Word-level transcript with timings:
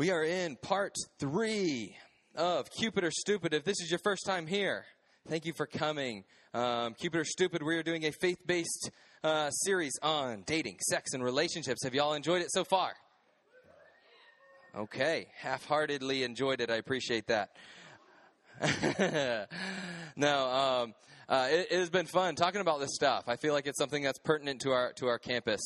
We 0.00 0.10
are 0.12 0.24
in 0.24 0.56
part 0.56 0.94
three 1.18 1.94
of 2.34 2.70
Cupid 2.70 3.04
or 3.04 3.10
Stupid. 3.10 3.52
If 3.52 3.64
this 3.64 3.82
is 3.82 3.90
your 3.90 4.00
first 4.02 4.24
time 4.24 4.46
here, 4.46 4.86
thank 5.28 5.44
you 5.44 5.52
for 5.52 5.66
coming. 5.66 6.24
Um, 6.54 6.94
Cupid 6.94 7.20
or 7.20 7.24
Stupid, 7.26 7.62
we 7.62 7.76
are 7.76 7.82
doing 7.82 8.06
a 8.06 8.10
faith 8.10 8.38
based 8.46 8.90
uh, 9.22 9.50
series 9.50 9.92
on 10.02 10.44
dating, 10.46 10.78
sex, 10.88 11.12
and 11.12 11.22
relationships. 11.22 11.84
Have 11.84 11.92
y'all 11.92 12.14
enjoyed 12.14 12.40
it 12.40 12.50
so 12.50 12.64
far? 12.64 12.94
Okay, 14.74 15.26
half 15.36 15.66
heartedly 15.66 16.22
enjoyed 16.22 16.62
it. 16.62 16.70
I 16.70 16.76
appreciate 16.76 17.26
that. 17.26 17.50
no, 20.16 20.48
um, 20.48 20.94
uh, 21.30 21.46
it, 21.48 21.68
it, 21.70 21.78
has 21.78 21.90
been 21.90 22.06
fun 22.06 22.34
talking 22.34 22.60
about 22.60 22.80
this 22.80 22.92
stuff. 22.92 23.24
I 23.28 23.36
feel 23.36 23.54
like 23.54 23.68
it's 23.68 23.78
something 23.78 24.02
that's 24.02 24.18
pertinent 24.18 24.62
to 24.62 24.72
our 24.72 24.92
to 24.94 25.06
our 25.06 25.18
campus. 25.18 25.60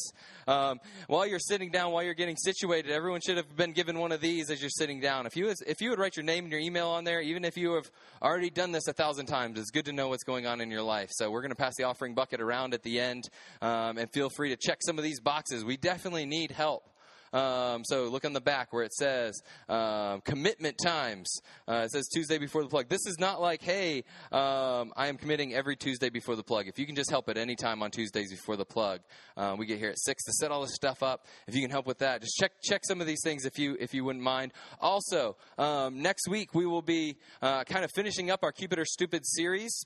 Um, 0.47 0.79
while 1.07 1.27
you're 1.27 1.39
sitting 1.39 1.71
down, 1.71 1.91
while 1.93 2.03
you're 2.03 2.13
getting 2.13 2.37
situated, 2.37 2.93
everyone 2.93 3.23
should 3.25 3.39
have 3.39 3.57
been 3.57 3.73
given 3.73 3.99
one 3.99 4.13
of 4.13 4.21
these 4.21 4.51
as 4.51 4.61
you're 4.61 4.69
sitting 4.69 5.01
down. 5.01 5.25
If 5.25 5.37
you 5.37 5.53
if 5.67 5.81
you 5.81 5.89
would 5.89 5.99
write 5.99 6.17
your 6.17 6.25
name 6.25 6.45
and 6.45 6.53
your 6.53 6.61
email 6.61 6.89
on 6.89 7.05
there, 7.05 7.23
even 7.23 7.47
if 7.47 7.57
you 7.57 7.75
have 7.77 7.91
already 8.21 8.51
done 8.51 8.73
this 8.73 8.87
a 8.89 8.93
thousand 8.93 9.27
times, 9.27 9.59
it's 9.59 9.71
good 9.71 9.87
to 9.87 9.93
know 9.93 10.09
what's 10.09 10.25
going 10.25 10.47
on 10.47 10.61
in 10.61 10.71
your 10.71 10.83
life. 10.83 11.09
So 11.13 11.31
we're 11.31 11.41
going 11.41 11.51
to 11.51 11.57
pass 11.57 11.75
the 11.77 11.85
offering 11.85 12.15
bucket 12.15 12.43
around 12.43 12.75
at 12.75 12.83
the 12.83 13.01
end, 13.01 13.31
um, 13.63 13.97
and 13.97 14.13
feel 14.13 14.29
free 14.29 14.51
to 14.51 14.57
check 14.57 14.79
some 14.85 14.99
of 14.99 15.05
these 15.05 15.21
boxes. 15.21 15.65
We 15.65 15.79
definitely 15.79 16.27
need 16.27 16.51
help. 16.51 16.85
Um, 17.35 17.85
so 17.85 18.05
look 18.05 18.25
on 18.25 18.33
the 18.33 18.41
back 18.41 18.73
where 18.73 18.85
it 18.85 18.95
says 18.95 19.43
um, 19.69 20.21
commitment 20.23 20.79
times. 20.83 21.41
Uh, 21.69 21.83
it 21.85 21.91
says 21.91 22.09
Tuesday 22.09 22.39
before 22.39 22.63
the 22.63 22.69
plug. 22.69 22.89
This 22.89 23.07
is 23.07 23.19
not 23.19 23.41
like, 23.41 23.61
hey, 23.61 24.05
um, 24.33 24.93
I 24.97 25.09
am 25.09 25.19
committing 25.19 25.53
every 25.53 25.77
Tuesday 25.77 26.09
before 26.09 26.37
the 26.37 26.45
plug. 26.45 26.69
If 26.69 26.79
you 26.79 26.87
can 26.87 26.95
just 26.95 27.11
help 27.11 27.29
at 27.29 27.37
any 27.37 27.57
time 27.57 27.83
on 27.83 27.91
Tuesdays 27.91 28.31
before 28.31 28.57
the 28.57 28.65
plug, 28.65 29.01
uh, 29.37 29.57
we 29.59 29.67
get 29.67 29.79
here 29.79 29.91
at 29.91 29.99
six 29.99 30.25
to 30.25 30.33
set 30.33 30.51
all 30.51 30.63
this 30.63 30.75
stuff 30.75 31.03
up. 31.03 31.27
If 31.49 31.55
you 31.55 31.61
can 31.61 31.71
help 31.71 31.87
with 31.87 31.99
that, 31.99 32.23
just 32.23 32.37
check 32.37 32.53
check 32.63 32.85
some 32.85 33.01
of 33.01 33.07
these 33.07 33.21
things 33.25 33.45
if 33.45 33.59
you 33.59 33.77
if 33.81 33.93
you 33.93 34.05
wouldn't 34.05 34.25
mind. 34.25 34.53
Also, 34.81 35.37
um, 35.59 36.01
next 36.01 36.29
week 36.29 36.55
we 36.55 36.67
will 36.67 36.83
be 36.83 37.17
uh, 37.43 37.65
kind 37.65 37.85
of 37.85 37.91
finishing 37.95 38.31
up 38.31 38.45
our 38.45 38.53
Cupid 38.53 38.79
or 38.79 38.85
Stupid 38.85 39.27
series. 39.27 39.85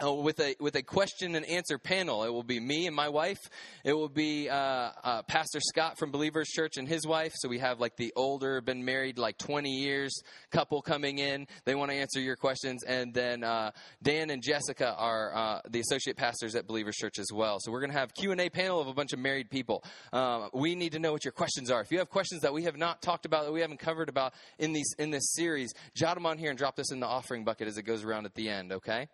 Uh, 0.00 0.12
with 0.12 0.38
a 0.38 0.54
with 0.60 0.76
a 0.76 0.82
question 0.82 1.34
and 1.34 1.44
answer 1.46 1.76
panel. 1.76 2.22
It 2.22 2.28
will 2.28 2.44
be 2.44 2.60
me 2.60 2.86
and 2.86 2.94
my 2.94 3.08
wife. 3.08 3.40
It 3.84 3.94
will 3.94 4.10
be 4.10 4.48
uh, 4.48 4.90
uh, 5.02 5.22
Pastor 5.22 5.58
Scott 5.60 5.98
from 5.98 6.12
Believers 6.12 6.46
Church 6.48 6.76
and 6.76 6.86
his 6.86 7.04
wife. 7.04 7.32
So 7.34 7.48
we 7.48 7.58
have 7.58 7.80
like 7.80 7.96
the 7.96 8.12
older, 8.14 8.60
been 8.60 8.84
married 8.84 9.18
like 9.18 9.38
20 9.38 9.70
years 9.70 10.22
couple 10.52 10.82
coming 10.82 11.18
in. 11.18 11.48
They 11.64 11.74
want 11.74 11.90
to 11.90 11.96
answer 11.96 12.20
your 12.20 12.36
questions, 12.36 12.84
and 12.84 13.12
then 13.12 13.42
uh, 13.42 13.72
Dan 14.00 14.30
and 14.30 14.40
Jessica 14.40 14.94
are 14.94 15.34
uh, 15.34 15.60
the 15.68 15.80
associate 15.80 16.16
pastors 16.16 16.54
at 16.54 16.68
Believers 16.68 16.94
Church 16.94 17.18
as 17.18 17.32
well. 17.32 17.56
So 17.58 17.72
we're 17.72 17.80
going 17.80 17.92
to 17.92 17.98
have 17.98 18.14
Q 18.14 18.30
and 18.30 18.40
A 18.40 18.50
panel 18.50 18.80
of 18.80 18.86
a 18.86 18.94
bunch 18.94 19.12
of 19.12 19.18
married 19.18 19.50
people. 19.50 19.82
Um, 20.12 20.50
we 20.52 20.76
need 20.76 20.92
to 20.92 21.00
know 21.00 21.10
what 21.10 21.24
your 21.24 21.32
questions 21.32 21.72
are. 21.72 21.80
If 21.80 21.90
you 21.90 21.98
have 21.98 22.10
questions 22.10 22.42
that 22.42 22.52
we 22.52 22.62
have 22.64 22.76
not 22.76 23.02
talked 23.02 23.26
about 23.26 23.46
that 23.46 23.52
we 23.52 23.62
haven't 23.62 23.80
covered 23.80 24.10
about 24.10 24.34
in 24.60 24.72
these 24.72 24.94
in 24.98 25.10
this 25.10 25.32
series, 25.32 25.72
jot 25.96 26.14
them 26.14 26.26
on 26.26 26.38
here 26.38 26.50
and 26.50 26.58
drop 26.58 26.76
this 26.76 26.92
in 26.92 27.00
the 27.00 27.06
offering 27.06 27.42
bucket 27.42 27.66
as 27.66 27.78
it 27.78 27.82
goes 27.82 28.04
around 28.04 28.26
at 28.26 28.34
the 28.34 28.48
end. 28.48 28.70
Okay. 28.70 29.08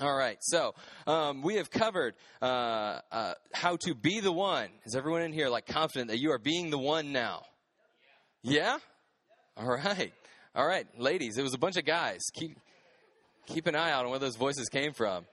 All 0.00 0.14
right, 0.14 0.38
so 0.40 0.74
um, 1.08 1.42
we 1.42 1.56
have 1.56 1.70
covered 1.70 2.14
uh, 2.40 3.00
uh, 3.10 3.34
how 3.52 3.76
to 3.84 3.94
be 3.94 4.20
the 4.20 4.30
one. 4.30 4.68
Is 4.84 4.94
everyone 4.94 5.22
in 5.22 5.32
here 5.32 5.48
like 5.48 5.66
confident 5.66 6.10
that 6.10 6.18
you 6.18 6.30
are 6.30 6.38
being 6.38 6.70
the 6.70 6.78
one 6.78 7.12
now? 7.12 7.42
Yeah. 8.42 8.78
All 9.56 9.66
right, 9.66 10.12
all 10.54 10.66
right, 10.66 10.86
ladies. 10.96 11.36
It 11.36 11.42
was 11.42 11.52
a 11.52 11.58
bunch 11.58 11.76
of 11.76 11.84
guys. 11.84 12.20
Keep 12.34 12.58
keep 13.46 13.66
an 13.66 13.74
eye 13.74 13.90
out 13.90 14.04
on 14.04 14.10
where 14.10 14.20
those 14.20 14.36
voices 14.36 14.68
came 14.68 14.92
from. 14.92 15.24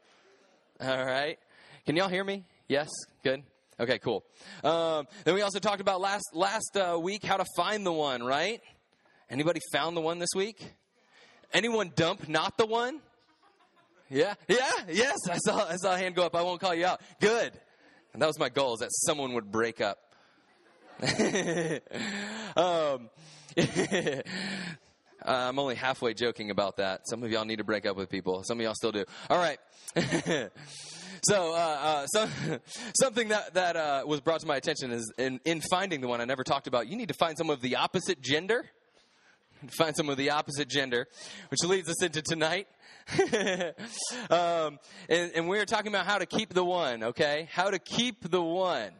All 0.81 1.05
right. 1.05 1.37
Can 1.85 1.95
y'all 1.95 2.09
hear 2.09 2.23
me? 2.23 2.43
Yes. 2.67 2.89
Good. 3.23 3.43
Okay. 3.79 3.99
Cool. 3.99 4.23
Um, 4.63 5.07
then 5.23 5.35
we 5.35 5.41
also 5.41 5.59
talked 5.59 5.81
about 5.81 6.01
last 6.01 6.25
last 6.33 6.75
uh, 6.75 6.99
week 6.99 7.23
how 7.23 7.37
to 7.37 7.45
find 7.55 7.85
the 7.85 7.93
one. 7.93 8.23
Right? 8.23 8.61
Anybody 9.29 9.59
found 9.71 9.95
the 9.95 10.01
one 10.01 10.19
this 10.19 10.29
week? 10.35 10.73
Anyone 11.53 11.91
dump 11.95 12.27
not 12.27 12.57
the 12.57 12.65
one? 12.65 12.99
Yeah, 14.09 14.35
yeah, 14.47 14.71
yes. 14.87 15.17
I 15.29 15.37
saw, 15.37 15.67
I 15.67 15.75
saw 15.77 15.95
a 15.95 15.97
hand 15.97 16.15
go 16.15 16.23
up. 16.23 16.35
I 16.35 16.43
won't 16.43 16.61
call 16.61 16.75
you 16.75 16.85
out. 16.85 17.01
Good. 17.19 17.53
And 18.13 18.21
that 18.21 18.27
was 18.27 18.39
my 18.39 18.49
goal, 18.49 18.75
is 18.75 18.79
that 18.79 18.91
someone 18.91 19.33
would 19.33 19.51
break 19.51 19.81
up. 19.81 19.99
um, 22.57 23.09
I'm 25.25 25.59
only 25.59 25.75
halfway 25.75 26.13
joking 26.13 26.51
about 26.51 26.77
that. 26.77 27.01
Some 27.09 27.23
of 27.23 27.31
y'all 27.31 27.45
need 27.45 27.57
to 27.57 27.63
break 27.63 27.85
up 27.85 27.97
with 27.97 28.09
people. 28.09 28.43
Some 28.43 28.59
of 28.59 28.63
y'all 28.63 28.75
still 28.75 28.91
do. 28.91 29.05
All 29.29 29.37
right. 29.37 29.57
so, 31.23 31.53
uh, 31.53 31.57
uh, 31.57 32.05
so 32.07 32.27
something 32.99 33.29
that 33.29 33.53
that 33.55 33.75
uh, 33.75 34.03
was 34.05 34.21
brought 34.21 34.41
to 34.41 34.47
my 34.47 34.57
attention 34.57 34.91
is 34.91 35.11
in, 35.17 35.39
in 35.45 35.61
finding 35.61 36.01
the 36.01 36.07
one 36.07 36.21
I 36.21 36.25
never 36.25 36.43
talked 36.43 36.67
about. 36.67 36.87
You 36.87 36.95
need 36.95 37.07
to 37.07 37.15
find 37.15 37.37
some 37.37 37.49
of 37.49 37.61
the 37.61 37.77
opposite 37.77 38.21
gender. 38.21 38.65
Find 39.77 39.95
some 39.95 40.09
of 40.09 40.17
the 40.17 40.29
opposite 40.29 40.69
gender, 40.69 41.07
which 41.49 41.63
leads 41.63 41.89
us 41.89 42.03
into 42.03 42.21
tonight. 42.21 42.67
um, 44.29 44.79
and, 45.09 45.31
and 45.35 45.47
we 45.47 45.59
are 45.59 45.65
talking 45.65 45.89
about 45.91 46.05
how 46.05 46.17
to 46.17 46.25
keep 46.25 46.53
the 46.53 46.63
one, 46.63 47.03
okay? 47.03 47.47
How 47.51 47.69
to 47.69 47.79
keep 47.79 48.29
the 48.29 48.41
one, 48.41 48.91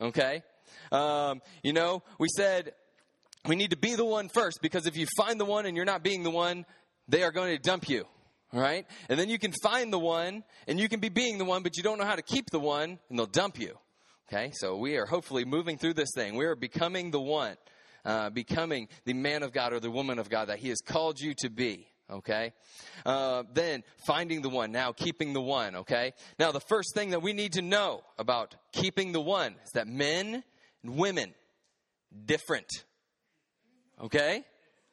okay? 0.00 0.42
Um, 0.90 1.40
you 1.62 1.72
know, 1.72 2.02
we 2.18 2.28
said 2.34 2.72
we 3.46 3.56
need 3.56 3.70
to 3.70 3.76
be 3.76 3.94
the 3.94 4.04
one 4.04 4.28
first 4.28 4.60
because 4.62 4.86
if 4.86 4.96
you 4.96 5.06
find 5.16 5.38
the 5.38 5.44
one 5.44 5.66
and 5.66 5.76
you're 5.76 5.84
not 5.84 6.02
being 6.02 6.22
the 6.22 6.30
one, 6.30 6.64
they 7.06 7.22
are 7.22 7.32
going 7.32 7.54
to 7.54 7.62
dump 7.62 7.88
you. 7.88 8.06
right? 8.52 8.86
And 9.08 9.18
then 9.18 9.28
you 9.28 9.38
can 9.38 9.52
find 9.62 9.92
the 9.92 9.98
one 9.98 10.42
and 10.66 10.80
you 10.80 10.88
can 10.88 11.00
be 11.00 11.10
being 11.10 11.38
the 11.38 11.44
one, 11.44 11.62
but 11.62 11.76
you 11.76 11.82
don't 11.82 11.98
know 11.98 12.04
how 12.04 12.16
to 12.16 12.22
keep 12.22 12.50
the 12.50 12.60
one 12.60 12.98
and 13.08 13.18
they'll 13.18 13.26
dump 13.26 13.58
you. 13.58 13.76
Okay? 14.28 14.52
So 14.54 14.76
we 14.76 14.96
are 14.96 15.06
hopefully 15.06 15.44
moving 15.44 15.76
through 15.76 15.94
this 15.94 16.10
thing. 16.14 16.36
We 16.36 16.46
are 16.46 16.56
becoming 16.56 17.10
the 17.10 17.20
one, 17.20 17.56
uh, 18.04 18.30
becoming 18.30 18.88
the 19.04 19.12
man 19.12 19.42
of 19.42 19.52
God 19.52 19.72
or 19.72 19.80
the 19.80 19.90
woman 19.90 20.18
of 20.18 20.30
God 20.30 20.48
that 20.48 20.58
He 20.58 20.70
has 20.70 20.80
called 20.80 21.20
you 21.20 21.34
to 21.38 21.50
be 21.50 21.88
okay? 22.10 22.52
Uh, 23.04 23.44
then 23.52 23.82
finding 24.06 24.42
the 24.42 24.48
one, 24.48 24.72
now 24.72 24.92
keeping 24.92 25.32
the 25.32 25.40
one, 25.40 25.76
okay? 25.76 26.12
Now, 26.38 26.52
the 26.52 26.60
first 26.60 26.94
thing 26.94 27.10
that 27.10 27.22
we 27.22 27.32
need 27.32 27.54
to 27.54 27.62
know 27.62 28.02
about 28.18 28.54
keeping 28.72 29.12
the 29.12 29.20
one 29.20 29.54
is 29.64 29.70
that 29.72 29.86
men 29.86 30.42
and 30.82 30.96
women, 30.96 31.34
different, 32.24 32.70
okay? 34.02 34.44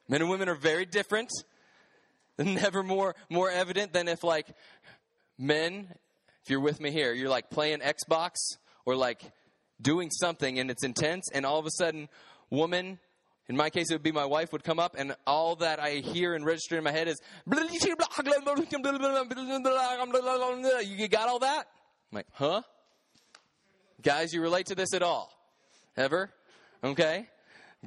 Men 0.08 0.22
and 0.22 0.30
women 0.30 0.50
are 0.50 0.56
very 0.56 0.86
different. 0.86 1.32
Never 2.38 2.84
more, 2.84 3.16
more 3.30 3.50
evident 3.50 3.94
than 3.94 4.08
if, 4.08 4.24
like, 4.24 4.48
men, 5.38 5.88
if 6.44 6.50
you're 6.50 6.60
with 6.60 6.80
me 6.80 6.92
here, 6.92 7.14
you're 7.14 7.30
like 7.30 7.50
playing 7.50 7.80
Xbox 7.80 8.36
or 8.86 8.96
like 8.96 9.22
doing 9.82 10.10
something 10.12 10.60
and 10.60 10.70
it's 10.70 10.84
intense, 10.84 11.30
and 11.34 11.46
all 11.46 11.60
of 11.60 11.66
a 11.66 11.72
sudden, 11.72 12.08
woman 12.50 13.00
in 13.48 13.56
my 13.56 13.70
case, 13.70 13.92
it 13.92 13.94
would 13.94 14.04
be 14.04 14.12
my 14.12 14.26
wife 14.26 14.52
would 14.54 14.64
come 14.64 14.80
up, 14.80 14.96
and 14.98 15.16
all 15.28 15.56
that 15.58 15.80
I 15.80 15.96
hear 15.96 16.34
and 16.34 16.44
register 16.44 16.78
in 16.78 16.84
my 16.84 16.92
head 16.92 17.08
is, 17.08 17.22
you 20.84 21.08
got 21.08 21.30
all 21.30 21.40
that? 21.40 21.68
I'm 22.12 22.16
like, 22.16 22.28
huh? 22.34 22.62
Guys, 24.02 24.34
you 24.34 24.42
relate 24.42 24.68
to 24.68 24.76
this 24.76 24.94
at 24.94 25.04
all? 25.04 25.32
Ever? 25.96 26.32
Okay? 26.84 27.28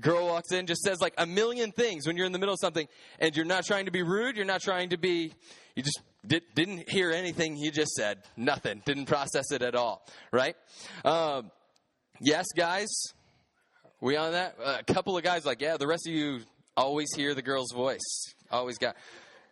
Girl 0.00 0.26
walks 0.26 0.52
in, 0.52 0.66
just 0.66 0.82
says 0.82 1.00
like 1.00 1.14
a 1.18 1.26
million 1.26 1.72
things 1.72 2.06
when 2.06 2.16
you're 2.16 2.26
in 2.26 2.32
the 2.32 2.38
middle 2.38 2.54
of 2.54 2.60
something, 2.60 2.86
and 3.18 3.36
you're 3.36 3.44
not 3.44 3.64
trying 3.64 3.86
to 3.86 3.90
be 3.90 4.02
rude, 4.02 4.36
you're 4.36 4.46
not 4.46 4.60
trying 4.60 4.90
to 4.90 4.96
be, 4.96 5.32
you 5.74 5.82
just 5.82 6.00
did, 6.24 6.42
not 6.56 6.88
hear 6.88 7.10
anything 7.10 7.56
you 7.56 7.72
just 7.72 7.92
said. 7.92 8.18
Nothing. 8.36 8.82
Didn't 8.84 9.06
process 9.06 9.50
it 9.50 9.62
at 9.62 9.74
all. 9.74 10.06
Right? 10.32 10.54
Um, 11.04 11.50
yes, 12.20 12.46
guys, 12.56 12.88
we 14.00 14.16
on 14.16 14.32
that? 14.32 14.56
A 14.64 14.82
couple 14.84 15.16
of 15.16 15.22
guys 15.24 15.44
like, 15.44 15.60
yeah, 15.60 15.76
the 15.76 15.86
rest 15.86 16.06
of 16.06 16.12
you 16.14 16.40
always 16.76 17.08
hear 17.14 17.34
the 17.34 17.42
girl's 17.42 17.72
voice. 17.72 18.34
Always 18.50 18.78
got. 18.78 18.96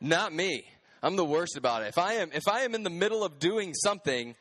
Not 0.01 0.33
me. 0.33 0.65
I'm 1.03 1.17
the 1.17 1.25
worst 1.25 1.57
about 1.57 1.83
it. 1.83 1.89
If 1.89 1.99
I 1.99 2.15
am, 2.15 2.31
if 2.33 2.49
I 2.49 2.61
am 2.61 2.75
in 2.75 2.83
the 2.83 2.91
middle 2.91 3.25
of 3.25 3.39
doing 3.39 3.75
something, 3.75 4.35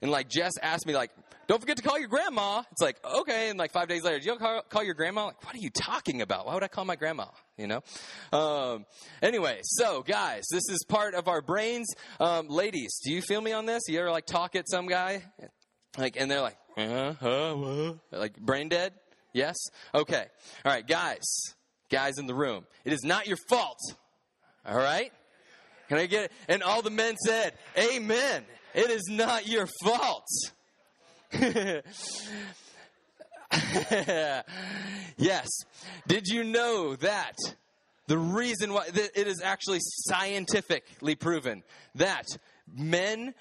and 0.00 0.10
like 0.10 0.28
Jess 0.28 0.52
asked 0.60 0.86
me, 0.86 0.94
like, 0.94 1.10
don't 1.48 1.60
forget 1.60 1.76
to 1.76 1.82
call 1.82 1.98
your 1.98 2.08
grandma. 2.08 2.62
It's 2.72 2.80
like, 2.80 2.96
okay. 3.04 3.50
And 3.50 3.58
like 3.58 3.72
five 3.72 3.88
days 3.88 4.02
later, 4.02 4.18
you 4.18 4.36
call, 4.36 4.62
call 4.68 4.84
your 4.84 4.94
grandma? 4.94 5.26
Like, 5.26 5.44
what 5.44 5.54
are 5.54 5.58
you 5.58 5.70
talking 5.70 6.22
about? 6.22 6.46
Why 6.46 6.54
would 6.54 6.62
I 6.62 6.68
call 6.68 6.84
my 6.84 6.96
grandma? 6.96 7.26
You 7.56 7.66
know? 7.66 7.82
Um, 8.32 8.86
anyway, 9.20 9.60
so 9.62 10.02
guys, 10.02 10.42
this 10.50 10.68
is 10.68 10.84
part 10.88 11.14
of 11.14 11.28
our 11.28 11.42
brains. 11.42 11.88
Um, 12.20 12.48
ladies, 12.48 13.00
do 13.04 13.12
you 13.12 13.22
feel 13.22 13.40
me 13.40 13.52
on 13.52 13.66
this? 13.66 13.82
You 13.88 14.00
ever 14.00 14.10
like 14.10 14.26
talk 14.26 14.56
at 14.56 14.68
some 14.68 14.86
guy? 14.86 15.24
Like, 15.98 16.16
and 16.16 16.30
they're 16.30 16.40
like, 16.40 16.56
uh, 16.76 17.14
uh, 17.20 17.92
like 18.12 18.38
brain 18.38 18.68
dead? 18.68 18.94
Yes? 19.32 19.56
Okay. 19.94 20.26
All 20.64 20.72
right, 20.72 20.86
guys. 20.86 21.54
Guys 21.90 22.18
in 22.18 22.26
the 22.26 22.34
room. 22.34 22.64
It 22.84 22.92
is 22.92 23.02
not 23.02 23.26
your 23.26 23.38
fault. 23.48 23.78
All 24.66 24.76
right? 24.76 25.12
Can 25.88 25.98
I 25.98 26.06
get 26.06 26.24
it? 26.24 26.32
And 26.48 26.62
all 26.62 26.82
the 26.82 26.90
men 26.90 27.16
said, 27.16 27.54
Amen. 27.76 28.44
It 28.74 28.90
is 28.90 29.08
not 29.10 29.46
your 29.46 29.68
fault. 29.84 30.26
yes. 35.16 35.48
Did 36.06 36.26
you 36.28 36.44
know 36.44 36.96
that 36.96 37.34
the 38.06 38.18
reason 38.18 38.72
why 38.72 38.86
it 38.94 39.26
is 39.26 39.42
actually 39.42 39.80
scientifically 39.80 41.14
proven 41.14 41.62
that 41.94 42.26
men 42.74 43.34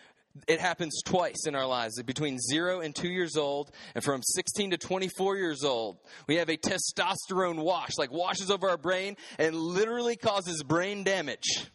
it 0.47 0.59
happens 0.59 1.01
twice 1.03 1.45
in 1.45 1.55
our 1.55 1.65
lives 1.65 2.01
between 2.03 2.39
0 2.39 2.81
and 2.81 2.95
2 2.95 3.07
years 3.07 3.35
old 3.35 3.71
and 3.95 4.03
from 4.03 4.21
16 4.23 4.71
to 4.71 4.77
24 4.77 5.37
years 5.37 5.63
old 5.63 5.97
we 6.27 6.35
have 6.37 6.49
a 6.49 6.57
testosterone 6.57 7.63
wash 7.63 7.91
like 7.97 8.11
washes 8.11 8.49
over 8.49 8.69
our 8.69 8.77
brain 8.77 9.15
and 9.39 9.55
literally 9.55 10.15
causes 10.15 10.63
brain 10.63 11.03
damage 11.03 11.67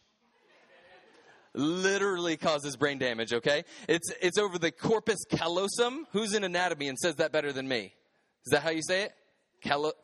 literally 1.55 2.37
causes 2.37 2.76
brain 2.76 2.99
damage 2.99 3.32
okay 3.32 3.64
it's 3.88 4.12
it's 4.20 4.38
over 4.38 4.59
the 4.59 4.70
corpus 4.70 5.19
callosum 5.31 6.06
who's 6.12 6.35
in 6.35 6.44
anatomy 6.44 6.88
and 6.88 6.99
says 6.99 7.17
that 7.17 7.32
better 7.32 7.52
than 7.52 7.67
me 7.67 7.94
is 8.44 8.52
that 8.52 8.62
how 8.62 8.70
you 8.70 8.82
say 8.82 9.02
it 9.05 9.12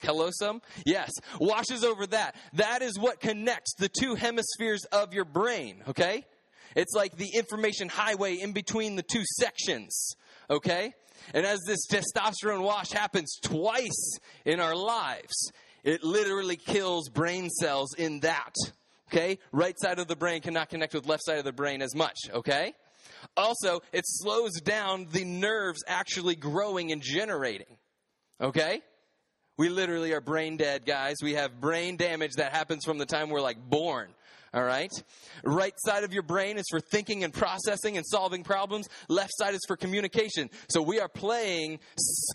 callosum? 0.01 0.61
Yes. 0.85 1.11
Washes 1.41 1.85
over 1.85 2.07
that. 2.09 2.35
That 2.55 2.83
is 2.83 2.99
what 2.99 3.21
connects 3.21 3.75
the 3.75 3.89
two 3.89 4.15
hemispheres 4.15 4.85
of 4.87 5.15
your 5.15 5.25
brain, 5.25 5.83
okay? 5.89 6.25
It's 6.75 6.95
like 6.95 7.17
the 7.17 7.31
information 7.35 7.89
highway 7.89 8.35
in 8.35 8.53
between 8.53 8.97
the 8.97 9.03
two 9.03 9.25
sections, 9.39 10.15
okay? 10.51 10.93
And 11.35 11.47
as 11.47 11.61
this 11.67 11.87
testosterone 11.87 12.63
wash 12.63 12.91
happens 12.91 13.39
twice 13.43 14.19
in 14.45 14.61
our 14.61 14.75
lives, 14.75 15.53
it 15.85 16.03
literally 16.03 16.57
kills 16.57 17.09
brain 17.09 17.49
cells 17.51 17.95
in 17.95 18.21
that, 18.21 18.55
okay? 19.13 19.39
Right 19.53 19.79
side 19.79 19.99
of 19.99 20.09
the 20.09 20.17
brain 20.17 20.41
cannot 20.41 20.69
connect 20.69 20.95
with 20.95 21.07
left 21.07 21.25
side 21.25 21.39
of 21.39 21.45
the 21.45 21.53
brain 21.53 21.83
as 21.83 21.95
much, 21.95 22.19
okay? 22.33 22.75
Also, 23.37 23.81
it 23.93 24.05
slows 24.07 24.61
down 24.61 25.07
the 25.11 25.25
nerves 25.25 25.83
actually 25.87 26.37
growing 26.37 26.93
and 26.93 27.03
generating, 27.03 27.77
okay? 28.41 28.81
We 29.59 29.69
literally 29.69 30.13
are 30.13 30.21
brain 30.21 30.57
dead, 30.57 30.87
guys. 30.87 31.17
We 31.23 31.35
have 31.35 31.61
brain 31.61 31.97
damage 31.97 32.33
that 32.37 32.53
happens 32.53 32.85
from 32.85 32.99
the 32.99 33.07
time 33.07 33.29
we're 33.29 33.43
like 33.43 33.59
born. 33.59 34.15
All 34.55 34.63
right? 34.63 34.91
Right 35.45 35.73
side 35.79 36.05
of 36.05 36.13
your 36.13 36.23
brain 36.23 36.59
is 36.59 36.67
for 36.71 36.79
thinking 36.79 37.25
and 37.25 37.33
processing 37.33 37.97
and 37.97 38.07
solving 38.07 38.45
problems. 38.45 38.87
Left 39.09 39.33
side 39.35 39.55
is 39.55 39.61
for 39.67 39.77
communication. 39.77 40.51
So 40.69 40.83
we 40.83 41.01
are 41.01 41.09
playing 41.09 41.79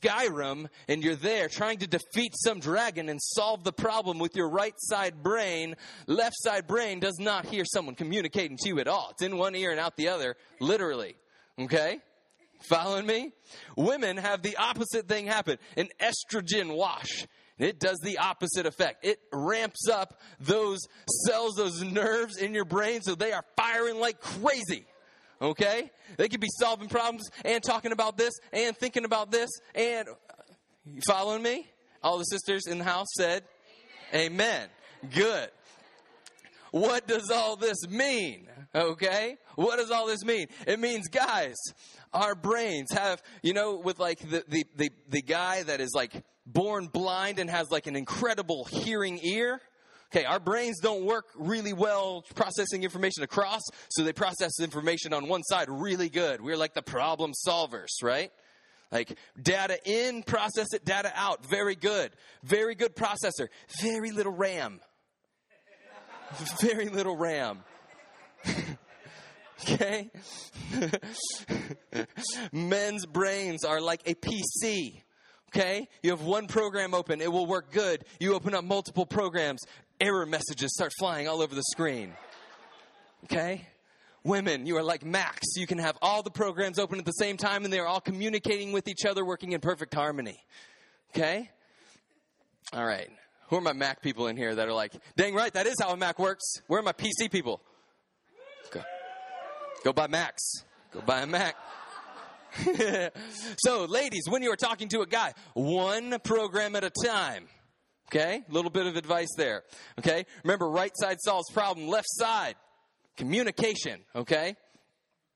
Skyrim 0.02 0.68
and 0.88 1.04
you're 1.04 1.16
there 1.16 1.48
trying 1.48 1.78
to 1.80 1.88
defeat 1.88 2.34
some 2.36 2.60
dragon 2.60 3.10
and 3.10 3.20
solve 3.22 3.64
the 3.64 3.72
problem 3.72 4.18
with 4.18 4.36
your 4.36 4.50
right 4.50 4.74
side 4.78 5.22
brain. 5.22 5.76
Left 6.08 6.36
side 6.40 6.66
brain 6.66 7.00
does 7.00 7.20
not 7.20 7.46
hear 7.46 7.66
someone 7.66 7.94
communicating 7.94 8.58
to 8.58 8.70
you 8.70 8.80
at 8.80 8.88
all. 8.88 9.10
It's 9.12 9.22
in 9.22 9.38
one 9.38 9.56
ear 9.56 9.70
and 9.70 9.80
out 9.80 9.96
the 9.96 10.10
other, 10.10 10.38
literally. 10.60 11.16
Okay? 11.60 12.00
Following 12.62 13.06
me? 13.06 13.32
Women 13.76 14.18
have 14.18 14.42
the 14.42 14.58
opposite 14.58 15.08
thing 15.08 15.28
happen 15.28 15.60
an 15.76 15.90
estrogen 16.00 16.76
wash. 16.76 17.28
It 17.58 17.80
does 17.80 18.00
the 18.04 18.20
opposite 18.20 18.66
effect. 18.66 19.06
It 19.06 19.20
ramps 19.34 19.88
up 19.92 20.20
those 20.40 20.80
cells, 21.26 21.56
those 21.56 21.82
nerves 21.82 22.38
in 22.38 22.54
your 22.54 22.66
brain 22.66 23.02
so 23.02 23.16
they 23.16 23.32
are 23.32 23.44
firing 23.56 24.00
like 24.00 24.20
crazy. 24.20 24.86
Okay? 25.42 25.92
They 26.18 26.30
could 26.30 26.40
be 26.40 26.50
solving 26.60 26.88
problems 26.88 27.30
and 27.44 27.64
talking 27.64 27.92
about 27.92 28.18
this 28.18 28.34
and 28.54 28.76
thinking 28.78 29.06
about 29.06 29.32
this 29.32 29.50
and 29.74 30.08
you 30.94 31.02
following 31.08 31.44
me? 31.44 31.68
All 32.04 32.18
the 32.18 32.24
sisters 32.24 32.68
in 32.68 32.78
the 32.78 32.84
house 32.84 33.08
said, 33.18 33.44
Amen. 34.14 34.32
Amen. 34.32 34.70
Good. 35.14 35.50
What 36.72 37.08
does 37.08 37.30
all 37.30 37.56
this 37.56 37.88
mean? 37.90 38.48
Okay? 38.74 39.38
What 39.56 39.78
does 39.78 39.92
all 39.92 40.08
this 40.08 40.24
mean? 40.24 40.48
It 40.66 40.80
means, 40.80 41.08
guys, 41.08 41.56
our 42.14 42.36
brains 42.36 42.88
have, 42.94 43.22
you 43.42 43.54
know, 43.54 43.76
with 43.78 44.00
like 44.00 44.20
the, 44.20 44.44
the, 44.48 44.66
the, 44.76 44.90
the 45.10 45.22
guy 45.22 45.64
that 45.64 45.82
is 45.82 45.92
like 45.94 46.24
born 46.48 46.88
blind 46.88 47.38
and 47.38 47.50
has 47.50 47.70
like 47.70 47.86
an 47.88 47.96
incredible 47.96 48.66
hearing 48.66 49.20
ear. 49.22 49.62
Okay, 50.12 50.24
our 50.24 50.40
brains 50.40 50.80
don't 50.80 51.04
work 51.04 51.26
really 51.36 51.74
well 51.74 52.24
processing 52.34 52.84
information 52.84 53.24
across, 53.24 53.62
so 53.90 54.04
they 54.04 54.14
process 54.14 54.62
information 54.62 55.14
on 55.14 55.28
one 55.28 55.44
side 55.44 55.68
really 55.70 56.08
good. 56.08 56.42
We're 56.42 56.56
like 56.56 56.74
the 56.74 56.82
problem 56.82 57.34
solvers, 57.46 58.02
right? 58.02 58.32
Like 58.90 59.18
data 59.42 59.78
in, 59.84 60.24
process 60.24 60.68
it, 60.74 60.86
data 60.86 61.12
out. 61.14 61.46
Very 61.46 61.76
good. 61.76 62.12
Very 62.44 62.74
good 62.74 62.96
processor. 62.96 63.50
Very 63.82 64.12
little 64.12 64.32
RAM. 64.32 64.80
Very 66.62 66.88
little 66.88 67.18
RAM. 67.18 67.60
okay? 69.62 70.10
Men's 72.54 73.06
brains 73.06 73.66
are 73.66 73.82
like 73.82 74.02
a 74.06 74.16
PC. 74.16 75.02
Okay? 75.50 75.88
You 76.04 76.12
have 76.12 76.22
one 76.22 76.48
program 76.48 76.94
open, 76.94 77.22
it 77.22 77.32
will 77.32 77.46
work 77.46 77.72
good. 77.72 78.06
You 78.20 78.36
open 78.36 78.54
up 78.54 78.64
multiple 78.64 79.06
programs, 79.06 79.62
error 80.00 80.26
messages 80.26 80.74
start 80.74 80.92
flying 80.98 81.28
all 81.28 81.42
over 81.42 81.56
the 81.56 81.64
screen. 81.72 82.14
Okay? 83.26 83.68
Women, 84.24 84.66
you 84.66 84.76
are 84.78 84.84
like 84.84 85.06
Macs. 85.06 85.56
You 85.56 85.66
can 85.66 85.78
have 85.78 85.98
all 86.02 86.22
the 86.22 86.32
programs 86.32 86.80
open 86.80 87.00
at 87.00 87.06
the 87.06 87.12
same 87.12 87.38
time 87.38 87.64
and 87.64 87.72
they 87.72 87.80
are 87.80 87.88
all 87.88 88.02
communicating 88.02 88.74
with 88.74 88.88
each 88.88 89.06
other, 89.06 89.24
working 89.24 89.54
in 89.54 89.62
perfect 89.62 89.94
harmony. 89.94 90.44
Okay? 91.16 91.50
All 92.74 92.86
right. 92.86 93.10
Who 93.50 93.56
are 93.56 93.62
my 93.62 93.74
Mac 93.74 94.02
people 94.02 94.28
in 94.28 94.36
here 94.36 94.54
that 94.54 94.68
are 94.68 94.74
like, 94.74 94.92
dang 95.16 95.34
right, 95.34 95.54
that 95.54 95.66
is 95.66 95.76
how 95.82 95.92
a 95.92 95.98
Mac 95.98 96.20
works? 96.20 96.44
Where 96.68 96.82
are 96.82 96.84
my 96.84 96.92
PC 96.92 97.32
people? 97.32 97.62
Go, 98.72 98.82
Go 99.86 99.94
buy 99.94 100.08
Macs. 100.08 100.64
Go 100.92 101.00
buy 101.02 101.22
a 101.22 101.26
Mac. 101.26 101.56
so, 103.60 103.86
ladies, 103.86 104.24
when 104.28 104.44
you 104.44 104.52
are 104.52 104.58
talking 104.58 104.88
to 104.90 105.02
a 105.02 105.06
guy, 105.06 105.34
one 105.54 106.18
program 106.24 106.76
at 106.76 106.84
a 106.84 106.92
time. 107.06 107.48
Okay? 108.10 108.42
A 108.48 108.54
little 108.54 108.72
bit 108.72 108.88
of 108.88 108.96
advice 108.96 109.28
there. 109.38 109.64
Okay? 110.00 110.26
Remember, 110.44 110.70
right 110.70 110.92
side 110.96 111.18
solves 111.20 111.52
problem, 111.52 111.88
left 111.88 112.08
side, 112.10 112.56
communication. 113.18 114.00
Okay? 114.16 114.56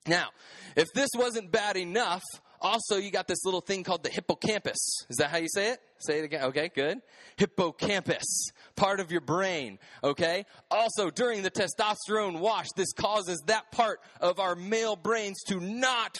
Now, 0.08 0.30
if 0.76 0.88
this 0.96 1.10
wasn't 1.16 1.52
bad 1.52 1.78
enough, 1.78 2.24
also 2.62 2.98
you 2.98 3.12
got 3.12 3.28
this 3.28 3.44
little 3.44 3.62
thing 3.62 3.84
called 3.84 4.04
the 4.04 4.10
hippocampus. 4.10 5.06
Is 5.10 5.18
that 5.18 5.30
how 5.30 5.38
you 5.38 5.50
say 5.50 5.72
it? 5.72 5.80
Say 6.00 6.20
it 6.20 6.26
again. 6.26 6.44
Okay, 6.46 6.70
good. 6.74 7.00
Hippocampus, 7.38 8.52
part 8.76 9.00
of 9.00 9.12
your 9.12 9.22
brain. 9.22 9.80
Okay? 10.04 10.46
Also, 10.70 11.10
during 11.10 11.44
the 11.44 11.52
testosterone 11.52 12.40
wash, 12.40 12.68
this 12.76 12.94
causes 12.94 13.42
that 13.48 13.72
part 13.72 14.00
of 14.20 14.40
our 14.40 14.56
male 14.56 14.96
brains 14.96 15.44
to 15.48 15.60
not 15.60 16.18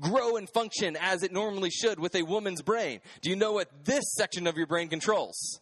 grow 0.00 0.36
and 0.36 0.48
function 0.50 0.96
as 1.00 1.22
it 1.22 1.32
normally 1.32 1.70
should 1.70 1.98
with 1.98 2.14
a 2.14 2.22
woman's 2.22 2.62
brain. 2.62 3.00
Do 3.20 3.30
you 3.30 3.36
know 3.36 3.52
what 3.52 3.84
this 3.84 4.04
section 4.16 4.46
of 4.46 4.56
your 4.56 4.66
brain 4.66 4.88
controls? 4.88 5.60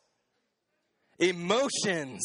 Emotions. 1.18 2.20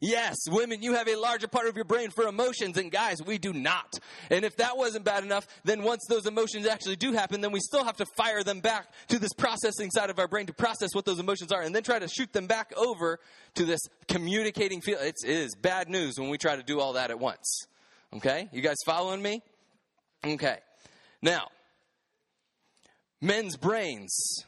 Yes, 0.00 0.36
women, 0.48 0.82
you 0.82 0.94
have 0.94 1.08
a 1.08 1.16
larger 1.16 1.46
part 1.46 1.68
of 1.68 1.76
your 1.76 1.84
brain 1.84 2.08
for 2.08 2.26
emotions, 2.26 2.78
and 2.78 2.90
guys, 2.90 3.18
we 3.22 3.36
do 3.36 3.52
not. 3.52 3.98
And 4.30 4.46
if 4.46 4.56
that 4.56 4.78
wasn't 4.78 5.04
bad 5.04 5.24
enough, 5.24 5.46
then 5.62 5.82
once 5.82 6.06
those 6.08 6.24
emotions 6.24 6.66
actually 6.66 6.96
do 6.96 7.12
happen, 7.12 7.42
then 7.42 7.52
we 7.52 7.60
still 7.60 7.84
have 7.84 7.98
to 7.98 8.06
fire 8.16 8.42
them 8.42 8.60
back 8.60 8.86
to 9.08 9.18
this 9.18 9.34
processing 9.34 9.90
side 9.90 10.08
of 10.08 10.18
our 10.18 10.26
brain 10.26 10.46
to 10.46 10.54
process 10.54 10.94
what 10.94 11.04
those 11.04 11.18
emotions 11.18 11.52
are, 11.52 11.60
and 11.60 11.74
then 11.74 11.82
try 11.82 11.98
to 11.98 12.08
shoot 12.08 12.32
them 12.32 12.46
back 12.46 12.72
over 12.78 13.20
to 13.56 13.66
this 13.66 13.80
communicating 14.08 14.80
field. 14.80 15.00
It's, 15.02 15.22
it 15.22 15.36
is 15.36 15.54
bad 15.54 15.90
news 15.90 16.18
when 16.18 16.30
we 16.30 16.38
try 16.38 16.56
to 16.56 16.62
do 16.62 16.80
all 16.80 16.94
that 16.94 17.10
at 17.10 17.18
once. 17.18 17.66
Okay? 18.14 18.48
You 18.52 18.62
guys 18.62 18.76
following 18.86 19.20
me? 19.20 19.42
Okay. 20.24 20.56
Now, 21.20 21.48
men's 23.20 23.58
brains. 23.58 24.44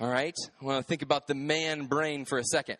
All 0.00 0.08
right? 0.08 0.34
I 0.60 0.64
want 0.64 0.84
to 0.84 0.88
think 0.88 1.02
about 1.02 1.28
the 1.28 1.34
man 1.36 1.86
brain 1.86 2.24
for 2.24 2.38
a 2.38 2.44
second 2.44 2.78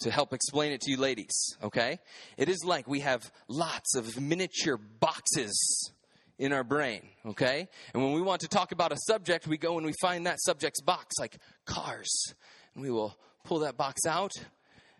to 0.00 0.10
help 0.10 0.32
explain 0.32 0.72
it 0.72 0.80
to 0.82 0.90
you 0.90 0.96
ladies, 0.96 1.56
okay? 1.62 1.98
It 2.36 2.48
is 2.48 2.64
like 2.64 2.86
we 2.86 3.00
have 3.00 3.30
lots 3.48 3.96
of 3.96 4.20
miniature 4.20 4.76
boxes 4.76 5.92
in 6.38 6.52
our 6.52 6.62
brain, 6.62 7.02
okay? 7.26 7.68
And 7.92 8.02
when 8.02 8.12
we 8.12 8.22
want 8.22 8.42
to 8.42 8.48
talk 8.48 8.72
about 8.72 8.92
a 8.92 8.96
subject, 9.06 9.46
we 9.46 9.58
go 9.58 9.76
and 9.76 9.84
we 9.84 9.92
find 10.00 10.26
that 10.26 10.40
subject's 10.40 10.80
box, 10.80 11.16
like 11.18 11.38
cars. 11.64 12.32
And 12.74 12.82
we 12.82 12.90
will 12.90 13.18
pull 13.44 13.60
that 13.60 13.76
box 13.76 14.06
out, 14.06 14.30
and 14.36 14.46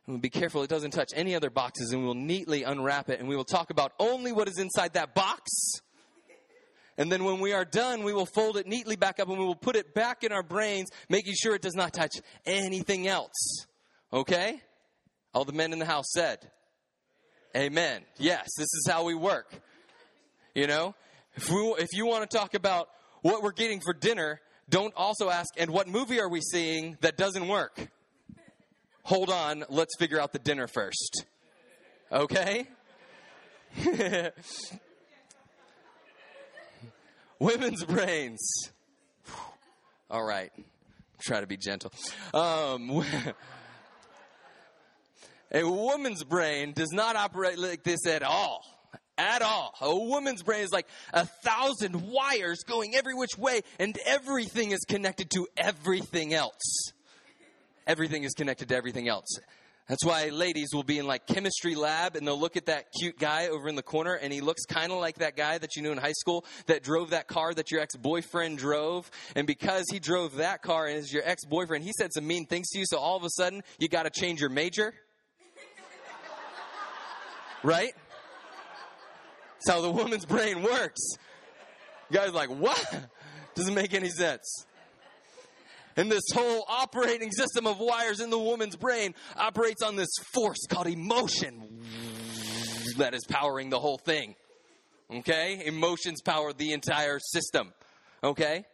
we'll 0.06 0.18
be 0.18 0.30
careful 0.30 0.62
it 0.62 0.70
doesn't 0.70 0.90
touch 0.90 1.10
any 1.14 1.34
other 1.34 1.50
boxes, 1.50 1.92
and 1.92 2.00
we 2.00 2.06
will 2.06 2.14
neatly 2.14 2.64
unwrap 2.64 3.08
it, 3.08 3.20
and 3.20 3.28
we 3.28 3.36
will 3.36 3.44
talk 3.44 3.70
about 3.70 3.92
only 4.00 4.32
what 4.32 4.48
is 4.48 4.58
inside 4.58 4.94
that 4.94 5.14
box. 5.14 5.50
And 6.96 7.12
then 7.12 7.22
when 7.22 7.38
we 7.38 7.52
are 7.52 7.64
done, 7.64 8.02
we 8.02 8.12
will 8.12 8.26
fold 8.26 8.56
it 8.56 8.66
neatly 8.66 8.96
back 8.96 9.20
up 9.20 9.28
and 9.28 9.38
we 9.38 9.44
will 9.44 9.54
put 9.54 9.76
it 9.76 9.94
back 9.94 10.24
in 10.24 10.32
our 10.32 10.42
brains, 10.42 10.90
making 11.08 11.34
sure 11.40 11.54
it 11.54 11.62
does 11.62 11.76
not 11.76 11.92
touch 11.92 12.10
anything 12.44 13.06
else. 13.06 13.66
Okay? 14.12 14.60
All 15.34 15.44
the 15.44 15.52
men 15.52 15.72
in 15.72 15.78
the 15.78 15.84
house 15.84 16.06
said, 16.12 16.38
Amen. 17.56 18.02
Yes, 18.18 18.48
this 18.56 18.66
is 18.66 18.86
how 18.88 19.04
we 19.04 19.14
work. 19.14 19.52
You 20.54 20.66
know, 20.66 20.94
if, 21.34 21.50
we, 21.50 21.56
if 21.78 21.88
you 21.92 22.06
want 22.06 22.28
to 22.28 22.36
talk 22.36 22.54
about 22.54 22.88
what 23.22 23.42
we're 23.42 23.52
getting 23.52 23.80
for 23.80 23.92
dinner, 23.94 24.40
don't 24.68 24.92
also 24.96 25.30
ask, 25.30 25.54
and 25.56 25.70
what 25.70 25.88
movie 25.88 26.20
are 26.20 26.28
we 26.28 26.40
seeing 26.40 26.98
that 27.00 27.16
doesn't 27.16 27.48
work? 27.48 27.88
Hold 29.04 29.30
on, 29.30 29.64
let's 29.70 29.96
figure 29.98 30.20
out 30.20 30.32
the 30.32 30.38
dinner 30.38 30.66
first. 30.66 31.24
Okay? 32.12 32.66
Women's 37.38 37.84
brains. 37.84 38.70
All 40.10 40.24
right. 40.24 40.50
Try 41.20 41.40
to 41.40 41.46
be 41.46 41.56
gentle. 41.56 41.92
Um, 42.34 43.04
A 45.52 45.64
woman's 45.64 46.24
brain 46.24 46.72
does 46.72 46.90
not 46.92 47.16
operate 47.16 47.58
like 47.58 47.82
this 47.82 48.06
at 48.06 48.22
all. 48.22 48.64
at 49.16 49.42
all. 49.42 49.74
A 49.80 49.94
woman's 49.94 50.42
brain 50.42 50.62
is 50.62 50.72
like 50.72 50.86
a 51.12 51.26
thousand 51.26 52.08
wires 52.08 52.62
going 52.66 52.94
every 52.94 53.14
which 53.14 53.36
way, 53.36 53.62
and 53.78 53.98
everything 54.06 54.70
is 54.70 54.80
connected 54.88 55.30
to 55.30 55.46
everything 55.56 56.34
else. 56.34 56.92
Everything 57.86 58.24
is 58.24 58.32
connected 58.34 58.68
to 58.68 58.76
everything 58.76 59.08
else. 59.08 59.38
That's 59.88 60.04
why 60.04 60.28
ladies 60.28 60.68
will 60.74 60.82
be 60.82 60.98
in 60.98 61.06
like 61.06 61.26
chemistry 61.26 61.74
lab 61.74 62.14
and 62.14 62.26
they'll 62.26 62.38
look 62.38 62.58
at 62.58 62.66
that 62.66 62.92
cute 63.00 63.18
guy 63.18 63.48
over 63.48 63.70
in 63.70 63.74
the 63.74 63.82
corner 63.82 64.12
and 64.12 64.30
he 64.30 64.42
looks 64.42 64.66
kind 64.66 64.92
of 64.92 64.98
like 64.98 65.16
that 65.20 65.34
guy 65.34 65.56
that 65.56 65.76
you 65.76 65.82
knew 65.82 65.92
in 65.92 65.96
high 65.96 66.12
school 66.12 66.44
that 66.66 66.82
drove 66.82 67.10
that 67.10 67.26
car 67.26 67.54
that 67.54 67.70
your 67.70 67.80
ex-boyfriend 67.80 68.58
drove. 68.58 69.10
And 69.34 69.46
because 69.46 69.86
he 69.90 69.98
drove 69.98 70.36
that 70.36 70.60
car 70.60 70.86
and 70.86 70.98
is 70.98 71.10
your 71.10 71.22
ex-boyfriend, 71.24 71.84
he 71.84 71.92
said 71.96 72.12
some 72.12 72.26
mean 72.26 72.44
things 72.44 72.68
to 72.68 72.78
you. 72.78 72.84
So 72.86 72.98
all 72.98 73.16
of 73.16 73.24
a 73.24 73.30
sudden 73.30 73.62
you 73.78 73.88
got 73.88 74.02
to 74.02 74.10
change 74.10 74.42
your 74.42 74.50
major. 74.50 74.92
Right? 77.62 77.92
That's 79.54 79.70
how 79.76 79.80
the 79.80 79.90
woman's 79.90 80.24
brain 80.24 80.62
works. 80.62 81.00
Guys 82.12 82.32
like, 82.32 82.50
what? 82.50 83.10
Doesn't 83.54 83.74
make 83.74 83.92
any 83.94 84.08
sense. 84.08 84.64
And 85.96 86.10
this 86.12 86.22
whole 86.32 86.64
operating 86.68 87.32
system 87.32 87.66
of 87.66 87.80
wires 87.80 88.20
in 88.20 88.30
the 88.30 88.38
woman's 88.38 88.76
brain 88.76 89.14
operates 89.36 89.82
on 89.82 89.96
this 89.96 90.10
force 90.32 90.64
called 90.68 90.86
emotion 90.86 91.82
that 92.98 93.14
is 93.14 93.24
powering 93.28 93.70
the 93.70 93.80
whole 93.80 93.98
thing. 93.98 94.36
Okay? 95.12 95.62
Emotions 95.66 96.22
power 96.22 96.52
the 96.52 96.72
entire 96.72 97.18
system. 97.18 97.72
Okay? 98.22 98.64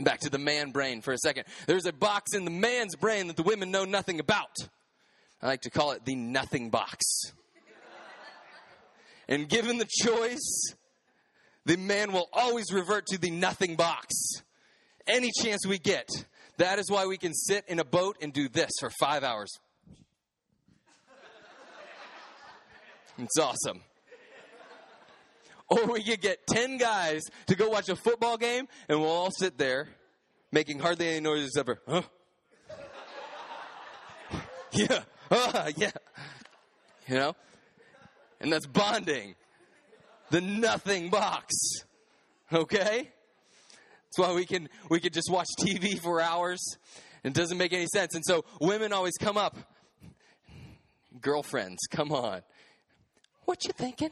Back 0.00 0.20
to 0.20 0.30
the 0.30 0.38
man 0.38 0.72
brain 0.72 1.02
for 1.02 1.12
a 1.12 1.18
second. 1.18 1.44
There's 1.66 1.86
a 1.86 1.92
box 1.92 2.34
in 2.34 2.44
the 2.44 2.50
man's 2.50 2.96
brain 2.96 3.28
that 3.28 3.36
the 3.36 3.42
women 3.44 3.70
know 3.70 3.84
nothing 3.84 4.18
about. 4.18 4.56
I 5.40 5.46
like 5.46 5.62
to 5.62 5.70
call 5.70 5.92
it 5.92 6.04
the 6.04 6.16
nothing 6.16 6.70
box. 6.70 7.32
And 9.30 9.48
given 9.48 9.78
the 9.78 9.88
choice, 9.88 10.74
the 11.64 11.76
man 11.76 12.12
will 12.12 12.28
always 12.32 12.72
revert 12.72 13.06
to 13.06 13.18
the 13.18 13.30
nothing 13.30 13.76
box. 13.76 14.12
Any 15.06 15.30
chance 15.40 15.64
we 15.66 15.78
get. 15.78 16.08
That 16.58 16.80
is 16.80 16.90
why 16.90 17.06
we 17.06 17.16
can 17.16 17.32
sit 17.32 17.64
in 17.68 17.78
a 17.78 17.84
boat 17.84 18.18
and 18.20 18.32
do 18.32 18.48
this 18.48 18.70
for 18.80 18.90
five 19.00 19.22
hours. 19.22 19.48
It's 23.18 23.38
awesome. 23.38 23.82
Or 25.68 25.86
we 25.86 26.02
could 26.02 26.20
get 26.20 26.46
10 26.48 26.78
guys 26.78 27.22
to 27.46 27.54
go 27.54 27.68
watch 27.68 27.88
a 27.88 27.96
football 27.96 28.36
game 28.36 28.66
and 28.88 29.00
we'll 29.00 29.10
all 29.10 29.30
sit 29.30 29.56
there 29.56 29.88
making 30.50 30.80
hardly 30.80 31.08
any 31.08 31.20
noise 31.20 31.46
except 31.46 31.66
for, 31.66 31.80
huh? 31.86 32.02
yeah, 34.72 35.00
uh, 35.30 35.70
yeah. 35.76 35.92
You 37.06 37.14
know? 37.14 37.36
And 38.40 38.52
that's 38.52 38.66
bonding. 38.66 39.34
The 40.30 40.40
nothing 40.40 41.10
box. 41.10 41.52
Okay? 42.52 43.10
That's 44.04 44.28
why 44.28 44.34
we 44.34 44.44
can 44.44 44.68
we 44.88 44.98
can 44.98 45.12
just 45.12 45.30
watch 45.30 45.46
TV 45.60 45.98
for 46.00 46.20
hours. 46.20 46.60
It 47.22 47.32
doesn't 47.32 47.58
make 47.58 47.72
any 47.72 47.86
sense. 47.92 48.14
And 48.14 48.24
so 48.26 48.44
women 48.60 48.92
always 48.92 49.14
come 49.20 49.36
up. 49.36 49.56
Girlfriends, 51.20 51.80
come 51.90 52.12
on. 52.12 52.42
What 53.44 53.64
you 53.64 53.72
thinking? 53.72 54.10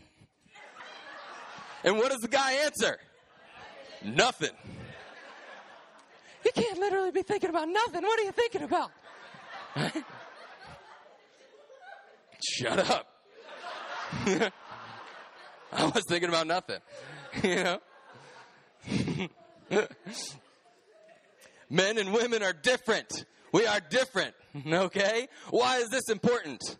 And 1.85 1.97
what 1.97 2.11
does 2.11 2.21
the 2.21 2.29
guy 2.29 2.53
answer? 2.65 2.99
Nothing. 4.05 4.51
You 6.45 6.53
can't 6.53 6.79
literally 6.79 7.11
be 7.11 7.23
thinking 7.23 7.51
about 7.51 7.69
nothing. 7.69 8.03
What 8.03 8.21
are 8.21 8.25
you 8.25 8.33
thinking 8.33 8.63
about? 8.63 8.91
Shut 12.41 12.79
up. 12.91 13.18
I 15.73 15.85
was 15.85 16.05
thinking 16.09 16.29
about 16.29 16.47
nothing. 16.47 16.79
You 17.43 17.63
know? 17.63 17.79
Men 21.71 21.99
and 21.99 22.13
women 22.13 22.43
are 22.43 22.55
different. 22.55 23.27
We 23.53 23.67
are 23.67 23.81
different. 23.81 24.35
Okay? 24.67 25.29
Why 25.51 25.77
is 25.77 25.91
this 25.91 26.09
important? 26.09 26.79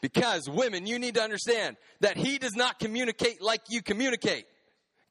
Because 0.00 0.48
women, 0.48 0.86
you 0.86 0.98
need 0.98 1.16
to 1.16 1.22
understand 1.22 1.76
that 2.00 2.16
he 2.16 2.38
does 2.38 2.54
not 2.56 2.78
communicate 2.78 3.42
like 3.42 3.60
you 3.68 3.82
communicate. 3.82 4.46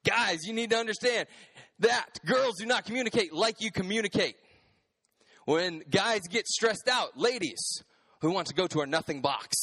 Guys, 0.04 0.40
you 0.44 0.52
need 0.52 0.70
to 0.70 0.76
understand 0.76 1.28
that 1.78 2.18
girls 2.26 2.56
do 2.58 2.66
not 2.66 2.84
communicate 2.84 3.32
like 3.32 3.60
you 3.60 3.70
communicate. 3.70 4.34
When 5.44 5.84
guys 5.88 6.22
get 6.28 6.48
stressed 6.48 6.88
out, 6.90 7.16
ladies 7.16 7.82
who 8.20 8.32
want 8.32 8.48
to 8.48 8.54
go 8.54 8.66
to 8.66 8.80
our 8.80 8.86
nothing 8.86 9.20
box, 9.20 9.56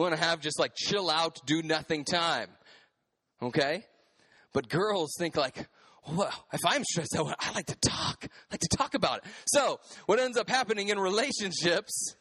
who 0.00 0.04
want 0.10 0.18
to 0.18 0.26
have 0.26 0.40
just 0.40 0.58
like 0.58 0.74
chill 0.74 1.10
out, 1.10 1.40
do 1.46 1.62
nothing 1.62 2.04
time. 2.04 2.48
Okay? 3.42 3.84
But 4.52 4.68
girls 4.68 5.14
think 5.18 5.36
like, 5.36 5.68
well, 6.10 6.32
if 6.52 6.60
I'm 6.66 6.82
stressed 6.84 7.14
out, 7.16 7.34
I 7.38 7.52
like 7.52 7.66
to 7.66 7.76
talk. 7.76 8.24
I 8.24 8.52
like 8.52 8.60
to 8.60 8.76
talk 8.76 8.94
about 8.94 9.18
it. 9.18 9.24
So, 9.46 9.78
what 10.06 10.18
ends 10.18 10.38
up 10.38 10.48
happening 10.48 10.88
in 10.88 10.98
relationships 10.98 12.14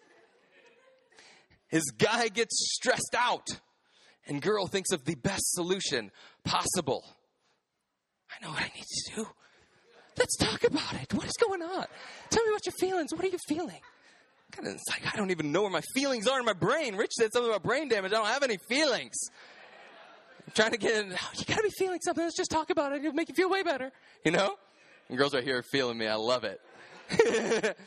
is 1.71 1.83
guy 1.97 2.27
gets 2.27 2.73
stressed 2.75 3.15
out 3.17 3.47
and 4.27 4.41
girl 4.41 4.67
thinks 4.67 4.91
of 4.91 5.05
the 5.05 5.15
best 5.15 5.53
solution 5.53 6.11
possible. 6.43 7.05
I 8.29 8.45
know 8.45 8.51
what 8.51 8.61
I 8.61 8.71
need 8.75 8.83
to 8.83 9.15
do. 9.15 9.27
Let's 10.17 10.35
talk 10.35 10.65
about 10.65 10.93
it. 11.01 11.13
What 11.13 11.25
is 11.25 11.37
going 11.39 11.61
on? 11.61 11.85
Tell 12.29 12.43
me 12.43 12.51
what 12.51 12.65
your 12.65 12.73
feelings. 12.73 13.13
What 13.13 13.23
are 13.23 13.29
you 13.29 13.39
feeling? 13.47 13.79
It's 14.57 14.83
like 14.89 15.13
I 15.13 15.15
don't 15.15 15.31
even 15.31 15.51
know 15.51 15.61
where 15.61 15.71
my 15.71 15.81
feelings 15.93 16.27
are 16.27 16.39
in 16.39 16.45
my 16.45 16.53
brain. 16.53 16.95
Rich 16.95 17.13
said 17.13 17.31
something 17.33 17.49
about 17.49 17.63
brain 17.63 17.87
damage. 17.87 18.11
I 18.11 18.15
don't 18.15 18.27
have 18.27 18.43
any 18.43 18.57
feelings 18.67 19.15
I'm 20.49 20.53
trying 20.55 20.71
to 20.71 20.77
get 20.77 21.05
in. 21.05 21.13
Oh, 21.13 21.29
you 21.35 21.45
gotta 21.45 21.61
be 21.61 21.69
feeling 21.69 21.99
something. 22.01 22.23
Let's 22.23 22.35
just 22.35 22.49
talk 22.49 22.71
about 22.71 22.91
it. 22.91 23.03
It'll 23.03 23.13
make 23.13 23.29
you 23.29 23.35
feel 23.35 23.51
way 23.51 23.61
better. 23.61 23.91
You 24.25 24.31
know? 24.31 24.55
And 25.07 25.15
girls 25.15 25.35
right 25.35 25.43
here 25.43 25.59
are 25.59 25.63
feeling 25.71 25.95
me. 25.95 26.07
I 26.07 26.15
love 26.15 26.43
it. 26.43 26.59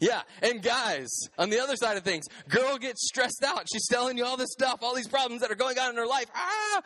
yeah, 0.00 0.22
and 0.42 0.60
guys, 0.62 1.08
on 1.38 1.50
the 1.50 1.60
other 1.60 1.76
side 1.76 1.96
of 1.96 2.02
things, 2.02 2.26
girl 2.48 2.76
gets 2.76 3.06
stressed 3.06 3.44
out. 3.44 3.66
She's 3.72 3.86
telling 3.86 4.18
you 4.18 4.24
all 4.24 4.36
this 4.36 4.50
stuff, 4.50 4.80
all 4.82 4.96
these 4.96 5.06
problems 5.06 5.42
that 5.42 5.50
are 5.52 5.56
going 5.56 5.78
on 5.78 5.90
in 5.90 5.96
her 5.96 6.06
life. 6.06 6.26
Ah! 6.34 6.82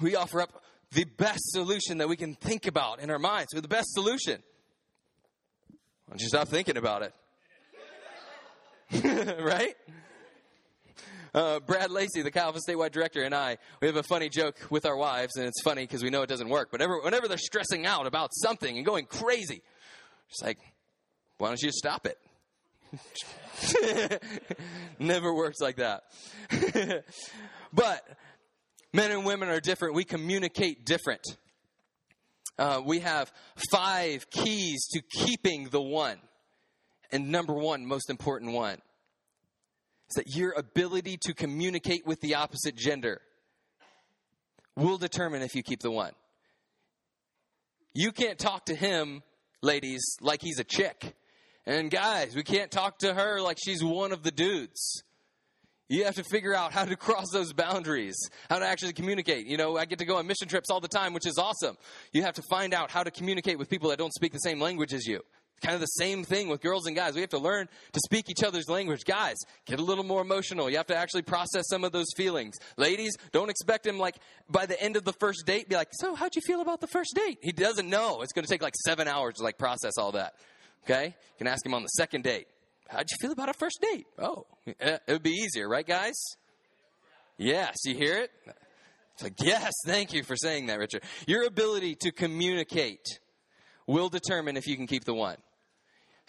We 0.00 0.16
offer 0.16 0.40
up 0.40 0.62
the 0.90 1.04
best 1.04 1.52
solution 1.52 1.98
that 1.98 2.08
we 2.08 2.16
can 2.16 2.34
think 2.34 2.66
about 2.66 2.98
in 2.98 3.08
our 3.08 3.20
minds. 3.20 3.54
We're 3.54 3.60
the 3.60 3.68
best 3.68 3.92
solution. 3.92 4.42
Why 6.06 6.14
don't 6.14 6.20
you 6.20 6.28
stop 6.28 6.48
thinking 6.48 6.76
about 6.76 7.02
it? 7.02 7.14
right? 9.40 9.74
Uh, 11.32 11.60
Brad 11.60 11.90
Lacey, 11.90 12.22
the 12.22 12.30
Calvin 12.30 12.60
statewide 12.66 12.90
director, 12.90 13.22
and 13.22 13.34
I, 13.34 13.58
we 13.80 13.86
have 13.86 13.96
a 13.96 14.02
funny 14.02 14.28
joke 14.28 14.56
with 14.68 14.84
our 14.84 14.96
wives, 14.96 15.36
and 15.36 15.46
it's 15.46 15.62
funny 15.62 15.82
because 15.82 16.02
we 16.02 16.10
know 16.10 16.22
it 16.22 16.28
doesn't 16.28 16.48
work. 16.48 16.70
But 16.72 16.80
whenever, 16.80 17.00
whenever 17.00 17.28
they're 17.28 17.38
stressing 17.38 17.86
out 17.86 18.06
about 18.06 18.30
something 18.32 18.76
and 18.76 18.84
going 18.84 19.06
crazy, 19.06 19.62
it's 20.28 20.42
like, 20.42 20.58
why 21.38 21.48
don't 21.48 21.62
you 21.62 21.70
stop 21.70 22.06
it? 22.06 22.18
Never 24.98 25.32
works 25.32 25.60
like 25.60 25.76
that. 25.76 26.02
but 27.72 28.08
men 28.92 29.12
and 29.12 29.24
women 29.24 29.48
are 29.48 29.60
different. 29.60 29.94
We 29.94 30.04
communicate 30.04 30.84
different. 30.84 31.22
Uh, 32.58 32.82
we 32.84 32.98
have 33.00 33.32
five 33.70 34.28
keys 34.30 34.88
to 34.88 35.00
keeping 35.00 35.68
the 35.68 35.80
one. 35.80 36.18
And 37.12 37.30
number 37.30 37.54
one, 37.54 37.86
most 37.86 38.10
important 38.10 38.52
one, 38.52 38.78
is 40.08 40.14
that 40.16 40.26
your 40.34 40.52
ability 40.52 41.18
to 41.22 41.34
communicate 41.34 42.06
with 42.06 42.20
the 42.20 42.34
opposite 42.34 42.76
gender 42.76 43.20
will 44.76 44.98
determine 44.98 45.42
if 45.42 45.54
you 45.54 45.62
keep 45.62 45.80
the 45.80 45.90
one. 45.90 46.12
You 47.92 48.12
can't 48.12 48.38
talk 48.38 48.66
to 48.66 48.74
him, 48.74 49.22
ladies, 49.62 50.16
like 50.20 50.40
he's 50.42 50.58
a 50.58 50.64
chick. 50.64 51.14
And 51.66 51.90
guys, 51.90 52.34
we 52.34 52.42
can't 52.42 52.70
talk 52.70 52.98
to 53.00 53.14
her 53.14 53.40
like 53.40 53.58
she's 53.62 53.82
one 53.82 54.12
of 54.12 54.22
the 54.22 54.30
dudes. 54.30 55.02
You 55.88 56.04
have 56.04 56.14
to 56.14 56.24
figure 56.24 56.54
out 56.54 56.72
how 56.72 56.84
to 56.84 56.94
cross 56.94 57.26
those 57.32 57.52
boundaries, 57.52 58.16
how 58.48 58.60
to 58.60 58.66
actually 58.66 58.92
communicate. 58.92 59.46
You 59.46 59.56
know, 59.56 59.76
I 59.76 59.86
get 59.86 59.98
to 59.98 60.04
go 60.04 60.16
on 60.16 60.26
mission 60.26 60.46
trips 60.46 60.70
all 60.70 60.80
the 60.80 60.88
time, 60.88 61.12
which 61.12 61.26
is 61.26 61.36
awesome. 61.36 61.76
You 62.12 62.22
have 62.22 62.34
to 62.34 62.42
find 62.48 62.72
out 62.72 62.92
how 62.92 63.02
to 63.02 63.10
communicate 63.10 63.58
with 63.58 63.68
people 63.68 63.90
that 63.90 63.98
don't 63.98 64.14
speak 64.14 64.32
the 64.32 64.38
same 64.38 64.60
language 64.60 64.94
as 64.94 65.04
you 65.04 65.20
kind 65.60 65.74
of 65.74 65.80
the 65.80 65.86
same 65.86 66.24
thing 66.24 66.48
with 66.48 66.60
girls 66.60 66.86
and 66.86 66.96
guys. 66.96 67.14
We 67.14 67.20
have 67.20 67.30
to 67.30 67.38
learn 67.38 67.68
to 67.92 68.00
speak 68.00 68.30
each 68.30 68.42
other's 68.42 68.68
language. 68.68 69.04
Guys, 69.04 69.36
get 69.66 69.78
a 69.78 69.82
little 69.82 70.04
more 70.04 70.22
emotional. 70.22 70.70
You 70.70 70.76
have 70.76 70.86
to 70.86 70.96
actually 70.96 71.22
process 71.22 71.64
some 71.68 71.84
of 71.84 71.92
those 71.92 72.06
feelings. 72.16 72.56
Ladies, 72.76 73.12
don't 73.32 73.50
expect 73.50 73.86
him 73.86 73.98
like 73.98 74.16
by 74.48 74.66
the 74.66 74.80
end 74.80 74.96
of 74.96 75.04
the 75.04 75.12
first 75.14 75.44
date 75.46 75.68
be 75.68 75.76
like, 75.76 75.88
"So, 75.92 76.14
how'd 76.14 76.34
you 76.34 76.42
feel 76.42 76.60
about 76.60 76.80
the 76.80 76.86
first 76.88 77.14
date?" 77.14 77.38
He 77.42 77.52
doesn't 77.52 77.88
know. 77.88 78.22
It's 78.22 78.32
going 78.32 78.44
to 78.44 78.50
take 78.50 78.62
like 78.62 78.74
7 78.84 79.06
hours 79.06 79.34
to 79.34 79.42
like 79.42 79.58
process 79.58 79.92
all 79.98 80.12
that. 80.12 80.34
Okay? 80.84 81.06
You 81.06 81.38
can 81.38 81.46
ask 81.46 81.64
him 81.64 81.74
on 81.74 81.82
the 81.82 81.88
second 81.88 82.24
date. 82.24 82.48
How'd 82.88 83.06
you 83.10 83.16
feel 83.20 83.32
about 83.32 83.48
a 83.48 83.54
first 83.54 83.80
date? 83.80 84.06
Oh, 84.18 84.46
it 84.66 85.02
would 85.06 85.22
be 85.22 85.30
easier, 85.30 85.68
right, 85.68 85.86
guys? 85.86 86.16
Yes, 87.36 87.76
you 87.84 87.94
hear 87.94 88.16
it? 88.16 88.30
It's 89.14 89.22
like, 89.22 89.34
yes, 89.42 89.72
thank 89.86 90.12
you 90.12 90.24
for 90.24 90.34
saying 90.34 90.66
that, 90.66 90.78
Richard. 90.78 91.02
Your 91.26 91.46
ability 91.46 91.94
to 92.00 92.10
communicate 92.10 93.20
will 93.86 94.08
determine 94.08 94.56
if 94.56 94.66
you 94.66 94.76
can 94.76 94.86
keep 94.86 95.04
the 95.04 95.14
one. 95.14 95.36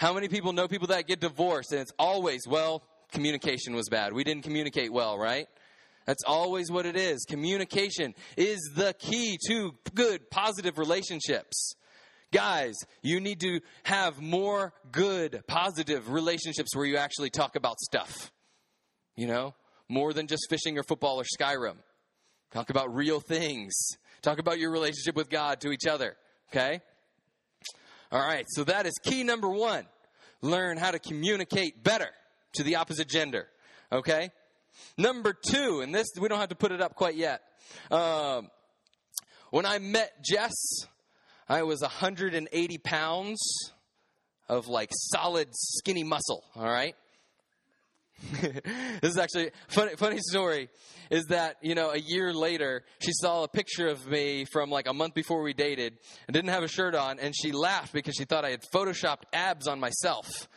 How 0.02 0.14
many 0.14 0.30
people 0.30 0.52
know 0.52 0.68
people 0.68 0.88
that 0.88 1.06
get 1.06 1.20
divorced 1.20 1.74
and 1.74 1.80
it's 1.80 1.94
always, 2.00 2.48
well, 2.48 2.82
communication 3.12 3.76
was 3.76 3.88
bad. 3.88 4.14
We 4.14 4.24
didn't 4.24 4.42
communicate 4.42 4.92
well, 4.92 5.16
right? 5.16 5.46
That's 6.08 6.24
always 6.26 6.72
what 6.72 6.88
it 6.88 6.96
is. 6.96 7.24
Communication 7.30 8.16
is 8.36 8.60
the 8.76 8.96
key 8.98 9.38
to 9.48 9.76
good, 9.94 10.32
positive 10.32 10.80
relationships. 10.80 11.76
Guys, 12.34 12.74
you 13.04 13.20
need 13.20 13.42
to 13.42 13.60
have 13.84 14.20
more 14.20 14.74
good, 14.92 15.44
positive 15.48 16.10
relationships 16.10 16.76
where 16.76 16.86
you 16.86 16.98
actually 16.98 17.30
talk 17.30 17.56
about 17.56 17.80
stuff. 17.80 18.32
You 19.16 19.28
know, 19.28 19.54
more 19.88 20.14
than 20.14 20.26
just 20.26 20.48
fishing 20.50 20.80
or 20.80 20.84
football 20.84 21.22
or 21.22 21.26
Skyrim. 21.26 21.76
Talk 22.50 22.72
about 22.72 22.92
real 22.96 23.20
things. 23.20 23.76
Talk 24.24 24.40
about 24.40 24.58
your 24.58 24.72
relationship 24.72 25.16
with 25.16 25.30
God 25.30 25.62
to 25.62 25.72
each 25.72 25.86
other. 25.86 26.18
Okay? 26.50 26.82
All 28.12 28.20
right, 28.20 28.46
so 28.50 28.66
that 28.66 28.86
is 28.86 28.94
key 29.02 29.24
number 29.24 29.50
one. 29.50 29.86
Learn 30.42 30.76
how 30.78 30.92
to 30.92 31.00
communicate 31.00 31.82
better 31.82 32.10
to 32.54 32.64
the 32.64 32.76
opposite 32.76 33.08
gender. 33.08 33.48
Okay? 33.90 34.32
Number 34.98 35.34
two, 35.34 35.80
and 35.82 35.96
this, 35.96 36.08
we 36.20 36.28
don't 36.28 36.40
have 36.40 36.50
to 36.50 36.56
put 36.56 36.74
it 36.74 36.82
up 36.82 36.96
quite 36.96 37.16
yet. 37.16 37.42
Um, 37.90 38.50
when 39.50 39.66
I 39.66 39.80
met 39.80 40.24
Jess, 40.24 40.52
I 41.48 41.64
was 41.64 41.82
180 41.82 42.78
pounds 42.80 43.72
of 44.50 44.68
like 44.68 44.90
solid 44.92 45.48
skinny 45.54 46.04
muscle, 46.04 46.44
all 46.56 46.66
right? 46.66 46.96
this 49.02 49.12
is 49.12 49.18
actually 49.18 49.52
funny 49.68 49.96
funny 49.96 50.20
story 50.20 50.70
is 51.10 51.26
that 51.26 51.58
you 51.62 51.76
know 51.76 51.92
a 51.92 51.98
year 51.98 52.34
later 52.34 52.84
she 53.00 53.12
saw 53.14 53.44
a 53.44 53.48
picture 53.48 53.88
of 53.88 54.06
me 54.08 54.46
from 54.46 54.70
like 54.70 54.88
a 54.88 54.94
month 54.94 55.14
before 55.14 55.42
we 55.42 55.54
dated 55.54 55.98
and 56.28 56.34
didn't 56.34 56.52
have 56.52 56.64
a 56.64 56.68
shirt 56.68 56.94
on 56.94 57.20
and 57.20 57.36
she 57.36 57.52
laughed 57.52 57.94
because 57.94 58.16
she 58.16 58.26
thought 58.26 58.46
I 58.46 58.52
had 58.52 58.62
photoshopped 58.74 59.24
abs 59.34 59.68
on 59.68 59.80
myself 59.80 60.48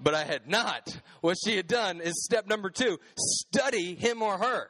but 0.00 0.14
I 0.14 0.24
had 0.24 0.48
not 0.48 0.96
what 1.20 1.36
she 1.44 1.56
had 1.56 1.68
done 1.68 2.00
is 2.00 2.24
step 2.24 2.48
number 2.48 2.70
2 2.70 2.98
study 3.16 3.94
him 3.94 4.22
or 4.22 4.38
her 4.38 4.68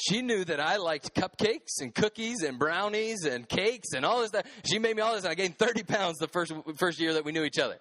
she 0.00 0.22
knew 0.22 0.44
that 0.44 0.60
I 0.60 0.76
liked 0.76 1.14
cupcakes 1.14 1.80
and 1.80 1.94
cookies 1.94 2.42
and 2.42 2.58
brownies 2.58 3.24
and 3.24 3.48
cakes 3.48 3.88
and 3.94 4.04
all 4.06 4.20
this 4.20 4.28
stuff. 4.28 4.46
She 4.64 4.78
made 4.78 4.94
me 4.94 5.02
all 5.02 5.14
this, 5.14 5.24
and 5.24 5.32
I 5.32 5.34
gained 5.34 5.58
30 5.58 5.82
pounds 5.82 6.18
the 6.18 6.28
first 6.28 6.52
first 6.76 7.00
year 7.00 7.14
that 7.14 7.24
we 7.24 7.32
knew 7.32 7.42
each 7.42 7.58
other. 7.58 7.78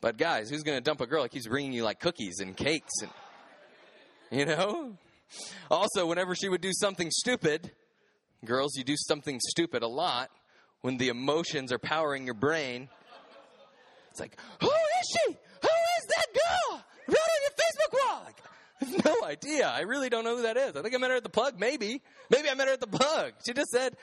But 0.00 0.16
guys, 0.16 0.48
who's 0.48 0.62
going 0.62 0.76
to 0.76 0.82
dump 0.82 1.00
a 1.00 1.06
girl 1.06 1.22
like 1.22 1.32
he's 1.32 1.48
bringing 1.48 1.72
you 1.72 1.82
like 1.84 2.00
cookies 2.00 2.40
and 2.40 2.56
cakes 2.56 2.92
and 3.02 3.10
you 4.30 4.44
know? 4.44 4.96
Also, 5.70 6.06
whenever 6.06 6.34
she 6.34 6.48
would 6.48 6.60
do 6.60 6.72
something 6.72 7.10
stupid, 7.10 7.72
girls, 8.44 8.76
you 8.76 8.84
do 8.84 8.96
something 8.96 9.38
stupid 9.40 9.82
a 9.82 9.88
lot 9.88 10.30
when 10.80 10.96
the 10.96 11.08
emotions 11.08 11.72
are 11.72 11.78
powering 11.78 12.24
your 12.24 12.34
brain. 12.34 12.88
It's 14.10 14.20
like, 14.20 14.38
who 14.60 14.68
is 14.68 15.16
she? 15.16 15.32
Who 15.32 15.68
is 15.68 16.06
that 16.08 16.26
girl? 16.32 16.84
Wrote 17.08 17.16
on 17.16 17.40
your 17.42 17.50
Facebook 17.50 17.92
wall. 18.08 18.22
Like, 18.24 18.42
I 18.80 18.84
have 18.84 19.04
no 19.04 19.26
idea. 19.26 19.68
I 19.68 19.80
really 19.80 20.08
don't 20.08 20.24
know 20.24 20.36
who 20.36 20.42
that 20.42 20.56
is. 20.56 20.76
I 20.76 20.82
think 20.82 20.94
I 20.94 20.98
met 20.98 21.10
her 21.10 21.16
at 21.16 21.22
the 21.22 21.28
plug, 21.28 21.58
maybe. 21.58 22.00
Maybe 22.30 22.48
I 22.48 22.54
met 22.54 22.68
her 22.68 22.74
at 22.74 22.80
the 22.80 22.86
plug. 22.86 23.32
She 23.44 23.52
just 23.52 23.70
said, 23.70 23.96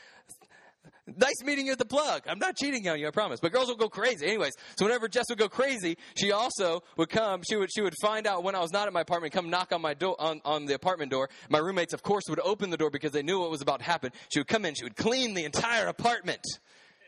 Nice 1.08 1.44
meeting 1.44 1.68
you 1.68 1.72
at 1.72 1.78
the 1.78 1.86
plug. 1.86 2.24
I'm 2.28 2.40
not 2.40 2.56
cheating 2.56 2.88
on 2.90 3.00
you, 3.00 3.08
I 3.08 3.12
promise. 3.12 3.40
But 3.40 3.52
girls 3.52 3.68
will 3.68 3.76
go 3.76 3.90
crazy. 3.90 4.26
Anyways, 4.26 4.54
so 4.76 4.86
whenever 4.86 5.08
Jess 5.08 5.26
would 5.30 5.38
go 5.38 5.48
crazy, 5.48 5.98
she 6.18 6.32
also 6.32 6.82
would 6.98 7.10
come, 7.10 7.44
she 7.48 7.56
would 7.56 7.70
she 7.72 7.82
would 7.82 7.94
find 8.02 8.26
out 8.26 8.44
when 8.44 8.56
I 8.56 8.60
was 8.60 8.72
not 8.72 8.88
at 8.88 8.94
my 8.94 9.02
apartment, 9.02 9.32
come 9.32 9.52
knock 9.52 9.72
on 9.72 9.82
my 9.82 9.94
door 9.94 10.16
on, 10.20 10.42
on 10.44 10.66
the 10.66 10.74
apartment 10.74 11.12
door. 11.12 11.30
My 11.50 11.60
roommates, 11.60 11.94
of 11.94 12.02
course, 12.02 12.24
would 12.28 12.40
open 12.40 12.72
the 12.72 12.78
door 12.78 12.90
because 12.90 13.12
they 13.12 13.22
knew 13.22 13.40
what 13.40 13.52
was 13.52 13.62
about 13.62 13.80
to 13.80 13.86
happen. 13.86 14.12
She 14.34 14.40
would 14.40 14.48
come 14.48 14.66
in, 14.66 14.74
she 14.74 14.84
would 14.84 14.96
clean 14.96 15.36
the 15.36 15.46
entire 15.46 15.88
apartment. 15.88 16.42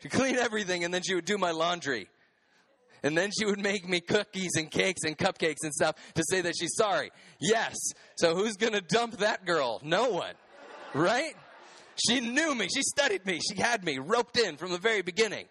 She'd 0.01 0.12
clean 0.12 0.36
everything, 0.36 0.84
and 0.84 0.94
then 0.94 1.01
she 1.01 1.16
would 1.16 1.25
do 1.25 1.39
my 1.39 1.50
laundry. 1.50 2.08
And 3.01 3.18
then 3.18 3.32
she 3.38 3.46
would 3.46 3.60
make 3.60 3.88
me 3.88 4.00
cookies 4.00 4.51
and 4.58 4.70
cakes 4.70 5.01
and 5.06 5.18
cupcakes 5.18 5.63
and 5.63 5.74
stuff 5.74 5.96
to 6.16 6.24
say 6.30 6.42
that 6.42 6.54
she's 6.60 6.75
sorry. 6.75 7.12
Yes. 7.39 7.75
So 8.18 8.36
who's 8.36 8.58
gonna 8.58 8.82
dump 8.82 9.18
that 9.18 9.46
girl? 9.46 9.80
No 9.84 10.10
one. 10.10 10.34
Right? 10.94 11.36
She 11.98 12.20
knew 12.20 12.54
me. 12.56 12.68
She 12.74 12.82
studied 12.82 13.25
me. 13.25 13.39
She 13.39 13.60
had 13.60 13.84
me 13.84 14.00
roped 14.00 14.38
in 14.38 14.58
from 14.58 14.72
the 14.72 14.77
very 14.77 15.01
beginning. 15.01 15.46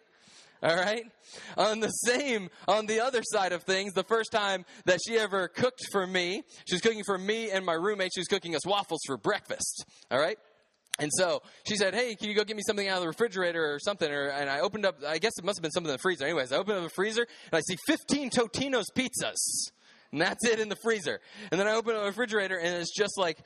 All 0.62 0.74
right? 0.74 1.04
On 1.56 1.80
the 1.80 1.88
same, 1.88 2.48
on 2.66 2.86
the 2.86 3.00
other 3.00 3.22
side 3.22 3.52
of 3.52 3.62
things, 3.64 3.92
the 3.92 4.04
first 4.04 4.32
time 4.32 4.64
that 4.86 5.00
she 5.06 5.18
ever 5.18 5.48
cooked 5.48 5.82
for 5.92 6.06
me, 6.06 6.42
she 6.66 6.74
was 6.74 6.80
cooking 6.82 7.04
for 7.04 7.18
me 7.18 7.50
and 7.50 7.64
my 7.64 7.74
roommate. 7.74 8.12
She 8.14 8.20
was 8.20 8.28
cooking 8.28 8.54
us 8.54 8.64
waffles 8.66 9.00
for 9.06 9.16
breakfast. 9.16 9.84
All 10.10 10.18
right? 10.18 10.38
And 10.98 11.10
so 11.12 11.42
she 11.66 11.76
said, 11.76 11.94
Hey, 11.94 12.14
can 12.14 12.28
you 12.28 12.34
go 12.34 12.44
get 12.44 12.56
me 12.56 12.62
something 12.66 12.88
out 12.88 12.96
of 12.96 13.02
the 13.02 13.08
refrigerator 13.08 13.74
or 13.74 13.78
something? 13.78 14.10
Or, 14.10 14.28
and 14.28 14.48
I 14.48 14.60
opened 14.60 14.86
up, 14.86 14.96
I 15.06 15.18
guess 15.18 15.32
it 15.38 15.44
must 15.44 15.58
have 15.58 15.62
been 15.62 15.72
something 15.72 15.90
in 15.90 15.96
the 15.96 16.02
freezer. 16.02 16.24
Anyways, 16.24 16.52
I 16.52 16.56
opened 16.56 16.78
up 16.78 16.84
the 16.84 16.90
freezer 16.90 17.26
and 17.52 17.58
I 17.58 17.60
see 17.60 17.76
15 17.86 18.30
Totino's 18.30 18.90
pizzas. 18.94 19.70
And 20.16 20.22
that's 20.22 20.46
it 20.46 20.60
in 20.60 20.70
the 20.70 20.76
freezer. 20.76 21.20
And 21.50 21.60
then 21.60 21.68
I 21.68 21.74
open 21.74 21.94
the 21.94 22.02
refrigerator 22.02 22.56
and 22.56 22.74
it's 22.76 22.96
just 22.96 23.18
like 23.18 23.36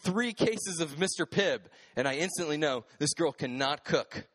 three 0.00 0.34
cases 0.34 0.78
of 0.78 0.96
Mr. 0.96 1.24
Pibb. 1.24 1.60
And 1.96 2.06
I 2.06 2.16
instantly 2.16 2.58
know 2.58 2.84
this 2.98 3.14
girl 3.14 3.32
cannot 3.32 3.82
cook. 3.82 4.26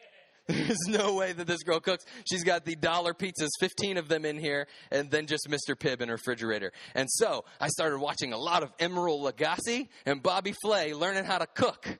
There's 0.46 0.86
no 0.86 1.14
way 1.14 1.32
that 1.32 1.48
this 1.48 1.64
girl 1.64 1.80
cooks. 1.80 2.04
She's 2.30 2.44
got 2.44 2.64
the 2.64 2.76
dollar 2.76 3.14
pizzas, 3.14 3.48
15 3.58 3.96
of 3.96 4.06
them 4.06 4.24
in 4.24 4.38
here, 4.38 4.68
and 4.92 5.10
then 5.10 5.26
just 5.26 5.48
Mr. 5.50 5.74
Pibb 5.74 6.00
in 6.00 6.08
her 6.08 6.14
refrigerator. 6.14 6.70
And 6.94 7.10
so 7.10 7.44
I 7.60 7.66
started 7.66 7.98
watching 7.98 8.32
a 8.32 8.38
lot 8.38 8.62
of 8.62 8.76
Emeril 8.76 9.28
Lagasse 9.28 9.88
and 10.06 10.22
Bobby 10.22 10.54
Flay 10.62 10.94
learning 10.94 11.24
how 11.24 11.38
to 11.38 11.48
cook. 11.48 11.98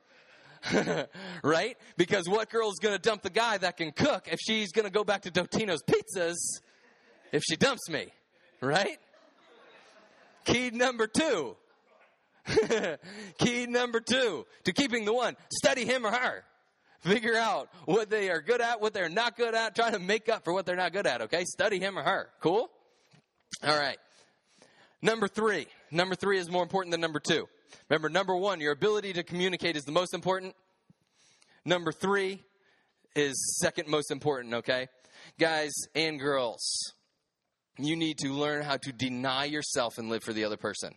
right? 1.42 1.76
Because 1.96 2.28
what 2.28 2.50
girl's 2.50 2.76
going 2.76 2.94
to 2.94 3.02
dump 3.02 3.22
the 3.22 3.30
guy 3.30 3.58
that 3.58 3.78
can 3.78 3.90
cook 3.90 4.28
if 4.30 4.38
she's 4.38 4.70
going 4.70 4.86
to 4.86 4.92
go 4.92 5.02
back 5.02 5.22
to 5.22 5.32
Totino's 5.32 5.82
Pizzas 5.82 6.36
if 7.32 7.42
she 7.42 7.56
dumps 7.56 7.88
me? 7.90 8.12
Right? 8.60 9.00
Key 10.44 10.70
number 10.70 11.06
two. 11.06 11.56
Key 13.38 13.66
number 13.66 14.00
two 14.00 14.46
to 14.64 14.72
keeping 14.72 15.04
the 15.04 15.12
one 15.12 15.36
study 15.52 15.84
him 15.84 16.06
or 16.06 16.10
her. 16.10 16.44
Figure 17.00 17.36
out 17.36 17.68
what 17.86 18.10
they 18.10 18.28
are 18.28 18.42
good 18.42 18.60
at, 18.60 18.80
what 18.80 18.92
they're 18.92 19.08
not 19.08 19.36
good 19.36 19.54
at, 19.54 19.74
try 19.74 19.90
to 19.90 19.98
make 19.98 20.28
up 20.28 20.44
for 20.44 20.52
what 20.52 20.66
they're 20.66 20.76
not 20.76 20.92
good 20.92 21.06
at, 21.06 21.22
okay? 21.22 21.44
Study 21.44 21.78
him 21.78 21.98
or 21.98 22.02
her. 22.02 22.28
Cool? 22.40 22.70
All 23.64 23.78
right. 23.78 23.96
Number 25.00 25.26
three. 25.26 25.66
Number 25.90 26.14
three 26.14 26.38
is 26.38 26.50
more 26.50 26.62
important 26.62 26.90
than 26.90 27.00
number 27.00 27.20
two. 27.20 27.48
Remember, 27.88 28.10
number 28.10 28.36
one, 28.36 28.60
your 28.60 28.72
ability 28.72 29.14
to 29.14 29.22
communicate 29.22 29.76
is 29.76 29.84
the 29.84 29.92
most 29.92 30.12
important. 30.12 30.54
Number 31.64 31.90
three 31.90 32.42
is 33.16 33.58
second 33.60 33.88
most 33.88 34.10
important, 34.10 34.54
okay? 34.54 34.88
Guys 35.38 35.72
and 35.94 36.18
girls, 36.18 36.92
you 37.86 37.96
need 37.96 38.18
to 38.18 38.32
learn 38.32 38.62
how 38.62 38.76
to 38.78 38.92
deny 38.92 39.44
yourself 39.44 39.98
and 39.98 40.08
live 40.08 40.22
for 40.22 40.32
the 40.32 40.44
other 40.44 40.56
person. 40.56 40.94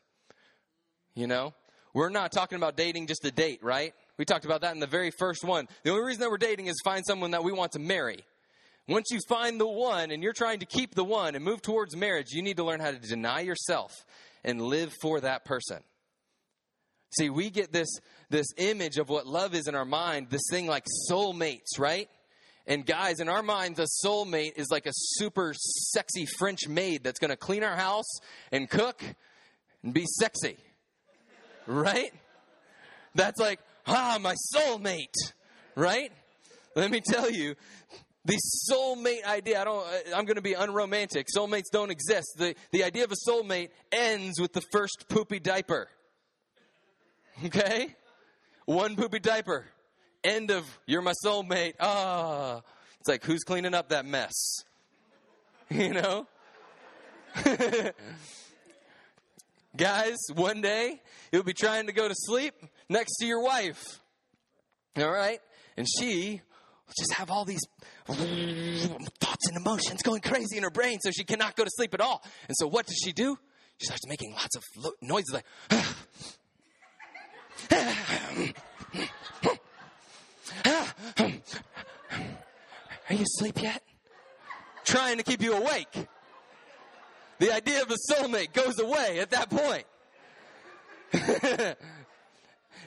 You 1.16 1.28
know? 1.28 1.54
We're 1.94 2.10
not 2.10 2.32
talking 2.32 2.56
about 2.56 2.76
dating 2.76 3.08
just 3.08 3.24
a 3.24 3.32
date, 3.32 3.60
right? 3.62 3.94
We 4.18 4.26
talked 4.26 4.46
about 4.46 4.62
that 4.62 4.74
in 4.74 4.80
the 4.80 4.88
very 4.88 5.12
first 5.12 5.44
one. 5.44 5.68
The 5.84 5.92
only 5.92 6.04
reason 6.04 6.22
that 6.22 6.32
we're 6.32 6.38
dating 6.38 6.68
is 6.68 6.76
find 6.84 7.06
someone 7.06 7.32
that 7.32 7.44
we 7.44 7.52
want 7.52 7.74
to 7.74 7.80
marry. 7.80 8.24
Once 8.88 9.08
you 9.12 9.20
find 9.30 9.60
the 9.60 9.68
one 9.68 10.12
and 10.12 10.24
you're 10.24 10.34
trying 10.34 10.60
to 10.60 10.66
keep 10.66 10.96
the 10.96 11.04
one 11.04 11.36
and 11.36 11.46
move 11.46 11.62
towards 11.62 11.96
marriage, 11.96 12.32
you 12.32 12.42
need 12.42 12.58
to 12.58 12.64
learn 12.64 12.80
how 12.80 12.92
to 12.92 13.00
deny 13.00 13.42
yourself 13.42 14.06
and 14.44 14.62
live 14.62 14.92
for 15.02 15.22
that 15.22 15.46
person. 15.46 15.80
See, 17.18 17.30
we 17.30 17.52
get 17.52 17.72
this, 17.72 17.90
this 18.30 18.48
image 18.58 18.98
of 18.98 19.08
what 19.08 19.28
love 19.28 19.54
is 19.54 19.68
in 19.68 19.76
our 19.76 19.86
mind, 19.86 20.28
this 20.30 20.42
thing 20.50 20.66
like 20.66 20.86
soulmates, 21.10 21.78
right? 21.78 22.10
And 22.66 22.86
guys, 22.86 23.20
in 23.20 23.28
our 23.28 23.44
minds, 23.44 23.80
a 23.80 23.86
soulmate 24.06 24.54
is 24.56 24.68
like 24.72 24.86
a 24.86 24.94
super 24.94 25.54
sexy 25.54 26.26
French 26.26 26.68
maid 26.68 27.04
that's 27.04 27.20
going 27.20 27.32
to 27.32 27.38
clean 27.38 27.64
our 27.64 27.76
house 27.76 28.20
and 28.52 28.70
cook 28.70 29.04
and 29.84 29.94
be 29.94 30.06
sexy. 30.06 30.58
Right? 31.68 32.14
That's 33.16 33.40
like, 33.40 33.60
ah, 33.86 34.18
my 34.22 34.36
soulmate. 34.56 35.14
Right? 35.76 36.12
Let 36.76 36.90
me 36.90 37.02
tell 37.02 37.30
you, 37.30 37.56
the 38.26 38.40
soulmate 38.72 39.26
idea, 39.26 39.60
I 39.60 39.66
don't, 39.66 39.86
I'm 40.16 40.26
going 40.26 40.38
to 40.38 40.42
be 40.42 40.54
unromantic. 40.54 41.28
Soulmates 41.36 41.70
don't 41.72 41.92
exist. 41.92 42.36
The, 42.38 42.56
the 42.72 42.86
idea 42.86 43.04
of 43.04 43.12
a 43.12 43.30
soulmate 43.30 43.70
ends 43.92 44.40
with 44.40 44.54
the 44.54 44.64
first 44.72 45.06
poopy 45.10 45.40
diaper. 45.40 45.90
Okay? 47.46 47.94
One 48.66 48.96
poopy 48.96 49.20
diaper. 49.20 49.66
End 50.24 50.52
of, 50.52 50.66
you're 50.86 51.02
my 51.02 51.14
soulmate. 51.26 51.74
Ah. 51.80 52.62
It's 53.00 53.10
like, 53.10 53.24
who's 53.26 53.44
cleaning 53.44 53.74
up 53.74 53.90
that 53.90 54.06
mess? 54.06 54.64
You 55.70 55.94
know? 55.94 56.28
Guys, 59.76 60.18
one 60.36 60.62
day 60.62 61.02
you'll 61.32 61.44
be 61.44 61.54
trying 61.54 61.88
to 61.88 61.94
go 61.94 62.08
to 62.08 62.14
sleep 62.16 62.54
next 62.90 63.18
to 63.18 63.26
your 63.26 63.44
wife. 63.44 63.84
All 64.98 65.12
right? 65.12 65.40
And 65.76 65.88
she 65.88 66.42
will 66.86 66.94
just 66.98 67.14
have 67.14 67.32
all 67.32 67.44
these 67.44 67.62
thoughts 68.06 69.48
and 69.48 69.58
emotions 69.58 70.04
going 70.04 70.22
crazy 70.22 70.58
in 70.58 70.64
her 70.64 70.70
brain, 70.70 71.00
so 71.02 71.10
she 71.12 71.24
cannot 71.24 71.56
go 71.56 71.64
to 71.64 71.70
sleep 71.74 71.94
at 71.94 72.02
all. 72.02 72.24
And 72.48 72.56
so, 72.56 72.68
what 72.68 72.86
does 72.86 73.00
she 73.04 73.12
do? 73.12 73.38
She 73.80 73.88
starts 73.88 74.08
making 74.08 74.34
lots 74.34 74.56
of 74.56 74.64
noises 75.02 75.34
like, 75.34 75.46
Are 83.10 83.16
you 83.16 83.24
asleep 83.24 83.62
yet? 83.62 83.84
Trying 84.86 85.18
to 85.18 85.24
keep 85.24 85.42
you 85.42 85.54
awake. 85.54 86.08
The 87.40 87.54
idea 87.54 87.82
of 87.82 87.92
a 87.92 87.98
soulmate 88.12 88.54
goes 88.54 88.80
away 88.80 89.20
at 89.20 89.32
that 89.32 89.50
point. 89.50 89.86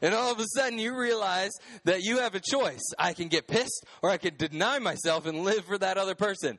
and 0.03 0.15
all 0.15 0.33
of 0.33 0.41
a 0.41 0.45
sudden 0.55 0.79
you 0.79 0.97
realize 0.97 1.53
that 1.85 2.03
you 2.03 2.19
have 2.19 2.35
a 2.35 2.41
choice. 2.41 2.83
I 2.99 3.13
can 3.13 3.29
get 3.29 3.47
pissed 3.47 3.85
or 4.03 4.11
I 4.11 4.17
can 4.17 4.37
deny 4.37 4.79
myself 4.79 5.27
and 5.27 5.43
live 5.43 5.65
for 5.65 5.79
that 5.79 5.99
other 5.99 6.15
person. 6.15 6.59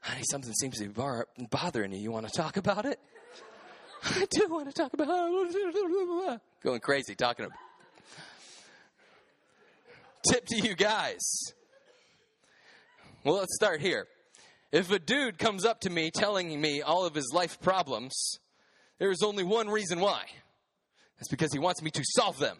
Honey, 0.00 0.22
something 0.30 0.52
seems 0.54 0.78
to 0.78 0.84
be 0.84 0.92
bar- 0.92 1.26
bothering 1.50 1.92
you. 1.92 1.98
You 1.98 2.12
want 2.12 2.28
to 2.28 2.32
talk 2.32 2.56
about 2.56 2.86
it? 2.86 3.00
I 4.04 4.26
do 4.30 4.46
want 4.48 4.66
to 4.66 4.72
talk 4.72 4.92
about 4.92 5.08
it. 5.10 6.40
Going 6.62 6.80
crazy 6.80 7.14
talking 7.14 7.46
about 7.46 7.58
Tip 10.30 10.46
to 10.46 10.56
you 10.56 10.74
guys. 10.74 11.20
Well, 13.24 13.36
let's 13.36 13.54
start 13.54 13.80
here. 13.80 14.06
If 14.72 14.90
a 14.90 14.98
dude 14.98 15.38
comes 15.38 15.64
up 15.64 15.80
to 15.80 15.90
me 15.90 16.10
telling 16.10 16.60
me 16.60 16.82
all 16.82 17.06
of 17.06 17.14
his 17.14 17.30
life 17.32 17.60
problems, 17.60 18.38
there 18.98 19.10
is 19.10 19.22
only 19.22 19.44
one 19.44 19.68
reason 19.68 20.00
why. 20.00 20.24
That's 21.18 21.28
because 21.28 21.52
he 21.52 21.58
wants 21.58 21.82
me 21.82 21.90
to 21.90 22.02
solve 22.04 22.38
them. 22.38 22.58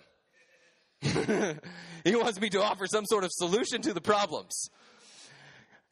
he 2.05 2.16
wants 2.16 2.40
me 2.40 2.48
to 2.50 2.62
offer 2.62 2.87
some 2.87 3.05
sort 3.07 3.24
of 3.24 3.31
solution 3.33 3.83
to 3.83 3.92
the 3.92 4.00
problems. 4.00 4.70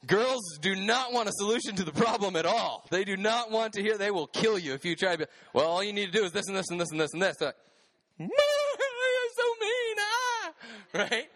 Girls 0.07 0.59
do 0.61 0.75
not 0.77 1.13
want 1.13 1.29
a 1.29 1.33
solution 1.33 1.77
to 1.77 1.85
the 1.85 1.93
problem 1.93 2.37
at 2.37 2.47
all. 2.47 2.87
They 2.91 3.05
do 3.05 3.17
not 3.17 3.51
want 3.51 3.75
to 3.75 3.83
hear. 3.83 3.97
They 3.97 4.11
will 4.11 4.27
kill 4.27 4.59
you 4.59 4.75
if 4.75 4.85
you 4.85 4.97
try 4.97 5.13
to. 5.13 5.19
Be, 5.19 5.25
well, 5.53 5.67
all 5.67 5.83
you 5.83 5.93
need 5.93 6.07
to 6.07 6.13
do 6.13 6.25
is 6.25 6.33
this 6.33 6.47
and 6.47 6.57
this 6.57 6.67
and 6.71 6.81
this 6.81 6.91
and 6.91 7.01
this 7.01 7.13
and 7.13 7.23
this. 7.23 7.41
Like, 7.41 7.55
you're 8.19 8.29
so 8.29 9.55
mean, 9.61 9.97
ah! 9.99 10.53
Right? 10.95 11.29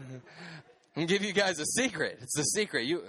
I'm 0.00 0.22
gonna 0.94 1.06
give 1.06 1.22
you 1.22 1.32
guys 1.32 1.60
a 1.60 1.66
secret. 1.66 2.18
It's 2.22 2.38
a 2.38 2.44
secret. 2.44 2.86
You, 2.86 3.04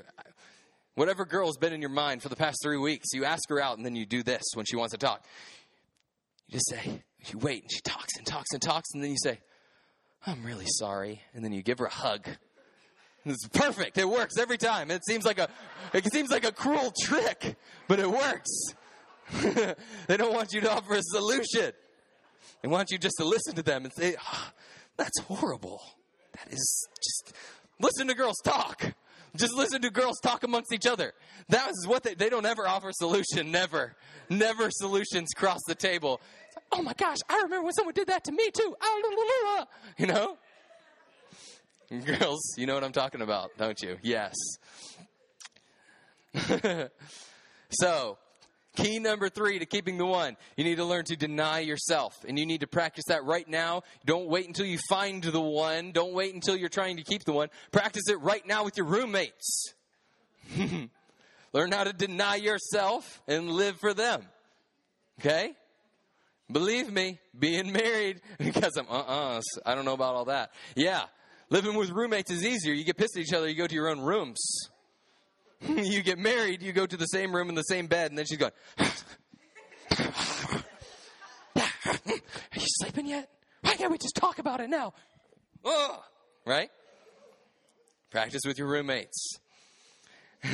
whatever 0.95 1.25
girl's 1.25 1.57
been 1.57 1.73
in 1.73 1.81
your 1.81 1.89
mind 1.89 2.21
for 2.21 2.29
the 2.29 2.35
past 2.35 2.59
three 2.61 2.77
weeks, 2.77 3.09
you 3.13 3.25
ask 3.25 3.47
her 3.49 3.61
out, 3.61 3.77
and 3.77 3.85
then 3.85 3.95
you 3.95 4.05
do 4.05 4.23
this 4.23 4.43
when 4.53 4.65
she 4.65 4.75
wants 4.75 4.91
to 4.91 4.97
talk. 4.97 5.23
You 6.47 6.53
just 6.59 6.69
say, 6.69 7.01
you 7.27 7.39
wait, 7.39 7.63
and 7.63 7.71
she 7.71 7.81
talks 7.81 8.17
and 8.17 8.25
talks 8.25 8.51
and 8.53 8.61
talks, 8.61 8.89
and 8.93 9.03
then 9.03 9.11
you 9.11 9.17
say, 9.17 9.39
"I'm 10.25 10.43
really 10.43 10.67
sorry," 10.67 11.21
and 11.33 11.43
then 11.43 11.53
you 11.53 11.61
give 11.61 11.79
her 11.79 11.85
a 11.85 11.93
hug. 11.93 12.27
It's 13.23 13.47
perfect. 13.47 13.97
It 13.97 14.09
works 14.09 14.37
every 14.37 14.57
time. 14.57 14.89
It 14.89 15.05
seems 15.05 15.25
like 15.25 15.37
a, 15.37 15.47
it 15.93 16.11
seems 16.11 16.31
like 16.31 16.43
a 16.43 16.51
cruel 16.51 16.91
trick, 17.03 17.55
but 17.87 17.99
it 17.99 18.09
works. 18.09 18.49
they 20.07 20.17
don't 20.17 20.33
want 20.33 20.53
you 20.53 20.61
to 20.61 20.71
offer 20.71 20.95
a 20.95 21.01
solution. 21.03 21.71
They 22.61 22.67
want 22.67 22.89
you 22.91 22.97
just 22.97 23.15
to 23.19 23.25
listen 23.25 23.55
to 23.55 23.63
them 23.63 23.85
and 23.85 23.93
say, 23.93 24.15
oh, 24.19 24.49
"That's 24.97 25.19
horrible." 25.21 25.81
That 26.33 26.53
is 26.53 26.87
just 26.97 27.33
listen 27.79 28.07
to 28.07 28.15
girls 28.15 28.37
talk. 28.43 28.93
Just 29.35 29.53
listen 29.55 29.81
to 29.81 29.89
girls 29.89 30.19
talk 30.19 30.43
amongst 30.43 30.73
each 30.73 30.85
other. 30.85 31.13
That 31.49 31.69
is 31.69 31.87
what 31.87 32.03
they, 32.03 32.15
they 32.15 32.29
don't 32.29 32.45
ever 32.45 32.67
offer 32.67 32.91
solution. 32.91 33.51
Never. 33.51 33.95
Never 34.29 34.69
solutions 34.71 35.29
cross 35.35 35.59
the 35.67 35.75
table. 35.75 36.21
Like, 36.55 36.65
oh 36.73 36.81
my 36.81 36.93
gosh, 36.93 37.17
I 37.29 37.35
remember 37.43 37.63
when 37.63 37.73
someone 37.73 37.93
did 37.93 38.07
that 38.07 38.23
to 38.25 38.31
me 38.31 38.51
too. 38.51 38.75
Ah, 38.81 39.67
you 39.97 40.07
know? 40.07 40.37
Girls, 42.05 42.55
you 42.57 42.65
know 42.65 42.73
what 42.73 42.83
I'm 42.83 42.93
talking 42.93 43.21
about, 43.21 43.51
don't 43.57 43.81
you? 43.81 43.97
Yes. 44.01 44.35
so, 47.71 48.17
Key 48.75 48.99
number 48.99 49.27
three 49.27 49.59
to 49.59 49.65
keeping 49.65 49.97
the 49.97 50.05
one. 50.05 50.37
You 50.55 50.63
need 50.63 50.77
to 50.77 50.85
learn 50.85 51.03
to 51.05 51.17
deny 51.17 51.59
yourself. 51.59 52.23
And 52.27 52.39
you 52.39 52.45
need 52.45 52.61
to 52.61 52.67
practice 52.67 53.05
that 53.07 53.23
right 53.25 53.47
now. 53.47 53.83
Don't 54.05 54.27
wait 54.27 54.47
until 54.47 54.65
you 54.65 54.77
find 54.89 55.21
the 55.21 55.41
one. 55.41 55.91
Don't 55.91 56.13
wait 56.13 56.33
until 56.33 56.55
you're 56.55 56.69
trying 56.69 56.97
to 56.97 57.03
keep 57.03 57.25
the 57.25 57.33
one. 57.33 57.49
Practice 57.71 58.07
it 58.07 58.21
right 58.21 58.45
now 58.47 58.63
with 58.63 58.77
your 58.77 58.85
roommates. 58.85 59.73
learn 61.53 61.71
how 61.71 61.83
to 61.83 61.93
deny 61.93 62.35
yourself 62.35 63.21
and 63.27 63.49
live 63.51 63.77
for 63.79 63.93
them. 63.93 64.23
Okay? 65.19 65.53
Believe 66.51 66.91
me, 66.91 67.19
being 67.37 67.71
married, 67.71 68.21
because 68.37 68.75
I'm, 68.77 68.87
uh-uh, 68.89 69.41
I 69.65 69.75
don't 69.75 69.85
know 69.85 69.93
about 69.93 70.15
all 70.15 70.25
that. 70.25 70.51
Yeah, 70.75 71.03
living 71.49 71.75
with 71.75 71.91
roommates 71.91 72.31
is 72.31 72.45
easier. 72.45 72.73
You 72.73 72.83
get 72.83 72.97
pissed 72.97 73.15
at 73.15 73.23
each 73.23 73.33
other, 73.33 73.47
you 73.47 73.55
go 73.55 73.67
to 73.67 73.75
your 73.75 73.89
own 73.89 74.01
rooms. 74.01 74.39
you 75.67 76.01
get 76.01 76.17
married, 76.17 76.61
you 76.61 76.73
go 76.73 76.85
to 76.85 76.97
the 76.97 77.05
same 77.05 77.35
room 77.35 77.49
in 77.49 77.55
the 77.55 77.63
same 77.63 77.87
bed, 77.87 78.11
and 78.11 78.17
then 78.17 78.25
she's 78.25 78.37
going, 78.37 78.51
Are 78.79 78.83
you 82.55 82.67
sleeping 82.79 83.07
yet? 83.07 83.29
Why 83.61 83.75
can't 83.75 83.91
we 83.91 83.97
just 83.97 84.15
talk 84.15 84.39
about 84.39 84.59
it 84.59 84.69
now? 84.69 84.93
Ugh. 85.65 85.99
Right? 86.45 86.69
Practice 88.09 88.41
with 88.45 88.57
your 88.57 88.67
roommates. 88.67 89.37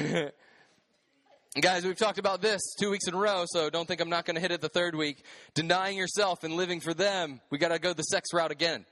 Guys, 1.62 1.86
we've 1.86 1.98
talked 1.98 2.20
about 2.20 2.42
this 2.42 2.62
two 2.80 2.92
weeks 2.92 3.08
in 3.08 3.14
a 3.14 3.18
row, 3.18 3.46
so 3.48 3.70
don't 3.70 3.88
think 3.88 4.02
I'm 4.02 4.10
not 4.10 4.26
going 4.26 4.36
to 4.36 4.42
hit 4.42 4.52
it 4.52 4.62
the 4.62 4.70
third 4.70 4.94
week. 4.94 5.24
Denying 5.56 5.98
yourself 5.98 6.44
and 6.44 6.54
living 6.54 6.82
for 6.82 6.94
them. 6.94 7.42
We 7.50 7.58
got 7.58 7.70
to 7.70 7.80
go 7.80 7.94
the 7.94 8.04
sex 8.04 8.34
route 8.34 8.52
again. 8.52 8.86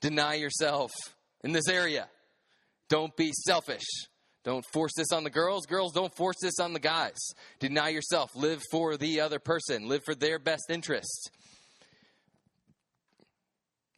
Deny 0.00 0.34
yourself 0.34 0.92
in 1.42 1.52
this 1.52 1.68
area. 1.68 2.08
Don't 2.88 3.14
be 3.16 3.32
selfish. 3.32 3.84
Don't 4.44 4.64
force 4.72 4.92
this 4.96 5.12
on 5.12 5.24
the 5.24 5.30
girls. 5.30 5.66
Girls, 5.66 5.92
don't 5.92 6.14
force 6.16 6.36
this 6.40 6.58
on 6.58 6.72
the 6.72 6.80
guys. 6.80 7.18
Deny 7.58 7.88
yourself. 7.90 8.30
Live 8.34 8.62
for 8.70 8.96
the 8.96 9.20
other 9.20 9.38
person. 9.38 9.88
Live 9.88 10.02
for 10.04 10.14
their 10.14 10.38
best 10.38 10.70
interest. 10.70 11.30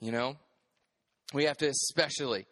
You 0.01 0.13
know? 0.13 0.37
We 1.33 1.45
have 1.45 1.59
to 1.59 1.69
especially 1.69 2.47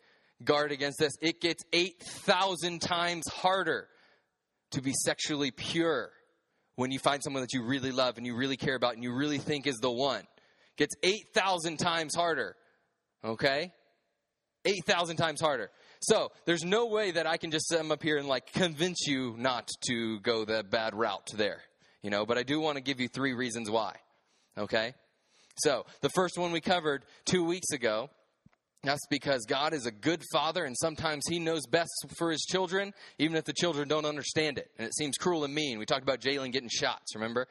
guard 0.44 0.70
against 0.70 0.98
this. 0.98 1.12
It 1.20 1.40
gets 1.40 1.64
8,000 1.72 2.81
times 2.81 3.27
harder 3.29 3.88
to 4.70 4.83
be 4.83 4.92
sexually 4.92 5.51
pure 5.51 6.11
when 6.77 6.92
you 6.92 6.98
find 7.01 7.22
someone 7.24 7.42
that 7.42 7.53
you 7.53 7.64
really 7.64 7.90
love 7.90 8.18
and 8.18 8.27
you 8.27 8.37
really 8.37 8.57
care 8.57 8.77
about 8.77 8.94
and 8.94 9.03
you 9.03 9.12
really 9.12 9.38
think 9.38 9.66
is 9.66 9.79
the 9.79 9.90
one. 9.90 10.22
Gets 10.77 10.94
8,000 11.03 11.79
times 11.79 12.14
harder. 12.14 12.55
Okay? 13.24 13.72
8,000 14.64 15.16
times 15.16 15.40
harder. 15.40 15.70
So 16.00 16.30
there's 16.44 16.64
no 16.64 16.87
way 16.87 17.11
that 17.11 17.26
I 17.26 17.37
can 17.37 17.50
just 17.50 17.72
come 17.74 17.90
up 17.90 18.02
here 18.02 18.18
and 18.18 18.28
like 18.28 18.52
convince 18.52 19.06
you 19.06 19.34
not 19.37 19.68
to 19.88 20.20
go 20.20 20.44
the 20.44 20.62
bad 20.62 20.94
route 20.94 21.28
there, 21.34 21.61
you 22.02 22.11
know. 22.11 22.24
But 22.24 22.38
I 22.38 22.42
do 22.42 22.61
want 22.61 22.76
to 22.76 22.82
give 22.82 23.00
you 23.00 23.08
three 23.08 23.34
reasons 23.34 23.70
why. 23.70 23.96
Okay. 24.56 24.94
So 25.56 25.87
the 26.00 26.11
first 26.11 26.38
one 26.38 26.52
we 26.52 26.61
covered 26.61 27.04
two 27.24 27.44
weeks 27.44 27.70
ago. 27.72 28.11
That's 28.84 29.04
because 29.11 29.44
God 29.44 29.74
is 29.74 29.87
a 29.87 29.90
good 29.90 30.22
father, 30.32 30.64
and 30.64 30.76
sometimes 30.78 31.24
He 31.28 31.40
knows 31.40 31.66
best 31.66 31.90
for 32.16 32.30
His 32.30 32.42
children, 32.42 32.94
even 33.18 33.37
if 33.37 33.44
the 33.44 33.52
children 33.52 33.88
don't 33.88 34.04
understand 34.04 34.56
it. 34.56 34.70
And 34.78 34.87
it 34.87 34.94
seems 34.94 35.16
cruel 35.16 35.42
and 35.42 35.52
mean. 35.52 35.80
We 35.80 35.84
talked 35.84 36.04
about 36.04 36.20
Jalen 36.20 36.52
getting 36.52 36.68
shots, 36.68 37.16
remember? 37.16 37.48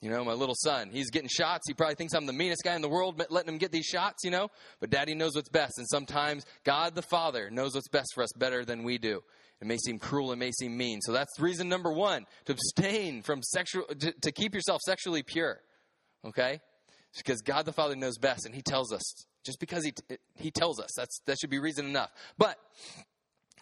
You 0.00 0.10
know, 0.10 0.24
my 0.24 0.32
little 0.32 0.54
son, 0.54 0.90
he's 0.92 1.10
getting 1.10 1.28
shots. 1.28 1.64
He 1.66 1.74
probably 1.74 1.96
thinks 1.96 2.14
I'm 2.14 2.26
the 2.26 2.32
meanest 2.32 2.62
guy 2.62 2.76
in 2.76 2.82
the 2.82 2.88
world 2.88 3.20
letting 3.30 3.52
him 3.52 3.58
get 3.58 3.72
these 3.72 3.86
shots, 3.86 4.22
you 4.22 4.30
know? 4.30 4.48
But 4.80 4.90
daddy 4.90 5.14
knows 5.14 5.34
what's 5.34 5.48
best. 5.48 5.76
And 5.78 5.88
sometimes 5.88 6.46
God 6.64 6.94
the 6.94 7.02
Father 7.02 7.50
knows 7.50 7.74
what's 7.74 7.88
best 7.88 8.12
for 8.14 8.22
us 8.22 8.30
better 8.36 8.64
than 8.64 8.84
we 8.84 8.98
do. 8.98 9.22
It 9.60 9.66
may 9.66 9.76
seem 9.76 9.98
cruel, 9.98 10.30
it 10.30 10.36
may 10.36 10.52
seem 10.52 10.76
mean. 10.76 11.00
So 11.00 11.10
that's 11.10 11.40
reason 11.40 11.68
number 11.68 11.92
one 11.92 12.26
to 12.44 12.52
abstain 12.52 13.22
from 13.22 13.42
sexual, 13.42 13.86
to, 13.86 14.12
to 14.12 14.30
keep 14.30 14.54
yourself 14.54 14.80
sexually 14.82 15.24
pure. 15.24 15.60
Okay? 16.24 16.60
It's 17.10 17.22
because 17.22 17.40
God 17.42 17.64
the 17.64 17.72
Father 17.72 17.96
knows 17.96 18.18
best 18.18 18.46
and 18.46 18.54
He 18.54 18.62
tells 18.62 18.92
us. 18.92 19.02
Just 19.44 19.58
because 19.58 19.84
He, 19.84 19.92
he 20.36 20.52
tells 20.52 20.78
us, 20.78 20.90
that's, 20.96 21.20
that 21.26 21.38
should 21.40 21.50
be 21.50 21.58
reason 21.58 21.86
enough. 21.86 22.10
But 22.36 22.56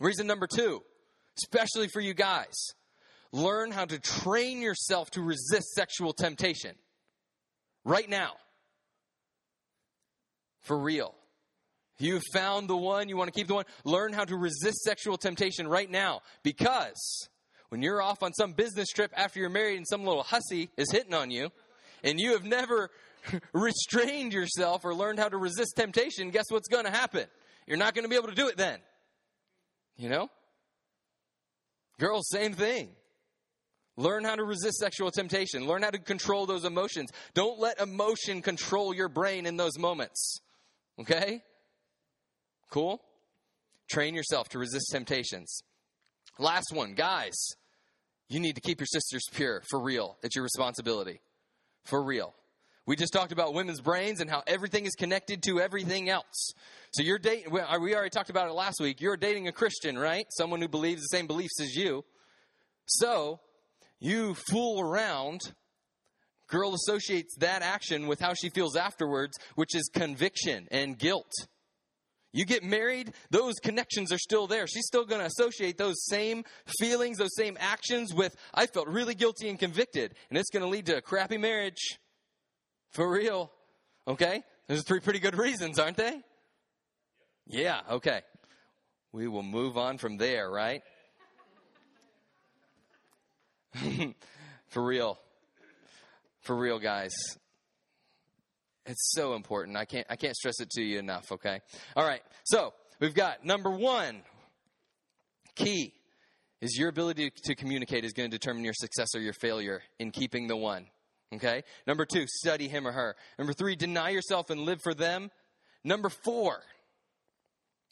reason 0.01 0.27
number 0.27 0.47
two, 0.47 0.83
especially 1.39 1.89
for 1.89 2.01
you 2.01 2.13
guys, 2.13 2.75
learn 3.33 3.71
how 3.71 3.85
to 3.85 3.99
train 3.99 4.63
yourself 4.63 5.11
to 5.13 5.23
resist 5.23 5.73
sexual 5.75 6.13
temptation 6.13 6.75
right 7.85 8.09
now. 8.09 8.33
For 10.63 10.79
real. 10.79 11.15
You've 11.99 12.25
found 12.33 12.69
the 12.69 12.77
one, 12.77 13.09
you 13.09 13.17
want 13.17 13.33
to 13.33 13.39
keep 13.39 13.49
the 13.49 13.55
one, 13.55 13.65
learn 13.85 14.13
how 14.13 14.25
to 14.25 14.37
resist 14.37 14.83
sexual 14.83 15.17
temptation 15.17 15.67
right 15.67 15.91
now 15.91 16.21
because 16.43 17.29
when 17.71 17.81
you're 17.81 18.03
off 18.03 18.23
on 18.23 18.35
some 18.35 18.53
business 18.53 18.89
trip 18.89 19.13
after 19.17 19.41
you're 19.41 19.49
married 19.49 19.77
and 19.77 19.87
some 19.89 20.05
little 20.05 20.23
hussy 20.23 20.69
is 20.77 20.91
hitting 20.91 21.15
on 21.15 21.31
you 21.31 21.51
and 22.05 22.21
you 22.21 22.33
have 22.33 22.45
never 22.45 22.91
restrained 23.55 24.35
yourself 24.35 24.85
or 24.85 24.95
learned 24.95 25.19
how 25.19 25.29
to 25.29 25.39
resist 25.39 25.75
temptation, 25.77 26.31
guess 26.31 26.47
what's 26.51 26.69
going 26.69 26.85
to 26.85 26.91
happen? 26.91 27.27
You're 27.67 27.79
not 27.79 27.95
going 27.95 28.05
to 28.05 28.09
be 28.11 28.17
able 28.17 28.29
to 28.29 28.35
do 28.35 28.49
it 28.49 28.57
then. 28.57 28.79
You 29.97 30.11
know? 30.11 30.29
Girls, 31.99 32.29
same 32.29 32.53
thing. 32.53 32.91
Learn 33.97 34.25
how 34.25 34.35
to 34.35 34.45
resist 34.45 34.79
sexual 34.79 35.11
temptation. 35.11 35.67
Learn 35.67 35.83
how 35.83 35.91
to 35.91 35.99
control 35.99 36.45
those 36.47 36.65
emotions. 36.65 37.11
Don't 37.35 37.59
let 37.59 37.81
emotion 37.81 38.43
control 38.43 38.95
your 38.95 39.09
brain 39.09 39.47
in 39.47 39.57
those 39.57 39.79
moments. 39.79 40.41
Okay? 41.01 41.43
Cool? 42.71 43.01
Train 43.89 44.15
yourself 44.15 44.49
to 44.51 44.59
resist 44.59 44.91
temptations. 44.91 45.63
Last 46.39 46.73
one, 46.73 46.95
guys, 46.95 47.35
you 48.29 48.41
need 48.41 48.57
to 48.57 48.61
keep 48.61 48.81
your 48.81 48.87
sisters 48.87 49.23
pure 49.33 49.63
for 49.71 49.81
real. 49.81 50.19
It's 50.23 50.37
your 50.37 50.43
responsibility. 50.43 51.21
For 51.85 52.03
real. 52.03 52.35
We 52.85 52.97
just 52.97 53.13
talked 53.13 53.33
about 53.33 53.55
women's 53.55 53.81
brains 53.81 54.21
and 54.21 54.29
how 54.29 54.43
everything 54.47 54.85
is 54.85 54.95
connected 54.95 55.43
to 55.45 55.61
everything 55.61 56.09
else. 56.09 56.53
So 56.93 57.03
you're 57.03 57.19
dating, 57.19 57.59
uh, 57.59 57.79
we 57.81 57.95
already 57.95 58.11
talked 58.11 58.31
about 58.31 58.49
it 58.49 58.53
last 58.53 58.81
week. 58.81 59.01
You're 59.01 59.17
dating 59.17 59.49
a 59.49 59.53
Christian, 59.53 59.99
right? 59.99 60.27
Someone 60.31 60.61
who 60.61 60.69
believes 60.69 61.03
the 61.03 61.09
same 61.09 61.27
beliefs 61.27 61.61
as 61.61 61.75
you. 61.75 62.05
So 62.87 63.41
you 64.01 64.35
fool 64.35 64.81
around 64.81 65.41
Girl 66.49 66.75
associates 66.75 67.35
that 67.39 67.63
action 67.63 68.07
with 68.07 68.21
how 68.21 68.35
she 68.35 68.51
feels 68.51 68.77
afterwards, 68.77 69.37
which 69.57 69.75
is 69.75 69.91
conviction 69.93 70.69
and 70.71 70.97
guilt. 70.97 71.33
You 72.33 72.45
get 72.45 72.63
married, 72.63 73.15
those 73.31 73.55
connections 73.63 74.13
are 74.13 74.19
still 74.19 74.47
there. 74.47 74.67
She's 74.67 74.87
still 74.87 75.07
going 75.07 75.21
to 75.21 75.27
associate 75.27 75.79
those 75.79 76.05
same 76.05 76.45
feelings, 76.79 77.19
those 77.19 77.35
same 77.35 77.57
actions 77.59 78.15
with, 78.15 78.37
I 78.55 78.67
felt 78.67 78.89
really 78.89 79.15
guilty 79.15 79.49
and 79.49 79.59
convicted. 79.59 80.15
And 80.29 80.39
it's 80.39 80.51
going 80.51 80.63
to 80.63 80.69
lead 80.69 80.87
to 80.87 80.99
a 80.99 81.01
crappy 81.01 81.39
marriage. 81.39 81.99
For 82.93 83.11
real. 83.11 83.51
Okay? 84.07 84.43
There's 84.69 84.85
three 84.85 85.01
pretty 85.01 85.19
good 85.19 85.37
reasons, 85.37 85.79
aren't 85.79 85.97
they? 85.97 86.21
Yeah, 87.47 87.81
okay. 87.91 88.21
We 89.13 89.29
will 89.29 89.43
move 89.43 89.79
on 89.79 89.99
from 89.99 90.19
there, 90.19 90.51
right? 90.51 90.83
For 94.69 94.85
real. 94.85 95.19
For 96.41 96.57
real, 96.57 96.79
guys. 96.79 97.15
It's 98.85 99.13
so 99.15 99.35
important. 99.35 99.77
I 99.77 99.85
can't 99.85 100.07
I 100.09 100.17
can't 100.17 100.37
stress 100.37 100.61
it 100.61 100.71
to 100.71 100.83
you 100.83 100.99
enough, 100.99 101.33
okay? 101.33 101.61
All 101.97 102.07
right. 102.07 102.23
So, 102.45 102.73
we've 103.01 103.15
got 103.15 103.45
number 103.45 103.71
1 103.71 104.23
key 105.57 105.93
is 106.61 106.79
your 106.79 106.89
ability 106.89 107.31
to 107.45 107.55
communicate 107.55 108.05
is 108.05 108.13
going 108.13 108.31
to 108.31 108.39
determine 108.39 108.65
your 108.65 108.75
success 108.75 109.09
or 109.15 109.21
your 109.21 109.33
failure 109.33 109.83
in 109.99 110.11
keeping 110.11 110.47
the 110.47 110.57
one. 110.57 110.87
Okay? 111.35 111.65
Number 111.87 112.05
2, 112.05 112.25
study 112.27 112.69
him 112.69 112.87
or 112.87 112.93
her. 112.93 113.17
Number 113.39 113.53
3, 113.53 113.77
deny 113.77 114.11
yourself 114.11 114.51
and 114.51 114.61
live 114.61 114.81
for 114.83 114.95
them. 114.95 115.31
Number 115.85 116.09
4, 116.09 116.63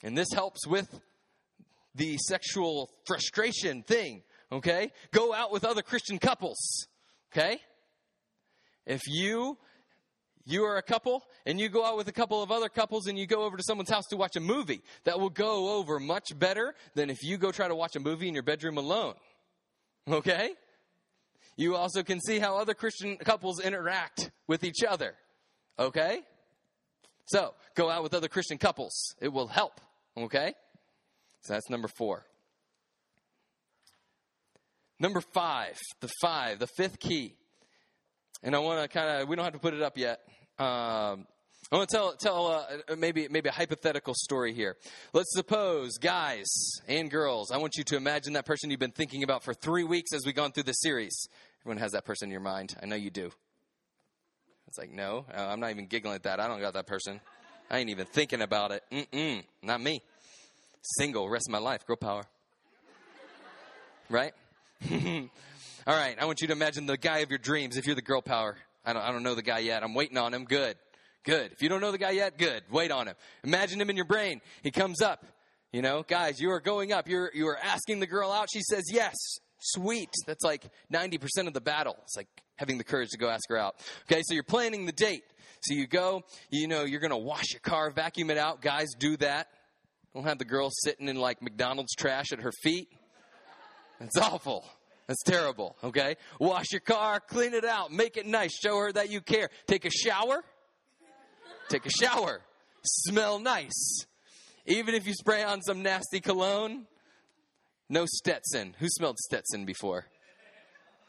and 0.03 0.16
this 0.16 0.29
helps 0.33 0.66
with 0.66 0.88
the 1.94 2.16
sexual 2.18 2.90
frustration 3.07 3.83
thing, 3.83 4.23
okay? 4.53 4.93
Go 5.13 5.33
out 5.33 5.53
with 5.53 5.65
other 5.65 5.83
Christian 5.83 6.19
couples, 6.19 6.87
okay? 7.33 7.59
If 8.87 9.03
you 9.07 9.59
you 10.47 10.65
are 10.65 10.77
a 10.77 10.83
couple 10.83 11.23
and 11.47 11.59
you 11.59 11.69
go 11.69 11.85
out 11.85 11.97
with 11.97 12.09
a 12.09 12.13
couple 12.13 12.43
of 12.43 12.51
other 12.51 12.69
couples 12.69 13.07
and 13.07 13.19
you 13.19 13.27
go 13.27 13.45
over 13.45 13.57
to 13.57 13.63
someone's 13.63 13.91
house 13.91 14.07
to 14.09 14.17
watch 14.17 14.37
a 14.37 14.41
movie, 14.41 14.83
that 15.05 15.19
will 15.19 15.31
go 15.31 15.79
over 15.79 15.99
much 15.99 16.39
better 16.39 16.75
than 16.95 17.09
if 17.09 17.23
you 17.23 17.39
go 17.39 17.51
try 17.51 17.67
to 17.67 17.75
watch 17.75 17.97
a 17.97 18.01
movie 18.01 18.29
in 18.29 18.35
your 18.35 18.43
bedroom 18.43 18.77
alone. 18.77 19.15
Okay? 20.07 20.51
You 21.57 21.77
also 21.77 22.03
can 22.03 22.21
see 22.21 22.39
how 22.39 22.59
other 22.59 22.75
Christian 22.75 23.17
couples 23.17 23.61
interact 23.61 24.31
with 24.47 24.65
each 24.65 24.85
other. 24.87 25.15
Okay? 25.79 26.21
So, 27.27 27.55
go 27.75 27.89
out 27.89 28.03
with 28.03 28.13
other 28.13 28.29
Christian 28.29 28.59
couples. 28.59 29.15
It 29.21 29.33
will 29.33 29.47
help. 29.47 29.81
Okay? 30.17 30.55
So 31.41 31.55
that's 31.55 31.71
number 31.71 31.89
four. 31.89 32.27
Number 34.99 35.21
five, 35.21 35.79
the 36.01 36.11
five, 36.21 36.59
the 36.59 36.69
fifth 36.77 36.99
key. 37.01 37.35
And 38.43 38.55
I 38.55 38.59
want 38.59 38.83
to 38.83 38.89
kind 38.89 39.23
of, 39.23 39.29
we 39.29 39.37
don't 39.37 39.45
have 39.45 39.55
to 39.55 39.59
put 39.59 39.75
it 39.75 39.83
up 39.83 39.99
yet. 39.99 40.21
Um, 40.59 41.27
I 41.73 41.77
want 41.77 41.89
to 41.89 41.97
tell 41.97 42.13
tell 42.13 42.47
uh, 42.47 42.95
maybe 42.97 43.27
maybe 43.29 43.49
a 43.49 43.53
hypothetical 43.53 44.15
story 44.15 44.53
here. 44.53 44.77
Let's 45.13 45.35
suppose, 45.35 45.97
guys 45.99 46.45
and 46.87 47.11
girls, 47.11 47.51
I 47.51 47.57
want 47.57 47.77
you 47.77 47.85
to 47.85 47.97
imagine 47.97 48.35
that 48.35 48.45
person 48.45 48.71
you've 48.71 48.79
been 48.79 48.93
thinking 48.93 49.23
about 49.25 49.43
for 49.43 49.55
three 49.55 49.83
weeks 49.83 50.13
as 50.13 50.27
we've 50.27 50.35
gone 50.35 50.53
through 50.53 50.65
this 50.65 50.81
series. 50.81 51.27
Everyone 51.63 51.79
has 51.79 51.93
that 51.93 52.05
person 52.05 52.29
in 52.29 52.33
your 52.33 52.41
mind. 52.41 52.77
I 52.83 52.87
know 52.87 52.97
you 52.97 53.11
do. 53.11 53.33
It's 54.69 54.79
like, 54.79 54.91
no, 54.91 55.25
uh, 55.35 55.41
I'm 55.41 55.61
not 55.61 55.71
even 55.71 55.87
giggling 55.87 56.15
at 56.15 56.25
that. 56.25 56.39
I 56.39 56.49
don't 56.49 56.61
got 56.61 56.75
that 56.75 56.87
person. 56.87 57.21
I 57.71 57.79
ain't 57.79 57.91
even 57.91 58.07
thinking 58.07 58.43
about 58.43 58.71
it. 58.71 58.83
Mm-mm, 58.93 59.43
not 59.63 59.81
me. 59.81 60.03
Single, 60.83 61.29
rest 61.31 61.49
of 61.49 61.53
my 61.53 61.59
life. 61.59 61.87
Girl 61.87 61.97
power. 61.97 62.25
Right? 64.11 64.35
All 65.87 65.97
right, 65.97 66.16
I 66.20 66.25
want 66.25 66.40
you 66.40 66.47
to 66.49 66.53
imagine 66.53 66.87
the 66.87 66.97
guy 66.97 67.18
of 67.18 67.31
your 67.31 67.38
dreams 67.38 67.77
if 67.77 67.87
you're 67.87 67.94
the 67.94 68.03
girl 68.03 68.20
power. 68.20 68.57
I 68.85 68.92
don't, 68.92 69.03
I 69.03 69.12
don't 69.12 69.23
know 69.23 69.35
the 69.35 69.42
guy 69.42 69.61
yet. 69.61 69.83
I'm 69.83 69.94
waiting 69.94 70.18
on 70.18 70.35
him. 70.35 70.44
Good. 70.44 70.77
Good. 71.25 71.53
If 71.53 71.62
you 71.62 71.70
don't 71.70 71.81
know 71.81 71.90
the 71.90 71.99
guy 71.99 72.11
yet, 72.11 72.37
good. 72.37 72.62
Wait 72.70 72.90
on 72.90 73.09
him. 73.09 73.14
Imagine 73.44 73.81
him 73.81 73.88
in 73.88 73.97
your 73.97 74.05
brain. 74.05 74.42
He 74.62 74.70
comes 74.70 75.01
up. 75.01 75.25
You 75.73 75.81
know, 75.83 76.05
guys, 76.07 76.38
you 76.38 76.51
are 76.51 76.61
going 76.61 76.92
up. 76.92 77.09
You're, 77.09 77.31
you 77.35 77.49
are 77.49 77.59
asking 77.59 78.01
the 78.01 78.07
girl 78.07 78.31
out. 78.31 78.49
She 78.53 78.61
says 78.61 78.85
yes. 78.92 79.14
Sweet. 79.59 80.11
That's 80.27 80.44
like 80.44 80.64
90% 80.92 81.47
of 81.47 81.55
the 81.55 81.61
battle. 81.62 81.97
It's 82.03 82.16
like 82.16 82.29
having 82.57 82.77
the 82.77 82.85
courage 82.85 83.11
to 83.11 83.18
go 83.18 83.29
ask 83.29 83.49
her 83.49 83.57
out. 83.57 83.77
Okay, 84.11 84.23
so 84.25 84.35
you're 84.35 84.42
planning 84.42 84.87
the 84.87 84.92
date. 84.92 85.25
So 85.62 85.75
you 85.75 85.87
go, 85.87 86.23
you 86.51 86.68
know, 86.68 86.85
you're 86.85 87.01
going 87.01 87.11
to 87.11 87.16
wash 87.16 87.53
your 87.53 87.61
car, 87.61 87.90
vacuum 87.90 88.31
it 88.31 88.37
out. 88.37 88.61
Guys 88.61 88.88
do 88.99 89.16
that. 89.16 89.49
Don't 90.14 90.25
have 90.25 90.38
the 90.38 90.44
girl 90.44 90.68
sitting 90.70 91.09
in 91.09 91.16
like 91.16 91.40
McDonald's 91.40 91.94
trash 91.94 92.27
at 92.33 92.40
her 92.40 92.53
feet. 92.62 92.88
That's 94.01 94.17
awful. 94.19 94.65
That's 95.07 95.23
terrible, 95.23 95.77
okay? 95.85 96.17
Wash 96.41 96.67
your 96.73 96.81
car, 96.81 97.21
clean 97.21 97.53
it 97.53 97.65
out, 97.65 97.93
make 97.93 98.17
it 98.17 98.27
nice, 98.27 98.53
show 98.59 98.79
her 98.79 98.93
that 98.93 99.11
you 99.11 99.21
care. 99.21 99.51
Take 99.67 99.85
a 99.85 99.91
shower. 99.91 100.43
Take 101.69 101.85
a 101.85 101.91
shower. 101.91 102.41
Smell 102.83 103.39
nice. 103.39 104.07
Even 104.67 104.95
if 104.95 105.07
you 105.07 105.13
spray 105.13 105.43
on 105.43 105.61
some 105.63 105.83
nasty 105.83 106.21
cologne, 106.21 106.87
no 107.91 108.07
Stetson. 108.07 108.75
Who 108.79 108.89
smelled 108.89 109.19
Stetson 109.19 109.67
before? 109.67 110.07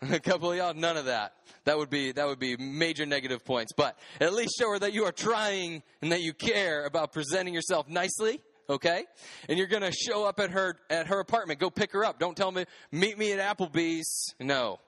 a 0.12 0.20
couple 0.20 0.52
of 0.52 0.58
y'all, 0.58 0.74
none 0.74 0.98
of 0.98 1.06
that. 1.06 1.34
That 1.64 1.78
would 1.78 1.90
be 1.90 2.12
that 2.12 2.28
would 2.28 2.40
be 2.40 2.58
major 2.58 3.06
negative 3.06 3.46
points. 3.46 3.72
But 3.76 3.98
at 4.20 4.34
least 4.34 4.56
show 4.60 4.72
her 4.72 4.80
that 4.80 4.94
you 4.94 5.06
are 5.06 5.12
trying 5.12 5.84
and 6.02 6.12
that 6.12 6.22
you 6.22 6.34
care 6.34 6.86
about 6.86 7.14
presenting 7.14 7.54
yourself 7.54 7.88
nicely 7.88 8.42
okay? 8.70 9.06
And 9.50 9.58
you're 9.58 9.68
going 9.68 9.84
to 9.84 9.92
show 9.92 10.26
up 10.26 10.40
at 10.40 10.52
her 10.52 10.78
at 10.90 11.08
her 11.08 11.20
apartment. 11.20 11.60
Go 11.60 11.70
pick 11.70 11.92
her 11.94 12.06
up. 12.06 12.20
Don't 12.20 12.36
tell 12.36 12.52
me 12.52 12.66
meet 12.92 13.18
me 13.18 13.32
at 13.32 13.58
Applebee's. 13.58 14.34
No. 14.40 14.80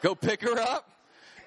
Go 0.00 0.14
pick 0.14 0.42
her 0.42 0.58
up. 0.58 0.90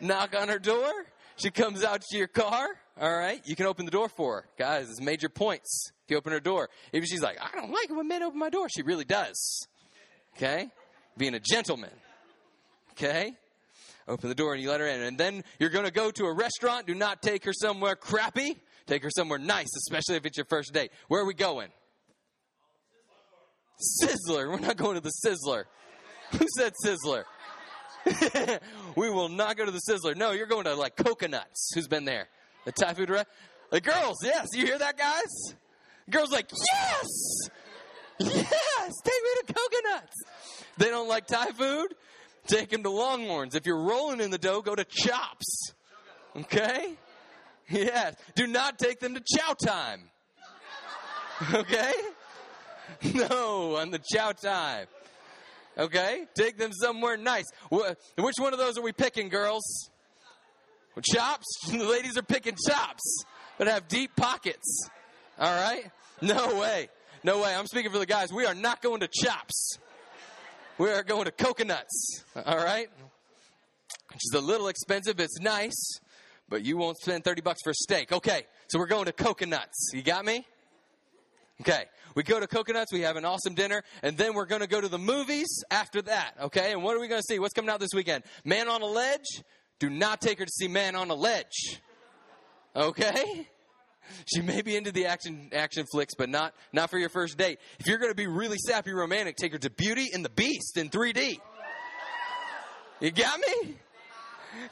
Knock 0.02 0.36
on 0.38 0.50
her 0.50 0.60
door. 0.60 0.92
She 1.38 1.52
comes 1.52 1.84
out 1.84 2.02
to 2.02 2.18
your 2.18 2.28
car. 2.28 2.68
All 3.00 3.14
right, 3.14 3.42
you 3.46 3.58
can 3.58 3.66
open 3.66 3.84
the 3.84 3.92
door 3.92 4.08
for 4.08 4.36
her, 4.36 4.46
guys. 4.58 4.90
It's 4.90 5.02
major 5.02 5.28
points 5.28 5.92
if 6.06 6.12
you 6.12 6.18
open 6.18 6.32
her 6.32 6.40
door. 6.40 6.70
Even 6.94 7.06
she's 7.08 7.22
like, 7.22 7.38
I 7.42 7.54
don't 7.54 7.72
like 7.72 7.90
it 7.90 7.94
when 7.94 8.08
men 8.08 8.24
open 8.24 8.40
my 8.40 8.50
door. 8.50 8.70
She 8.70 8.84
really 8.84 9.04
does. 9.04 9.68
Okay, 10.38 10.70
being 11.18 11.34
a 11.34 11.40
gentleman. 11.42 11.92
Okay, 12.92 13.34
open 14.08 14.30
the 14.30 14.36
door 14.36 14.54
and 14.54 14.64
you 14.64 14.70
let 14.70 14.80
her 14.80 14.88
in, 14.88 15.02
and 15.02 15.18
then 15.18 15.44
you're 15.60 15.70
going 15.70 15.84
to 15.84 15.92
go 15.92 16.10
to 16.10 16.26
a 16.26 16.34
restaurant. 16.34 16.88
Do 16.88 16.96
not 16.96 17.22
take 17.22 17.44
her 17.44 17.54
somewhere 17.54 17.98
crappy. 17.98 18.58
Take 18.88 19.04
her 19.04 19.10
somewhere 19.10 19.40
nice, 19.40 19.76
especially 19.76 20.16
if 20.16 20.26
it's 20.26 20.38
your 20.38 20.46
first 20.46 20.74
date. 20.74 20.92
Where 21.08 21.22
are 21.22 21.26
we 21.26 21.34
going? 21.34 21.70
Sizzler. 24.02 24.50
We're 24.50 24.60
not 24.60 24.78
going 24.78 24.96
to 24.96 25.02
the 25.02 25.12
Sizzler. 25.26 25.64
Who 26.32 26.46
said 26.58 26.74
Sizzler? 26.84 27.24
we 28.96 29.10
will 29.10 29.30
not 29.30 29.58
go 29.58 29.66
to 29.66 29.72
the 29.72 29.82
Sizzler. 29.90 30.16
No, 30.16 30.32
you're 30.32 30.48
going 30.48 30.66
to 30.66 30.76
like 30.76 30.96
coconuts. 30.96 31.72
Who's 31.74 31.88
been 31.88 32.06
there? 32.06 32.28
The 32.66 32.72
Thai 32.72 32.94
food 32.94 33.10
restaurant? 33.10 33.28
The 33.72 33.82
girls, 33.82 34.18
yes. 34.24 34.48
You 34.54 34.66
hear 34.66 34.78
that, 34.78 34.98
guys? 34.98 35.56
girls 36.10 36.32
like, 36.32 36.52
yes! 36.52 37.50
Yes! 38.20 38.92
Take 39.04 39.24
me 39.24 39.30
to 39.48 39.54
coconuts! 39.54 40.24
They 40.78 40.90
don't 40.90 41.10
like 41.10 41.26
Thai 41.26 41.48
food? 41.48 41.96
Take 42.48 42.70
them 42.70 42.84
to 42.84 42.90
Longhorns. 42.90 43.56
If 43.56 43.66
you're 43.66 43.82
rolling 43.82 44.22
in 44.22 44.30
the 44.30 44.38
dough, 44.38 44.62
go 44.62 44.76
to 44.76 44.84
Chops. 44.84 45.74
Okay? 46.36 46.96
Yes. 47.70 48.16
Do 48.36 48.48
not 48.48 48.78
take 48.78 49.00
them 49.00 49.16
to 49.16 49.22
chow 49.22 49.54
time. 49.54 50.10
Okay? 51.54 51.94
No, 53.16 53.78
on 53.78 53.90
the 53.90 54.00
chow 54.14 54.32
time. 54.32 54.86
Okay? 55.76 56.26
Take 56.36 56.58
them 56.58 56.72
somewhere 56.72 57.18
nice. 57.18 57.46
Which 57.70 58.36
one 58.38 58.54
of 58.54 58.60
those 58.60 58.78
are 58.78 58.84
we 58.84 58.92
picking, 58.92 59.30
girls? 59.30 59.90
Chops? 61.02 61.46
The 61.72 61.84
ladies 61.84 62.16
are 62.16 62.22
picking 62.22 62.56
chops, 62.70 63.26
but 63.58 63.68
have 63.68 63.88
deep 63.88 64.16
pockets. 64.16 64.88
All 65.40 65.54
right? 65.54 65.92
No 66.22 66.60
way. 66.60 66.90
No 67.24 67.42
way. 67.42 67.56
I'm 67.56 67.66
speaking 67.66 67.92
for 67.92 67.98
the 67.98 68.06
guys. 68.06 68.32
We 68.32 68.46
are 68.46 68.56
not 68.56 68.84
going 68.84 69.02
to 69.02 69.10
chops. 69.12 69.80
We 70.78 70.92
are 70.92 71.04
going 71.04 71.26
to 71.26 71.32
coconuts. 71.32 72.24
All 72.36 72.58
right? 72.58 72.88
Which 74.14 74.22
is 74.24 74.34
a 74.36 74.42
little 74.42 74.68
expensive. 74.68 75.20
It's 75.20 75.40
nice 75.40 76.00
but 76.50 76.66
you 76.66 76.78
won't 76.78 76.98
spend 76.98 77.24
30 77.24 77.42
bucks 77.42 77.62
for 77.64 77.72
a 77.72 77.76
steak. 77.76 78.12
Okay, 78.12 78.44
so 78.68 78.80
we're 78.80 78.88
going 78.88 79.06
to 79.06 79.12
coconuts. 79.12 79.92
You 79.94 80.04
got 80.04 80.26
me? 80.26 80.46
Okay, 81.62 81.86
we 82.16 82.24
go 82.24 82.40
to 82.40 82.48
coconuts, 82.48 82.92
we 82.92 83.02
have 83.02 83.16
an 83.16 83.24
awesome 83.24 83.56
dinner, 83.56 83.84
and 84.04 84.18
then 84.18 84.34
we're 84.34 84.46
going 84.46 84.62
to 84.62 84.68
go 84.68 84.82
to 84.82 84.90
the 84.90 84.98
movies 84.98 85.64
after 85.72 86.02
that. 86.02 86.34
Okay, 86.42 86.74
and 86.74 86.84
what 86.84 86.98
are 86.98 87.00
we 87.00 87.08
going 87.08 87.22
to 87.22 87.28
see? 87.28 87.40
What's 87.40 87.54
coming 87.54 87.70
out 87.70 87.80
this 87.80 87.94
weekend? 87.94 88.24
Man 88.44 88.68
on 88.68 88.82
a 88.82 88.86
Ledge? 88.86 89.42
Do 89.80 89.90
not 89.90 90.20
take 90.22 90.40
her 90.40 90.46
to 90.46 90.52
see 90.52 90.68
Man 90.68 90.96
on 90.96 91.10
a 91.10 91.16
Ledge. 91.16 91.82
Okay? 92.76 93.48
She 94.26 94.42
may 94.42 94.62
be 94.62 94.76
into 94.76 94.92
the 94.92 95.08
action 95.08 95.50
action 95.54 95.86
flicks, 95.92 96.14
but 96.16 96.30
not 96.30 96.54
not 96.72 96.92
for 96.92 97.00
your 97.00 97.10
first 97.10 97.38
date. 97.38 97.60
If 97.80 97.88
you're 97.88 97.98
going 97.98 98.12
to 98.12 98.16
be 98.16 98.28
really 98.28 98.58
sappy 98.58 98.92
romantic, 98.92 99.36
take 99.36 99.52
her 99.54 99.58
to 99.58 99.70
Beauty 99.70 100.10
and 100.14 100.24
the 100.24 100.30
Beast 100.30 100.78
in 100.78 100.90
3D. 100.90 101.40
You 103.00 103.12
got 103.12 103.40
me? 103.40 103.78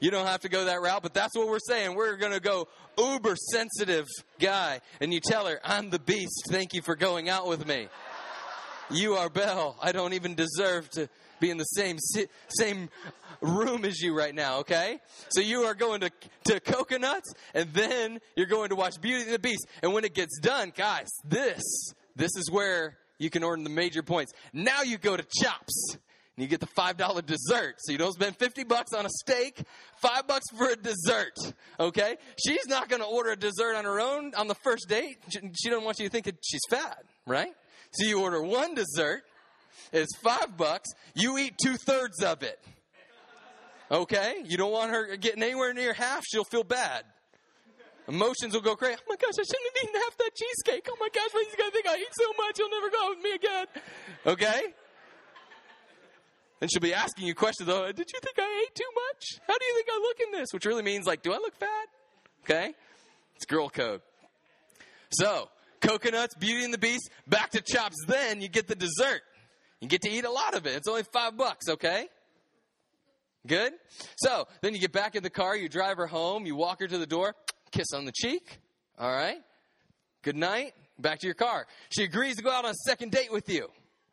you 0.00 0.10
don't 0.10 0.26
have 0.26 0.40
to 0.40 0.48
go 0.48 0.64
that 0.66 0.80
route, 0.80 1.02
but 1.02 1.14
that's 1.14 1.36
what 1.36 1.48
we're 1.48 1.58
saying. 1.58 1.94
We're 1.94 2.16
going 2.16 2.32
to 2.32 2.40
go 2.40 2.68
uber 2.96 3.36
sensitive 3.52 4.06
guy. 4.38 4.80
And 5.00 5.12
you 5.12 5.20
tell 5.20 5.46
her, 5.46 5.60
I'm 5.64 5.90
the 5.90 5.98
beast. 5.98 6.44
Thank 6.50 6.74
you 6.74 6.82
for 6.82 6.96
going 6.96 7.28
out 7.28 7.46
with 7.46 7.66
me. 7.66 7.88
You 8.90 9.14
are 9.16 9.28
Belle. 9.28 9.76
I 9.82 9.92
don't 9.92 10.14
even 10.14 10.34
deserve 10.34 10.88
to 10.90 11.08
be 11.40 11.50
in 11.50 11.58
the 11.58 11.64
same 11.64 11.98
same 12.48 12.88
room 13.40 13.84
as 13.84 14.00
you 14.00 14.16
right 14.16 14.34
now, 14.34 14.58
okay? 14.58 14.98
So 15.28 15.40
you 15.40 15.62
are 15.64 15.74
going 15.74 16.00
to, 16.00 16.10
to 16.46 16.60
coconuts 16.60 17.32
and 17.54 17.72
then 17.72 18.20
you're 18.34 18.46
going 18.46 18.70
to 18.70 18.76
watch 18.76 19.00
Beauty 19.00 19.24
and 19.24 19.32
the 19.32 19.38
Beast. 19.38 19.66
And 19.82 19.92
when 19.92 20.04
it 20.04 20.14
gets 20.14 20.38
done, 20.40 20.72
guys, 20.74 21.08
this, 21.24 21.62
this 22.16 22.34
is 22.36 22.50
where 22.50 22.96
you 23.18 23.30
can 23.30 23.44
earn 23.44 23.64
the 23.64 23.70
major 23.70 24.02
points. 24.02 24.32
Now 24.52 24.82
you 24.82 24.98
go 24.98 25.16
to 25.16 25.24
Chops 25.40 25.98
and 26.38 26.44
you 26.44 26.48
get 26.48 26.60
the 26.60 26.68
$5 26.68 27.26
dessert. 27.26 27.74
So 27.78 27.90
you 27.90 27.98
don't 27.98 28.12
spend 28.12 28.36
50 28.36 28.62
bucks 28.62 28.92
on 28.92 29.04
a 29.04 29.08
steak, 29.08 29.60
5 29.96 30.28
bucks 30.28 30.44
for 30.56 30.70
a 30.70 30.76
dessert, 30.76 31.34
okay? 31.80 32.16
She's 32.46 32.64
not 32.68 32.88
going 32.88 33.02
to 33.02 33.08
order 33.08 33.32
a 33.32 33.36
dessert 33.36 33.74
on 33.74 33.84
her 33.84 33.98
own 34.00 34.36
on 34.36 34.46
the 34.46 34.54
first 34.54 34.88
date. 34.88 35.18
She, 35.30 35.68
doesn't 35.68 35.82
want 35.82 35.98
you 35.98 36.08
to 36.08 36.10
think 36.12 36.32
she's 36.44 36.60
fat, 36.70 37.02
right? 37.26 37.50
So 37.90 38.06
you 38.06 38.20
order 38.20 38.40
one 38.40 38.76
dessert, 38.76 39.24
it's 39.92 40.16
5 40.18 40.56
bucks, 40.56 40.88
you 41.12 41.38
eat 41.38 41.54
two 41.60 41.76
thirds 41.76 42.22
of 42.22 42.44
it. 42.44 42.60
Okay? 43.90 44.36
You 44.44 44.58
don't 44.58 44.70
want 44.70 44.92
her 44.92 45.16
getting 45.16 45.42
anywhere 45.42 45.74
near 45.74 45.92
half, 45.92 46.22
she'll 46.24 46.44
feel 46.44 46.62
bad. 46.62 47.02
Emotions 48.06 48.54
will 48.54 48.60
go 48.60 48.76
crazy. 48.76 48.96
Oh 49.00 49.06
my 49.08 49.16
gosh, 49.16 49.34
I 49.40 49.42
shouldn't 49.42 49.74
have 49.74 49.82
eaten 49.82 50.00
half 50.02 50.16
that 50.18 50.30
cheesecake. 50.36 50.88
Oh 50.88 50.96
my 51.00 51.08
gosh, 51.12 51.30
he's 51.32 51.56
to 51.56 51.70
think 51.72 51.88
I 51.88 51.96
eat 51.96 52.12
so 52.12 52.32
much, 52.38 52.58
he'll 52.58 52.70
never 52.70 52.90
go 52.90 53.06
out 53.06 53.16
with 53.16 53.24
me 53.24 53.32
again. 53.32 53.66
Okay? 54.24 54.74
And 56.60 56.70
she'll 56.70 56.80
be 56.80 56.94
asking 56.94 57.26
you 57.26 57.34
questions. 57.34 57.68
Oh, 57.68 57.86
did 57.86 58.10
you 58.12 58.20
think 58.20 58.36
I 58.38 58.64
ate 58.66 58.74
too 58.74 58.90
much? 58.94 59.40
How 59.46 59.56
do 59.56 59.64
you 59.64 59.74
think 59.74 59.88
I 59.90 59.98
look 59.98 60.20
in 60.20 60.40
this? 60.40 60.48
Which 60.52 60.64
really 60.64 60.82
means, 60.82 61.06
like, 61.06 61.22
do 61.22 61.32
I 61.32 61.36
look 61.36 61.54
fat? 61.54 61.88
Okay? 62.44 62.74
It's 63.36 63.46
girl 63.46 63.68
code. 63.68 64.00
So, 65.12 65.48
coconuts, 65.80 66.34
Beauty 66.34 66.64
and 66.64 66.74
the 66.74 66.78
Beast, 66.78 67.10
back 67.26 67.50
to 67.50 67.60
chops. 67.60 67.96
Then 68.06 68.40
you 68.40 68.48
get 68.48 68.66
the 68.66 68.74
dessert. 68.74 69.22
You 69.80 69.88
get 69.88 70.02
to 70.02 70.10
eat 70.10 70.24
a 70.24 70.30
lot 70.30 70.54
of 70.54 70.66
it. 70.66 70.74
It's 70.74 70.88
only 70.88 71.04
five 71.04 71.36
bucks, 71.36 71.68
okay? 71.68 72.08
Good? 73.46 73.72
So, 74.16 74.48
then 74.60 74.74
you 74.74 74.80
get 74.80 74.92
back 74.92 75.14
in 75.14 75.22
the 75.22 75.30
car, 75.30 75.56
you 75.56 75.68
drive 75.68 75.96
her 75.98 76.08
home, 76.08 76.44
you 76.44 76.56
walk 76.56 76.80
her 76.80 76.88
to 76.88 76.98
the 76.98 77.06
door, 77.06 77.36
kiss 77.70 77.92
on 77.94 78.04
the 78.04 78.12
cheek. 78.12 78.58
All 78.98 79.12
right? 79.12 79.38
Good 80.22 80.36
night. 80.36 80.72
Back 80.98 81.20
to 81.20 81.26
your 81.26 81.34
car. 81.34 81.66
She 81.90 82.02
agrees 82.02 82.36
to 82.36 82.42
go 82.42 82.50
out 82.50 82.64
on 82.64 82.72
a 82.72 82.74
second 82.86 83.12
date 83.12 83.32
with 83.32 83.48
you. 83.48 83.68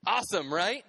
Awesome, 0.06 0.54
right? 0.54 0.86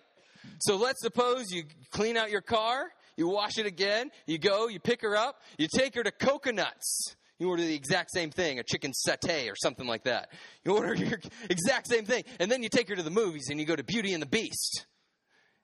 So 0.61 0.77
let's 0.77 1.01
suppose 1.03 1.51
you 1.51 1.65
clean 1.91 2.17
out 2.17 2.31
your 2.31 2.41
car, 2.41 2.91
you 3.17 3.29
wash 3.29 3.59
it 3.59 3.67
again, 3.67 4.11
you 4.27 4.39
go, 4.39 4.69
you 4.69 4.81
pick 4.81 5.03
her 5.03 5.17
up, 5.17 5.41
you 5.59 5.69
take 5.69 5.95
her 5.95 6.03
to 6.03 6.11
coconuts. 6.11 7.17
You 7.39 7.51
order 7.51 7.63
the 7.63 7.75
exact 7.75 8.13
same 8.13 8.31
thing, 8.31 8.59
a 8.59 8.63
chicken 8.63 8.93
satay 9.07 9.51
or 9.51 9.57
something 9.57 9.87
like 9.87 10.05
that. 10.05 10.31
You 10.65 10.75
order 10.75 10.95
your 10.95 11.21
exact 11.51 11.87
same 11.89 12.07
thing, 12.07 12.25
and 12.41 12.51
then 12.51 12.63
you 12.63 12.71
take 12.71 12.89
her 12.89 12.97
to 12.97 13.03
the 13.03 13.11
movies 13.11 13.49
and 13.51 13.61
you 13.61 13.67
go 13.67 13.77
to 13.77 13.85
Beauty 13.85 14.15
and 14.15 14.23
the 14.23 14.27
Beast. 14.27 14.87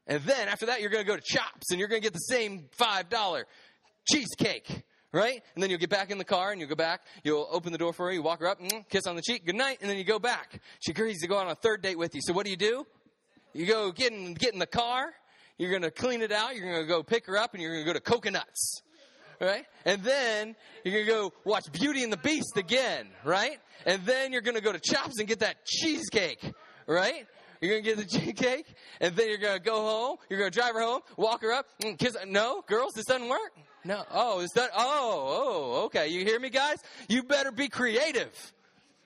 And 0.06 0.22
then 0.24 0.48
after 0.48 0.66
that, 0.66 0.80
you're 0.80 0.90
going 0.90 1.04
to 1.04 1.08
go 1.08 1.16
to 1.16 1.22
Chops 1.22 1.70
and 1.70 1.78
you're 1.78 1.88
going 1.88 2.02
to 2.02 2.04
get 2.04 2.12
the 2.12 2.18
same 2.18 2.64
$5 2.76 3.44
cheesecake, 4.06 4.82
right? 5.12 5.42
And 5.54 5.62
then 5.62 5.70
you'll 5.70 5.78
get 5.78 5.90
back 5.90 6.10
in 6.10 6.18
the 6.18 6.24
car 6.24 6.50
and 6.50 6.60
you'll 6.60 6.68
go 6.68 6.74
back. 6.74 7.02
You'll 7.22 7.48
open 7.50 7.72
the 7.72 7.78
door 7.78 7.92
for 7.92 8.06
her. 8.06 8.12
You 8.12 8.22
walk 8.22 8.40
her 8.40 8.48
up, 8.48 8.60
mm, 8.60 8.88
kiss 8.88 9.06
on 9.06 9.16
the 9.16 9.22
cheek, 9.22 9.46
good 9.46 9.54
night, 9.54 9.78
and 9.80 9.88
then 9.88 9.96
you 9.96 10.04
go 10.04 10.18
back. 10.18 10.60
She 10.80 10.90
agrees 10.90 11.20
to 11.20 11.28
go 11.28 11.36
on 11.36 11.48
a 11.48 11.54
third 11.54 11.82
date 11.82 11.98
with 11.98 12.14
you. 12.14 12.20
So 12.22 12.32
what 12.32 12.44
do 12.44 12.50
you 12.50 12.56
do? 12.56 12.84
You 13.52 13.66
go 13.66 13.92
get 13.92 14.12
in, 14.12 14.34
get 14.34 14.52
in 14.52 14.58
the 14.58 14.66
car. 14.66 15.12
You're 15.58 15.70
going 15.70 15.82
to 15.82 15.90
clean 15.90 16.22
it 16.22 16.32
out. 16.32 16.56
You're 16.56 16.66
going 16.66 16.82
to 16.82 16.88
go 16.88 17.02
pick 17.02 17.26
her 17.26 17.36
up 17.36 17.54
and 17.54 17.62
you're 17.62 17.72
going 17.72 17.84
to 17.84 17.86
go 17.86 17.92
to 17.92 18.00
coconuts. 18.00 18.82
Right? 19.40 19.66
And 19.84 20.02
then 20.02 20.54
you're 20.84 20.94
going 20.94 21.06
to 21.06 21.12
go 21.12 21.32
watch 21.44 21.70
Beauty 21.72 22.04
and 22.04 22.12
the 22.12 22.16
Beast 22.16 22.56
again, 22.56 23.08
right? 23.24 23.58
And 23.84 24.04
then 24.06 24.32
you're 24.32 24.40
going 24.40 24.56
to 24.56 24.62
go 24.62 24.72
to 24.72 24.78
Chops 24.78 25.18
and 25.18 25.26
get 25.26 25.40
that 25.40 25.64
cheesecake, 25.66 26.52
right? 26.86 27.26
You're 27.60 27.72
going 27.72 27.82
to 27.82 27.88
get 27.88 27.96
the 27.96 28.18
cheesecake, 28.18 28.66
and 29.00 29.16
then 29.16 29.28
you're 29.28 29.38
going 29.38 29.58
to 29.58 29.62
go 29.62 29.76
home. 29.82 30.18
You're 30.28 30.38
going 30.38 30.50
to 30.50 30.58
drive 30.58 30.74
her 30.74 30.82
home, 30.82 31.00
walk 31.16 31.42
her 31.42 31.52
up, 31.52 31.66
and 31.84 31.98
kiss. 31.98 32.16
No, 32.26 32.62
girls, 32.66 32.92
this 32.94 33.04
doesn't 33.06 33.28
work. 33.28 33.52
No. 33.84 34.04
Oh, 34.12 34.40
is 34.40 34.50
that? 34.54 34.70
Oh, 34.76 35.80
oh, 35.80 35.84
okay. 35.86 36.08
You 36.08 36.24
hear 36.24 36.38
me, 36.38 36.50
guys? 36.50 36.78
You 37.08 37.24
better 37.24 37.50
be 37.50 37.68
creative. 37.68 38.52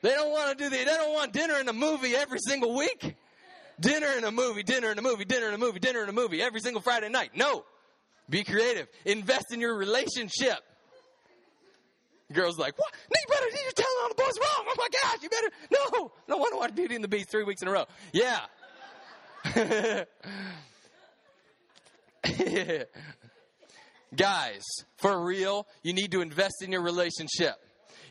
They 0.03 0.11
don't 0.11 0.31
want 0.31 0.57
to 0.57 0.65
do 0.65 0.69
the. 0.69 0.77
They 0.77 0.85
don't 0.85 1.15
want 1.15 1.33
dinner 1.33 1.55
and 1.55 1.69
a 1.69 1.73
movie 1.73 2.15
every 2.15 2.39
single 2.47 2.77
week. 2.77 3.17
Dinner 3.81 4.09
and 4.17 4.25
a 4.25 4.31
movie, 4.31 4.63
dinner 4.63 4.91
and 4.91 4.99
a 4.99 5.03
movie, 5.03 5.25
dinner 5.25 5.47
and 5.47 5.55
a 5.55 5.59
movie, 5.59 5.79
dinner 5.79 6.01
and 6.01 6.09
a 6.09 6.13
movie 6.13 6.41
every 6.41 6.61
single 6.61 6.81
Friday 6.81 7.09
night. 7.09 7.31
No. 7.35 7.65
Be 8.29 8.43
creative. 8.43 8.89
Invest 9.05 9.53
in 9.53 9.61
your 9.61 9.77
relationship. 9.77 10.59
girl's 12.33 12.59
like, 12.59 12.77
what? 12.79 12.93
No, 12.93 13.21
you 13.21 13.27
better, 13.29 13.47
you're 13.63 13.73
telling 13.73 13.97
all 14.03 14.09
the 14.09 14.15
boys 14.15 14.39
wrong. 14.41 14.67
Oh 14.69 14.75
my 14.77 14.89
gosh, 15.03 15.23
you 15.23 15.29
better, 15.29 15.51
no. 15.71 16.11
No 16.29 16.45
to 16.57 16.57
watch 16.57 16.75
Beauty 16.75 16.95
and 16.95 17.05
the 17.05 17.09
Beast 17.09 17.31
three 17.31 17.45
weeks 17.45 17.63
in 17.63 17.69
a 17.69 17.73
row. 17.73 17.85
Yeah. 18.13 18.41
Guys, 24.17 24.63
for 24.97 25.25
real, 25.25 25.67
you 25.83 25.93
need 25.93 26.13
to 26.13 26.21
invest 26.23 26.63
in 26.63 26.73
your 26.73 26.83
relationship. 26.83 27.57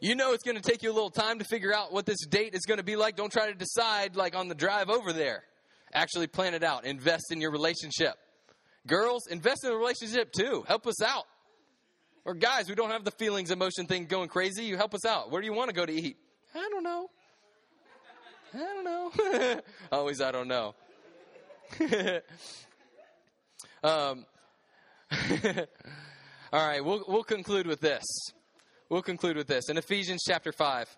You 0.01 0.15
know 0.15 0.33
it's 0.33 0.43
going 0.43 0.57
to 0.57 0.61
take 0.61 0.83
you 0.83 0.91
a 0.91 0.93
little 0.93 1.09
time 1.09 1.39
to 1.39 1.45
figure 1.45 1.73
out 1.73 1.91
what 1.91 2.05
this 2.05 2.25
date 2.27 2.53
is 2.53 2.61
going 2.65 2.77
to 2.77 2.83
be 2.83 2.95
like. 2.95 3.15
Don't 3.15 3.31
try 3.31 3.47
to 3.47 3.55
decide 3.55 4.15
like 4.15 4.35
on 4.35 4.47
the 4.47 4.55
drive 4.55 4.89
over 4.89 5.11
there. 5.11 5.43
Actually 5.95 6.27
plan 6.27 6.53
it 6.53 6.63
out. 6.63 6.85
Invest 6.85 7.31
in 7.31 7.39
your 7.41 7.51
relationship. 7.51 8.15
Girls, 8.85 9.27
invest 9.27 9.63
in 9.63 9.71
a 9.71 9.75
relationship 9.75 10.31
too. 10.33 10.63
Help 10.67 10.85
us 10.85 11.01
out. 11.01 11.23
Or 12.25 12.33
guys, 12.33 12.67
we 12.67 12.75
don't 12.75 12.91
have 12.91 13.05
the 13.05 13.11
feelings 13.11 13.49
emotion 13.49 13.87
thing 13.87 14.05
going 14.05 14.27
crazy. 14.27 14.65
You 14.65 14.75
help 14.77 14.93
us 14.93 15.05
out. 15.05 15.31
Where 15.31 15.41
do 15.41 15.47
you 15.47 15.53
want 15.53 15.69
to 15.69 15.75
go 15.75 15.85
to 15.85 15.93
eat? 15.93 16.17
I 16.53 16.69
don't 16.69 16.83
know. 16.83 17.09
I 18.53 18.57
don't 18.57 18.83
know. 18.83 19.61
Always, 19.91 20.21
I 20.21 20.31
don't 20.31 20.47
know. 20.47 20.75
um, 23.83 24.25
all 26.53 26.67
right, 26.67 26.83
we'll, 26.83 27.03
we'll 27.07 27.23
conclude 27.23 27.67
with 27.67 27.79
this. 27.79 28.03
We'll 28.89 29.01
conclude 29.01 29.37
with 29.37 29.47
this. 29.47 29.69
In 29.69 29.77
Ephesians 29.77 30.23
chapter 30.27 30.51
5, 30.51 30.97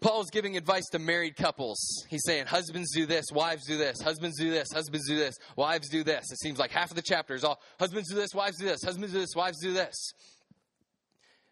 Paul's 0.00 0.30
giving 0.30 0.56
advice 0.56 0.86
to 0.92 0.98
married 0.98 1.36
couples. 1.36 1.78
He's 2.08 2.22
saying, 2.24 2.46
Husbands 2.46 2.90
do 2.94 3.04
this, 3.04 3.26
wives 3.32 3.66
do 3.66 3.76
this, 3.76 4.00
husbands 4.00 4.38
do 4.38 4.50
this, 4.50 4.68
husbands 4.72 5.06
do 5.06 5.16
this, 5.16 5.36
wives 5.56 5.88
do 5.88 6.02
this. 6.02 6.32
It 6.32 6.38
seems 6.38 6.58
like 6.58 6.70
half 6.70 6.90
of 6.90 6.96
the 6.96 7.02
chapter 7.02 7.34
is 7.34 7.44
all 7.44 7.60
husbands 7.78 8.08
do 8.08 8.16
this, 8.16 8.34
wives 8.34 8.56
do 8.58 8.64
this, 8.64 8.82
husbands 8.82 9.12
do 9.12 9.20
this, 9.20 9.36
wives 9.36 9.58
do 9.62 9.72
this. 9.74 10.12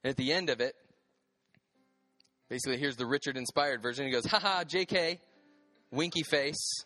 And 0.03 0.11
at 0.11 0.17
the 0.17 0.33
end 0.33 0.49
of 0.49 0.61
it, 0.61 0.75
basically, 2.49 2.79
here's 2.79 2.97
the 2.97 3.07
Richard 3.07 3.37
inspired 3.37 3.83
version. 3.83 4.07
He 4.07 4.13
goes, 4.13 4.25
Haha, 4.25 4.65
JK, 4.65 5.19
winky 5.91 6.23
face. 6.23 6.85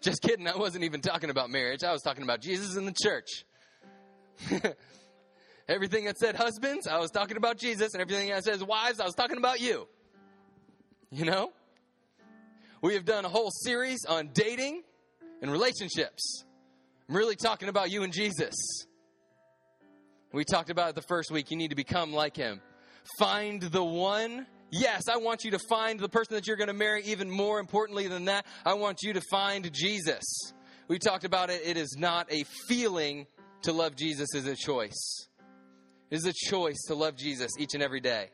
Just 0.00 0.20
kidding, 0.20 0.48
I 0.48 0.56
wasn't 0.56 0.82
even 0.82 1.00
talking 1.00 1.30
about 1.30 1.48
marriage. 1.48 1.84
I 1.84 1.92
was 1.92 2.02
talking 2.02 2.24
about 2.24 2.40
Jesus 2.40 2.74
and 2.74 2.88
the 2.88 2.94
church. 3.00 3.44
everything 5.68 6.04
that 6.06 6.18
said 6.18 6.36
husbands, 6.36 6.86
I 6.86 6.98
was 6.98 7.10
talking 7.10 7.36
about 7.36 7.58
Jesus, 7.58 7.94
and 7.94 8.00
everything 8.00 8.28
that 8.30 8.44
says 8.44 8.62
wives, 8.62 9.00
I 9.00 9.04
was 9.04 9.14
talking 9.14 9.36
about 9.36 9.60
you. 9.60 9.86
You 11.10 11.24
know? 11.24 11.52
We 12.80 12.94
have 12.94 13.04
done 13.04 13.24
a 13.24 13.28
whole 13.28 13.50
series 13.50 14.04
on 14.06 14.30
dating 14.32 14.82
and 15.40 15.52
relationships. 15.52 16.44
I'm 17.08 17.16
really 17.16 17.36
talking 17.36 17.68
about 17.68 17.90
you 17.90 18.02
and 18.02 18.12
Jesus. 18.12 18.54
We 20.32 20.44
talked 20.44 20.70
about 20.70 20.90
it 20.90 20.94
the 20.94 21.02
first 21.02 21.30
week. 21.30 21.50
You 21.50 21.56
need 21.56 21.70
to 21.70 21.76
become 21.76 22.12
like 22.12 22.36
him. 22.36 22.60
Find 23.18 23.60
the 23.60 23.84
one. 23.84 24.46
Yes, 24.70 25.02
I 25.08 25.18
want 25.18 25.44
you 25.44 25.50
to 25.50 25.58
find 25.68 26.00
the 26.00 26.08
person 26.08 26.34
that 26.34 26.46
you're 26.46 26.56
going 26.56 26.68
to 26.68 26.74
marry. 26.74 27.02
Even 27.04 27.30
more 27.30 27.60
importantly 27.60 28.08
than 28.08 28.24
that, 28.24 28.46
I 28.64 28.74
want 28.74 29.02
you 29.02 29.12
to 29.12 29.20
find 29.30 29.70
Jesus. 29.72 30.24
We 30.88 30.98
talked 30.98 31.24
about 31.24 31.50
it. 31.50 31.60
It 31.64 31.76
is 31.76 31.96
not 31.98 32.32
a 32.32 32.44
feeling 32.66 33.26
to 33.62 33.72
love 33.72 33.94
Jesus, 33.94 34.34
is 34.34 34.46
a 34.46 34.56
choice. 34.56 35.28
It 36.12 36.16
is 36.16 36.26
a 36.26 36.32
choice 36.34 36.76
to 36.88 36.94
love 36.94 37.16
Jesus 37.16 37.52
each 37.58 37.72
and 37.72 37.82
every 37.82 38.00
day. 38.00 38.28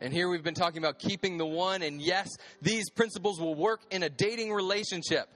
And 0.00 0.12
here 0.12 0.28
we've 0.28 0.44
been 0.44 0.54
talking 0.54 0.78
about 0.78 1.00
keeping 1.00 1.36
the 1.36 1.44
one, 1.44 1.82
and 1.82 2.00
yes, 2.00 2.28
these 2.62 2.90
principles 2.90 3.40
will 3.40 3.56
work 3.56 3.80
in 3.90 4.04
a 4.04 4.08
dating 4.08 4.52
relationship. 4.52 5.28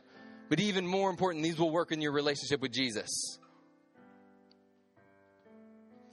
But 0.48 0.60
even 0.60 0.86
more 0.86 1.10
important, 1.10 1.42
these 1.42 1.58
will 1.58 1.72
work 1.72 1.90
in 1.90 2.00
your 2.00 2.12
relationship 2.12 2.60
with 2.60 2.70
Jesus. 2.70 3.10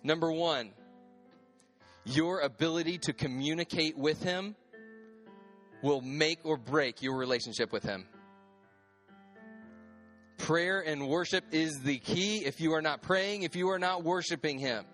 Number 0.02 0.32
one, 0.32 0.72
your 2.04 2.40
ability 2.40 2.98
to 3.04 3.14
communicate 3.14 3.96
with 3.96 4.24
Him 4.24 4.56
will 5.84 6.02
make 6.02 6.40
or 6.44 6.58
break 6.58 7.04
your 7.04 7.16
relationship 7.16 7.72
with 7.72 7.84
Him. 7.84 8.08
Prayer 10.38 10.82
and 10.82 11.08
worship 11.08 11.44
is 11.52 11.80
the 11.84 11.98
key. 11.98 12.46
If 12.46 12.62
you 12.62 12.74
are 12.74 12.82
not 12.82 13.02
praying, 13.02 13.44
if 13.44 13.56
you 13.56 13.70
are 13.70 13.80
not 13.80 14.04
worshiping 14.04 14.60
Him, 14.60 14.86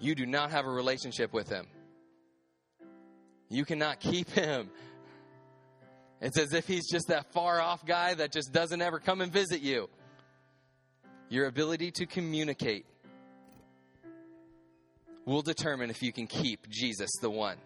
you 0.00 0.14
do 0.14 0.26
not 0.26 0.50
have 0.50 0.64
a 0.66 0.70
relationship 0.70 1.32
with 1.32 1.48
Him. 1.48 1.66
You 3.48 3.64
cannot 3.64 4.00
keep 4.00 4.30
Him. 4.30 4.70
It's 6.20 6.38
as 6.38 6.52
if 6.52 6.66
He's 6.66 6.90
just 6.90 7.08
that 7.08 7.32
far 7.32 7.60
off 7.60 7.84
guy 7.84 8.14
that 8.14 8.32
just 8.32 8.52
doesn't 8.52 8.80
ever 8.80 8.98
come 8.98 9.20
and 9.20 9.32
visit 9.32 9.60
you. 9.60 9.88
Your 11.28 11.46
ability 11.46 11.92
to 11.92 12.06
communicate 12.06 12.86
will 15.26 15.42
determine 15.42 15.90
if 15.90 16.02
you 16.02 16.12
can 16.12 16.26
keep 16.26 16.68
Jesus 16.68 17.10
the 17.20 17.30
one. 17.30 17.56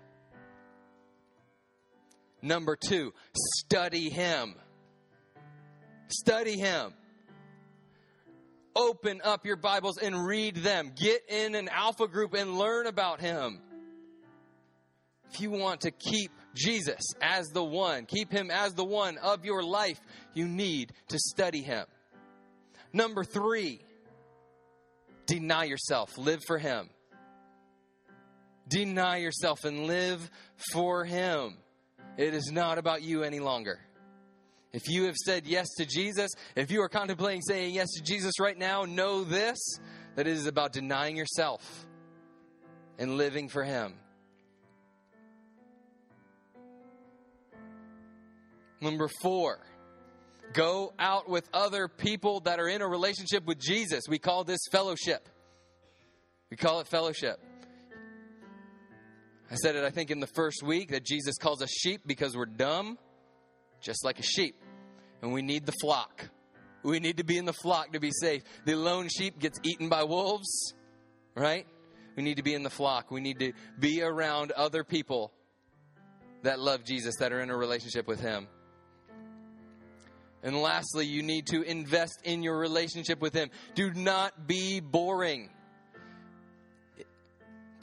Number 2.42 2.76
two, 2.76 3.14
study 3.34 4.10
Him. 4.10 4.56
Study 6.14 6.58
Him. 6.58 6.92
Open 8.76 9.20
up 9.22 9.46
your 9.46 9.56
Bibles 9.56 9.98
and 9.98 10.26
read 10.26 10.56
them. 10.56 10.92
Get 10.96 11.22
in 11.28 11.54
an 11.54 11.68
alpha 11.68 12.08
group 12.08 12.34
and 12.34 12.56
learn 12.58 12.86
about 12.86 13.20
Him. 13.20 13.60
If 15.32 15.40
you 15.40 15.50
want 15.50 15.82
to 15.82 15.90
keep 15.90 16.30
Jesus 16.54 17.02
as 17.20 17.48
the 17.48 17.64
one, 17.64 18.06
keep 18.06 18.30
Him 18.30 18.50
as 18.50 18.74
the 18.74 18.84
one 18.84 19.18
of 19.18 19.44
your 19.44 19.62
life, 19.62 20.00
you 20.32 20.46
need 20.46 20.92
to 21.08 21.18
study 21.18 21.62
Him. 21.62 21.86
Number 22.92 23.24
three, 23.24 23.80
deny 25.26 25.64
yourself, 25.64 26.16
live 26.16 26.40
for 26.46 26.58
Him. 26.58 26.90
Deny 28.68 29.18
yourself 29.18 29.64
and 29.64 29.86
live 29.86 30.30
for 30.72 31.04
Him. 31.04 31.58
It 32.16 32.34
is 32.34 32.50
not 32.52 32.78
about 32.78 33.02
you 33.02 33.24
any 33.24 33.40
longer. 33.40 33.80
If 34.74 34.88
you 34.88 35.04
have 35.04 35.14
said 35.16 35.46
yes 35.46 35.68
to 35.76 35.86
Jesus, 35.86 36.32
if 36.56 36.72
you 36.72 36.82
are 36.82 36.88
contemplating 36.88 37.42
saying 37.42 37.74
yes 37.74 37.92
to 37.92 38.02
Jesus 38.02 38.40
right 38.40 38.58
now, 38.58 38.84
know 38.84 39.22
this 39.22 39.56
that 40.16 40.26
it 40.26 40.32
is 40.32 40.46
about 40.46 40.72
denying 40.72 41.16
yourself 41.16 41.86
and 42.98 43.16
living 43.16 43.48
for 43.48 43.62
Him. 43.62 43.94
Number 48.80 49.08
four, 49.22 49.60
go 50.52 50.92
out 50.98 51.28
with 51.28 51.48
other 51.54 51.86
people 51.86 52.40
that 52.40 52.58
are 52.58 52.68
in 52.68 52.82
a 52.82 52.88
relationship 52.88 53.46
with 53.46 53.60
Jesus. 53.60 54.08
We 54.08 54.18
call 54.18 54.42
this 54.42 54.60
fellowship. 54.72 55.28
We 56.50 56.56
call 56.56 56.80
it 56.80 56.88
fellowship. 56.88 57.40
I 59.52 59.54
said 59.54 59.76
it, 59.76 59.84
I 59.84 59.90
think, 59.90 60.10
in 60.10 60.18
the 60.18 60.26
first 60.26 60.64
week 60.64 60.90
that 60.90 61.04
Jesus 61.04 61.36
calls 61.38 61.62
us 61.62 61.70
sheep 61.70 62.00
because 62.04 62.36
we're 62.36 62.46
dumb, 62.46 62.98
just 63.84 64.04
like 64.04 64.18
a 64.18 64.22
sheep. 64.22 64.56
And 65.22 65.32
we 65.32 65.42
need 65.42 65.66
the 65.66 65.74
flock. 65.80 66.28
We 66.82 67.00
need 67.00 67.18
to 67.18 67.24
be 67.24 67.38
in 67.38 67.44
the 67.44 67.52
flock 67.52 67.92
to 67.92 68.00
be 68.00 68.10
safe. 68.10 68.42
The 68.64 68.74
lone 68.74 69.08
sheep 69.08 69.38
gets 69.38 69.58
eaten 69.62 69.88
by 69.88 70.04
wolves, 70.04 70.74
right? 71.34 71.66
We 72.16 72.22
need 72.22 72.36
to 72.36 72.42
be 72.42 72.54
in 72.54 72.62
the 72.62 72.70
flock. 72.70 73.10
We 73.10 73.20
need 73.20 73.38
to 73.38 73.52
be 73.78 74.02
around 74.02 74.52
other 74.52 74.84
people 74.84 75.32
that 76.42 76.60
love 76.60 76.84
Jesus, 76.84 77.16
that 77.20 77.32
are 77.32 77.40
in 77.40 77.50
a 77.50 77.56
relationship 77.56 78.06
with 78.06 78.20
Him. 78.20 78.48
And 80.42 80.60
lastly, 80.60 81.06
you 81.06 81.22
need 81.22 81.46
to 81.46 81.62
invest 81.62 82.20
in 82.22 82.42
your 82.42 82.58
relationship 82.58 83.20
with 83.20 83.32
Him. 83.32 83.48
Do 83.74 83.92
not 83.94 84.46
be 84.46 84.80
boring. 84.80 85.48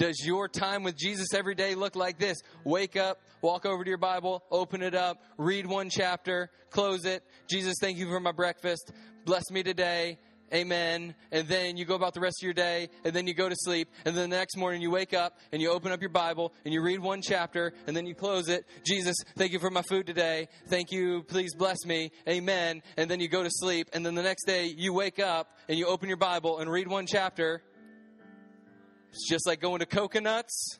Does 0.01 0.25
your 0.25 0.47
time 0.47 0.81
with 0.81 0.97
Jesus 0.97 1.27
every 1.31 1.53
day 1.53 1.75
look 1.75 1.95
like 1.95 2.17
this? 2.17 2.39
Wake 2.63 2.97
up, 2.97 3.21
walk 3.43 3.67
over 3.67 3.83
to 3.83 3.87
your 3.87 3.99
Bible, 3.99 4.43
open 4.49 4.81
it 4.81 4.95
up, 4.95 5.21
read 5.37 5.67
one 5.67 5.91
chapter, 5.91 6.49
close 6.71 7.05
it. 7.05 7.23
Jesus, 7.47 7.75
thank 7.79 7.99
you 7.99 8.07
for 8.07 8.19
my 8.19 8.31
breakfast. 8.31 8.91
Bless 9.25 9.51
me 9.51 9.61
today. 9.61 10.17
Amen. 10.51 11.13
And 11.31 11.47
then 11.47 11.77
you 11.77 11.85
go 11.85 11.93
about 11.93 12.15
the 12.15 12.19
rest 12.19 12.41
of 12.41 12.45
your 12.45 12.53
day, 12.55 12.89
and 13.05 13.13
then 13.13 13.27
you 13.27 13.35
go 13.35 13.47
to 13.47 13.55
sleep, 13.55 13.89
and 14.03 14.17
then 14.17 14.31
the 14.31 14.35
next 14.35 14.57
morning 14.57 14.81
you 14.81 14.89
wake 14.89 15.13
up 15.13 15.37
and 15.51 15.61
you 15.61 15.71
open 15.71 15.91
up 15.91 16.01
your 16.01 16.09
Bible 16.09 16.51
and 16.65 16.73
you 16.73 16.81
read 16.81 16.99
one 16.99 17.21
chapter, 17.21 17.71
and 17.85 17.95
then 17.95 18.07
you 18.07 18.15
close 18.15 18.49
it. 18.49 18.65
Jesus, 18.83 19.15
thank 19.37 19.53
you 19.53 19.59
for 19.59 19.69
my 19.69 19.83
food 19.83 20.07
today. 20.07 20.47
Thank 20.67 20.91
you. 20.91 21.21
Please 21.27 21.53
bless 21.53 21.85
me. 21.85 22.11
Amen. 22.27 22.81
And 22.97 23.09
then 23.09 23.19
you 23.19 23.29
go 23.29 23.43
to 23.43 23.51
sleep, 23.51 23.87
and 23.93 24.03
then 24.03 24.15
the 24.15 24.23
next 24.23 24.45
day 24.45 24.65
you 24.75 24.93
wake 24.93 25.19
up 25.19 25.59
and 25.69 25.77
you 25.77 25.85
open 25.85 26.07
your 26.07 26.17
Bible 26.17 26.57
and 26.57 26.71
read 26.71 26.87
one 26.87 27.05
chapter, 27.05 27.61
it's 29.11 29.27
just 29.29 29.45
like 29.45 29.59
going 29.59 29.79
to 29.79 29.85
coconuts, 29.85 30.79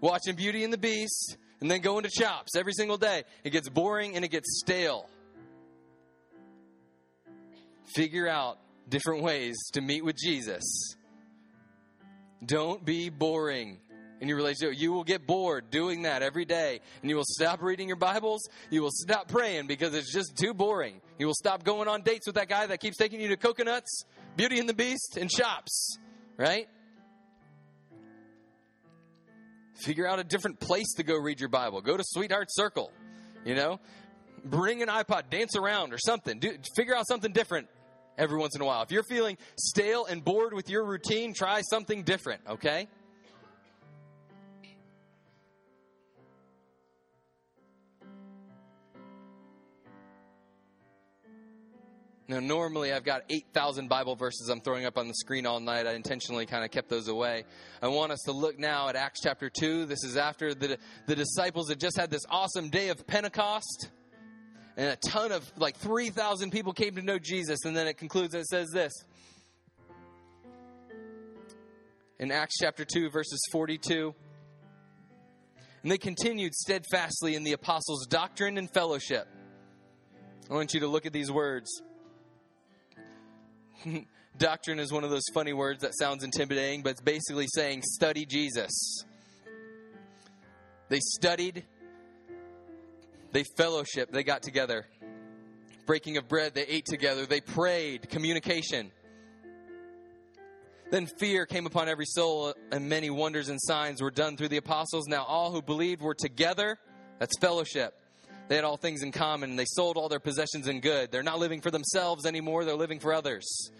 watching 0.00 0.36
Beauty 0.36 0.64
and 0.64 0.72
the 0.72 0.78
Beast, 0.78 1.36
and 1.60 1.70
then 1.70 1.80
going 1.80 2.04
to 2.04 2.10
chops 2.10 2.56
every 2.56 2.72
single 2.72 2.96
day. 2.96 3.24
It 3.44 3.50
gets 3.50 3.68
boring 3.68 4.16
and 4.16 4.24
it 4.24 4.30
gets 4.30 4.60
stale. 4.60 5.08
Figure 7.94 8.28
out 8.28 8.58
different 8.88 9.22
ways 9.22 9.56
to 9.72 9.80
meet 9.80 10.04
with 10.04 10.16
Jesus. 10.16 10.96
Don't 12.44 12.84
be 12.84 13.10
boring 13.10 13.78
in 14.20 14.28
your 14.28 14.36
relationship. 14.36 14.78
You 14.78 14.92
will 14.92 15.04
get 15.04 15.26
bored 15.26 15.70
doing 15.70 16.02
that 16.02 16.22
every 16.22 16.44
day, 16.44 16.80
and 17.00 17.10
you 17.10 17.16
will 17.16 17.24
stop 17.26 17.60
reading 17.62 17.88
your 17.88 17.96
Bibles. 17.96 18.48
You 18.70 18.82
will 18.82 18.92
stop 18.92 19.28
praying 19.28 19.66
because 19.66 19.94
it's 19.94 20.12
just 20.12 20.36
too 20.36 20.54
boring. 20.54 21.00
You 21.18 21.26
will 21.26 21.34
stop 21.34 21.64
going 21.64 21.88
on 21.88 22.02
dates 22.02 22.26
with 22.26 22.36
that 22.36 22.48
guy 22.48 22.66
that 22.66 22.80
keeps 22.80 22.96
taking 22.96 23.20
you 23.20 23.28
to 23.28 23.36
coconuts, 23.36 24.04
Beauty 24.36 24.58
and 24.60 24.68
the 24.68 24.74
Beast, 24.74 25.16
and 25.20 25.28
Chops, 25.28 25.98
right? 26.36 26.68
Figure 29.74 30.06
out 30.06 30.18
a 30.18 30.24
different 30.24 30.60
place 30.60 30.94
to 30.94 31.02
go 31.02 31.16
read 31.16 31.40
your 31.40 31.48
Bible. 31.48 31.80
Go 31.80 31.96
to 31.96 32.04
Sweetheart 32.04 32.48
Circle, 32.50 32.92
you 33.44 33.54
know? 33.54 33.80
Bring 34.44 34.82
an 34.82 34.88
iPod, 34.88 35.30
dance 35.30 35.56
around 35.56 35.92
or 35.92 35.98
something. 35.98 36.38
Do, 36.38 36.56
figure 36.76 36.94
out 36.94 37.06
something 37.06 37.32
different 37.32 37.68
every 38.18 38.38
once 38.38 38.54
in 38.54 38.60
a 38.60 38.64
while. 38.64 38.82
If 38.82 38.90
you're 38.90 39.02
feeling 39.04 39.38
stale 39.56 40.04
and 40.06 40.24
bored 40.24 40.52
with 40.52 40.68
your 40.68 40.84
routine, 40.84 41.32
try 41.32 41.62
something 41.62 42.02
different, 42.02 42.42
okay? 42.48 42.88
Now, 52.28 52.38
normally 52.38 52.92
I've 52.92 53.04
got 53.04 53.22
8,000 53.28 53.88
Bible 53.88 54.14
verses 54.14 54.48
I'm 54.48 54.60
throwing 54.60 54.86
up 54.86 54.96
on 54.96 55.08
the 55.08 55.14
screen 55.14 55.44
all 55.44 55.58
night. 55.58 55.86
I 55.86 55.94
intentionally 55.94 56.46
kind 56.46 56.64
of 56.64 56.70
kept 56.70 56.88
those 56.88 57.08
away. 57.08 57.44
I 57.82 57.88
want 57.88 58.12
us 58.12 58.20
to 58.26 58.32
look 58.32 58.58
now 58.58 58.88
at 58.88 58.96
Acts 58.96 59.20
chapter 59.22 59.50
2. 59.50 59.86
This 59.86 60.04
is 60.04 60.16
after 60.16 60.54
the, 60.54 60.78
the 61.06 61.16
disciples 61.16 61.68
had 61.68 61.80
just 61.80 61.98
had 61.98 62.10
this 62.10 62.22
awesome 62.30 62.70
day 62.70 62.90
of 62.90 63.04
Pentecost. 63.06 63.90
And 64.76 64.88
a 64.88 64.96
ton 65.10 65.32
of, 65.32 65.50
like 65.58 65.76
3,000 65.76 66.50
people 66.52 66.72
came 66.72 66.94
to 66.94 67.02
know 67.02 67.18
Jesus. 67.18 67.64
And 67.64 67.76
then 67.76 67.88
it 67.88 67.98
concludes, 67.98 68.34
and 68.34 68.42
it 68.42 68.46
says 68.46 68.70
this. 68.70 68.92
In 72.20 72.30
Acts 72.30 72.54
chapter 72.60 72.84
2, 72.84 73.10
verses 73.10 73.40
42. 73.50 74.14
And 75.82 75.90
they 75.90 75.98
continued 75.98 76.54
steadfastly 76.54 77.34
in 77.34 77.42
the 77.42 77.52
apostles' 77.52 78.06
doctrine 78.06 78.56
and 78.56 78.72
fellowship. 78.72 79.26
I 80.48 80.54
want 80.54 80.72
you 80.72 80.80
to 80.80 80.86
look 80.86 81.04
at 81.04 81.12
these 81.12 81.30
words. 81.30 81.82
Doctrine 84.38 84.78
is 84.78 84.92
one 84.92 85.04
of 85.04 85.10
those 85.10 85.24
funny 85.34 85.52
words 85.52 85.82
that 85.82 85.92
sounds 85.98 86.24
intimidating, 86.24 86.82
but 86.82 86.90
it's 86.90 87.00
basically 87.00 87.46
saying 87.48 87.82
study 87.82 88.24
Jesus. 88.24 89.04
They 90.88 91.00
studied, 91.00 91.64
they 93.32 93.44
fellowship, 93.56 94.10
they 94.10 94.24
got 94.24 94.42
together. 94.42 94.86
Breaking 95.86 96.16
of 96.16 96.28
bread, 96.28 96.54
they 96.54 96.66
ate 96.66 96.86
together, 96.86 97.26
they 97.26 97.40
prayed, 97.40 98.08
communication. 98.08 98.92
Then 100.90 101.06
fear 101.18 101.46
came 101.46 101.66
upon 101.66 101.88
every 101.88 102.04
soul, 102.04 102.54
and 102.70 102.88
many 102.88 103.08
wonders 103.08 103.48
and 103.48 103.58
signs 103.60 104.02
were 104.02 104.10
done 104.10 104.36
through 104.36 104.48
the 104.48 104.58
apostles. 104.58 105.06
Now 105.08 105.24
all 105.24 105.50
who 105.50 105.62
believed 105.62 106.02
were 106.02 106.14
together. 106.14 106.78
That's 107.18 107.38
fellowship. 107.38 107.94
They 108.48 108.56
had 108.56 108.64
all 108.64 108.76
things 108.76 109.02
in 109.02 109.12
common, 109.12 109.56
they 109.56 109.64
sold 109.64 109.96
all 109.96 110.08
their 110.08 110.20
possessions 110.20 110.66
and 110.66 110.82
good. 110.82 111.10
They're 111.10 111.22
not 111.22 111.38
living 111.38 111.60
for 111.60 111.70
themselves 111.70 112.26
anymore, 112.26 112.64
they're 112.64 112.74
living 112.74 113.00
for 113.00 113.12
others. 113.14 113.70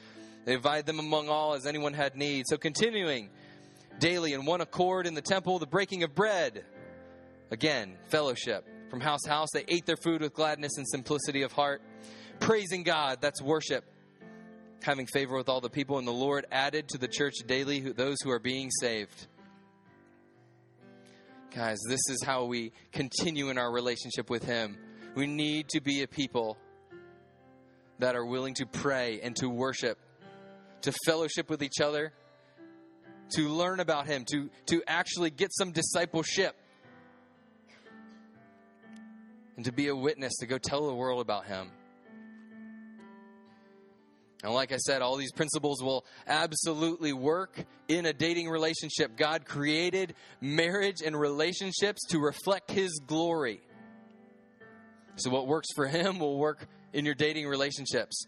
They 0.45 0.55
divide 0.55 0.87
them 0.87 0.99
among 0.99 1.29
all 1.29 1.55
as 1.55 1.67
anyone 1.67 1.95
had 1.95 2.17
need. 2.17 2.47
So 2.49 2.57
continuing 2.57 3.31
daily 3.99 4.33
in 4.33 4.45
one 4.45 4.61
accord 4.61 5.07
in 5.07 5.15
the 5.15 5.23
temple, 5.23 5.59
the 5.59 5.67
breaking 5.67 6.03
of 6.03 6.15
bread. 6.15 6.65
Again, 7.51 7.97
fellowship. 8.09 8.67
From 8.91 9.01
house 9.01 9.21
to 9.23 9.31
house, 9.31 9.49
they 9.53 9.65
ate 9.69 9.87
their 9.87 9.97
food 9.97 10.21
with 10.21 10.35
gladness 10.35 10.77
and 10.77 10.87
simplicity 10.89 11.43
of 11.43 11.53
heart. 11.53 11.83
Praising 12.41 12.83
God, 12.83 13.19
that's 13.21 13.41
worship. 13.41 13.85
Having 14.83 15.07
favor 15.07 15.37
with 15.37 15.49
all 15.49 15.61
the 15.61 15.71
people, 15.71 15.99
and 15.99 16.07
the 16.07 16.13
Lord 16.13 16.45
added 16.51 16.89
to 16.89 16.99
the 16.99 17.09
church 17.09 17.35
daily 17.47 17.81
those 17.81 18.17
who 18.23 18.31
are 18.31 18.41
being 18.41 18.71
saved. 18.81 19.29
Guys, 21.55 21.81
this 21.87 22.01
is 22.09 22.23
how 22.25 22.47
we 22.47 22.73
continue 22.93 23.51
in 23.51 23.59
our 23.59 23.71
relationship 23.71 24.31
with 24.31 24.43
Him. 24.43 24.79
We 25.15 25.27
need 25.27 25.69
to 25.71 25.83
be 25.83 26.03
a 26.03 26.09
people 26.09 26.57
that 27.99 28.17
are 28.17 28.25
willing 28.25 28.55
to 28.55 28.65
pray 28.65 29.21
and 29.23 29.37
to 29.37 29.51
worship, 29.51 29.99
to 30.81 30.95
fellowship 31.05 31.51
with 31.51 31.63
each 31.63 31.83
other, 31.83 32.15
to 33.35 33.49
learn 33.51 33.81
about 33.81 34.07
Him, 34.07 34.25
to, 34.33 34.49
to 34.67 34.83
actually 34.87 35.29
get 35.29 35.53
some 35.53 35.73
discipleship, 35.73 36.57
and 39.57 39.67
to 39.67 39.73
be 39.73 39.89
a 39.89 39.95
witness, 39.95 40.33
to 40.41 40.47
go 40.47 40.57
tell 40.57 40.87
the 40.87 40.95
world 40.95 41.21
about 41.21 41.45
Him. 41.45 41.71
And 44.43 44.53
like 44.53 44.73
I 44.73 44.77
said, 44.77 45.03
all 45.03 45.17
these 45.17 45.33
principles 45.33 45.83
will 45.83 46.05
absolutely 46.27 47.13
work 47.13 47.65
in 47.87 48.07
a 48.07 48.13
dating 48.13 48.49
relationship. 48.49 49.17
God 49.17 49.45
created 49.45 50.15
marriage 50.41 51.01
and 51.05 51.19
relationships 51.19 52.01
to 52.09 52.19
reflect 52.19 52.71
His 52.71 53.01
glory. 53.07 53.61
So, 55.17 55.31
what 55.31 55.47
works 55.47 55.69
for 55.77 55.87
Him 55.87 56.19
will 56.19 56.39
work 56.39 56.67
in 56.93 57.05
your 57.05 57.15
dating 57.15 57.47
relationships. 57.47 58.27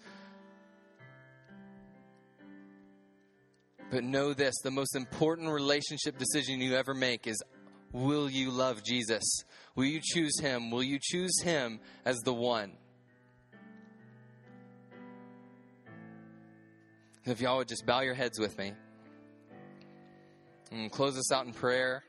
But 3.91 4.05
know 4.05 4.35
this 4.35 4.55
the 4.62 4.71
most 4.71 4.97
important 4.97 5.51
relationship 5.51 6.19
decision 6.19 6.61
you 6.61 6.75
ever 6.77 6.95
make 6.95 7.27
is 7.27 7.43
will 7.93 8.29
you 8.29 8.51
love 8.51 8.83
Jesus? 8.83 9.23
Will 9.77 9.85
you 9.85 10.01
choose 10.03 10.39
him? 10.41 10.71
Will 10.71 10.83
you 10.83 10.99
choose 11.01 11.43
him 11.43 11.81
as 12.05 12.19
the 12.25 12.35
one? 12.35 12.73
If 17.27 17.41
y'all 17.41 17.57
would 17.57 17.68
just 17.68 17.87
bow 17.87 18.03
your 18.03 18.12
heads 18.12 18.39
with 18.39 18.59
me 18.59 18.75
and 20.70 20.93
close 20.93 21.16
us 21.16 21.33
out 21.33 21.47
in 21.47 21.55
prayer. 21.55 22.05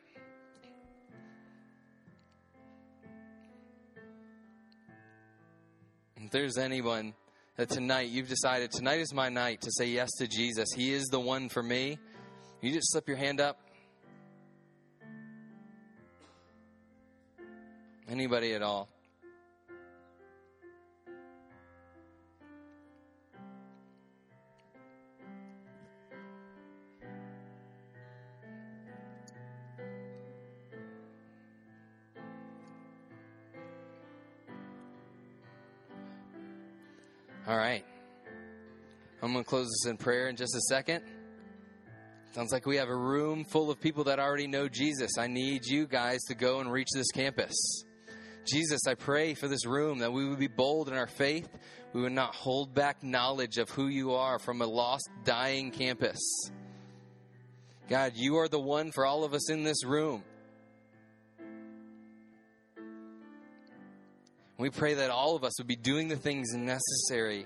If 6.18 6.32
there's 6.32 6.58
anyone 6.58 7.14
that 7.56 7.70
tonight 7.70 8.10
you've 8.10 8.28
decided 8.28 8.72
tonight 8.72 9.00
is 9.00 9.14
my 9.14 9.30
night 9.30 9.62
to 9.62 9.72
say 9.72 9.86
yes 9.86 10.10
to 10.18 10.28
Jesus, 10.28 10.68
He 10.76 10.92
is 10.92 11.06
the 11.06 11.20
one 11.20 11.48
for 11.48 11.64
me, 11.64 11.98
you 12.62 12.74
just 12.74 12.92
slip 12.92 13.08
your 13.08 13.18
hand 13.18 13.40
up. 13.40 13.58
Anybody 18.10 18.54
at 18.54 18.62
all? 18.62 18.90
All 37.48 37.58
right. 37.58 37.86
I'm 39.22 39.32
going 39.32 39.44
to 39.44 39.50
close 39.50 39.68
this 39.68 39.90
in 39.90 39.98
prayer 39.98 40.30
in 40.30 40.36
just 40.36 40.56
a 40.56 40.62
second. 40.62 41.04
Sounds 42.32 42.52
like 42.52 42.66
we 42.66 42.78
have 42.78 42.90
a 42.90 42.96
room 42.96 43.46
full 43.46 43.70
of 43.70 43.80
people 43.80 44.04
that 44.06 44.20
already 44.20 44.48
know 44.48 44.68
Jesus. 44.68 45.18
I 45.18 45.28
need 45.28 45.66
you 45.66 45.86
guys 45.86 46.22
to 46.28 46.36
go 46.36 46.60
and 46.60 46.72
reach 46.72 46.90
this 46.94 47.12
campus. 47.12 47.56
Jesus, 48.46 48.82
I 48.88 48.96
pray 48.96 49.36
for 49.36 49.48
this 49.48 49.66
room 49.66 50.00
that 50.00 50.12
we 50.12 50.28
would 50.28 50.40
be 50.40 50.48
bold 50.48 50.90
in 50.90 50.96
our 50.96 51.08
faith. 51.08 51.48
We 51.94 52.02
would 52.02 52.12
not 52.12 52.36
hold 52.36 52.74
back 52.74 53.04
knowledge 53.04 53.58
of 53.58 53.70
who 53.70 53.88
you 53.88 54.14
are 54.14 54.40
from 54.40 54.62
a 54.62 54.66
lost, 54.66 55.08
dying 55.24 55.72
campus. 55.72 56.20
God, 57.88 58.14
you 58.16 58.38
are 58.38 58.48
the 58.48 58.60
one 58.60 58.92
for 58.92 59.06
all 59.06 59.24
of 59.24 59.34
us 59.34 59.52
in 59.52 59.64
this 59.64 59.86
room. 59.86 60.24
We 64.58 64.70
pray 64.70 64.94
that 64.96 65.10
all 65.10 65.36
of 65.36 65.44
us 65.44 65.60
would 65.60 65.68
be 65.68 65.76
doing 65.76 66.08
the 66.08 66.16
things 66.16 66.54
necessary 66.54 67.46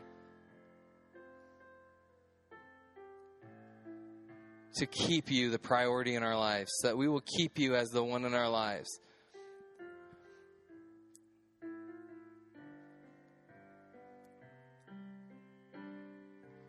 to 4.76 4.86
keep 4.86 5.32
you 5.32 5.50
the 5.50 5.60
priority 5.60 6.16
in 6.16 6.24
our 6.24 6.38
lives, 6.38 6.72
that 6.84 6.98
we 6.98 7.08
will 7.08 7.24
keep 7.38 7.58
you 7.58 7.76
as 7.76 7.90
the 7.90 8.04
one 8.04 8.26
in 8.26 8.34
our 8.34 8.50
lives. 8.50 9.00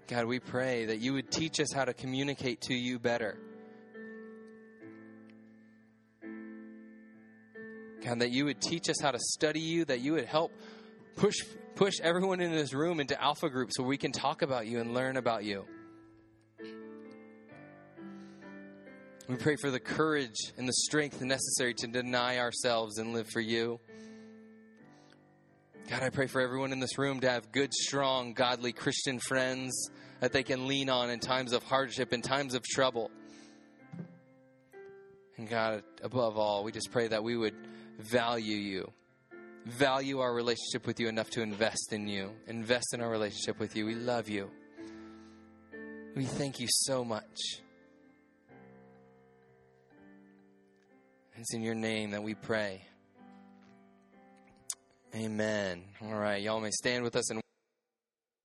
God, 0.09 0.24
we 0.24 0.41
pray 0.41 0.86
that 0.86 0.99
you 0.99 1.12
would 1.12 1.30
teach 1.30 1.61
us 1.61 1.72
how 1.72 1.84
to 1.84 1.95
communicate 1.95 2.62
to 2.62 2.74
you 2.74 2.99
better. 2.99 3.38
God, 8.11 8.18
that 8.22 8.32
you 8.32 8.46
would 8.46 8.61
teach 8.61 8.90
us 8.90 9.00
how 9.00 9.12
to 9.12 9.20
study 9.20 9.61
you, 9.61 9.84
that 9.84 10.00
you 10.00 10.14
would 10.14 10.24
help 10.24 10.52
push 11.14 11.36
push 11.76 11.94
everyone 12.02 12.40
in 12.40 12.50
this 12.50 12.74
room 12.74 12.98
into 12.98 13.20
alpha 13.22 13.48
groups 13.48 13.76
so 13.76 13.84
we 13.84 13.96
can 13.96 14.11
talk 14.11 14.42
about 14.42 14.66
you 14.66 14.80
and 14.80 14.92
learn 14.92 15.16
about 15.16 15.44
you. 15.44 15.64
We 19.28 19.36
pray 19.36 19.54
for 19.61 19.70
the 19.70 19.78
courage 19.78 20.52
and 20.58 20.66
the 20.66 20.72
strength 20.72 21.22
necessary 21.22 21.72
to 21.74 21.86
deny 21.86 22.38
ourselves 22.38 22.98
and 22.98 23.12
live 23.12 23.28
for 23.28 23.40
you. 23.40 23.78
God, 25.88 26.02
I 26.02 26.11
pray 26.11 26.26
for 26.26 26.40
everyone 26.40 26.72
in 26.72 26.80
this 26.80 26.98
room 26.98 27.20
to 27.20 27.30
have 27.30 27.52
good, 27.52 27.72
strong, 27.72 28.32
godly 28.32 28.72
Christian 28.72 29.20
friends 29.20 29.88
that 30.18 30.32
they 30.32 30.42
can 30.42 30.66
lean 30.66 30.90
on 30.90 31.11
in 31.11 31.20
times 31.20 31.52
of 31.52 31.62
hardship, 31.62 32.12
in 32.12 32.22
times 32.22 32.54
of 32.54 32.64
trouble. 32.64 33.08
And 35.36 35.48
God, 35.48 35.84
above 36.02 36.36
all, 36.36 36.64
we 36.64 36.72
just 36.72 36.90
pray 36.90 37.06
that 37.06 37.22
we 37.22 37.36
would 37.36 37.54
value 38.01 38.57
you, 38.57 38.92
value 39.66 40.20
our 40.20 40.32
relationship 40.34 40.86
with 40.86 41.01
you 41.01 41.09
enough 41.09 41.30
to 41.30 41.42
invest 41.42 41.92
in 41.92 42.09
you, 42.09 42.30
invest 42.46 42.94
in 42.94 43.01
our 43.01 43.11
relationship 43.11 43.59
with 43.59 43.76
you. 43.76 43.86
We 43.86 43.94
love 43.94 44.28
you. 44.28 44.51
We 46.16 46.24
thank 46.24 46.59
you 46.59 46.66
so 46.68 47.05
much. 47.05 47.61
It's 51.36 51.55
in 51.55 51.62
your 51.62 51.74
name 51.74 52.11
that 52.11 52.22
we 52.22 52.34
pray. 52.34 52.84
Amen. 55.14 55.84
All 56.03 56.14
right, 56.14 56.42
y'all 56.42 56.61
may 56.61 56.70
stand 56.70 57.03
with 57.03 57.16
us 57.16 57.30
and 57.30 57.40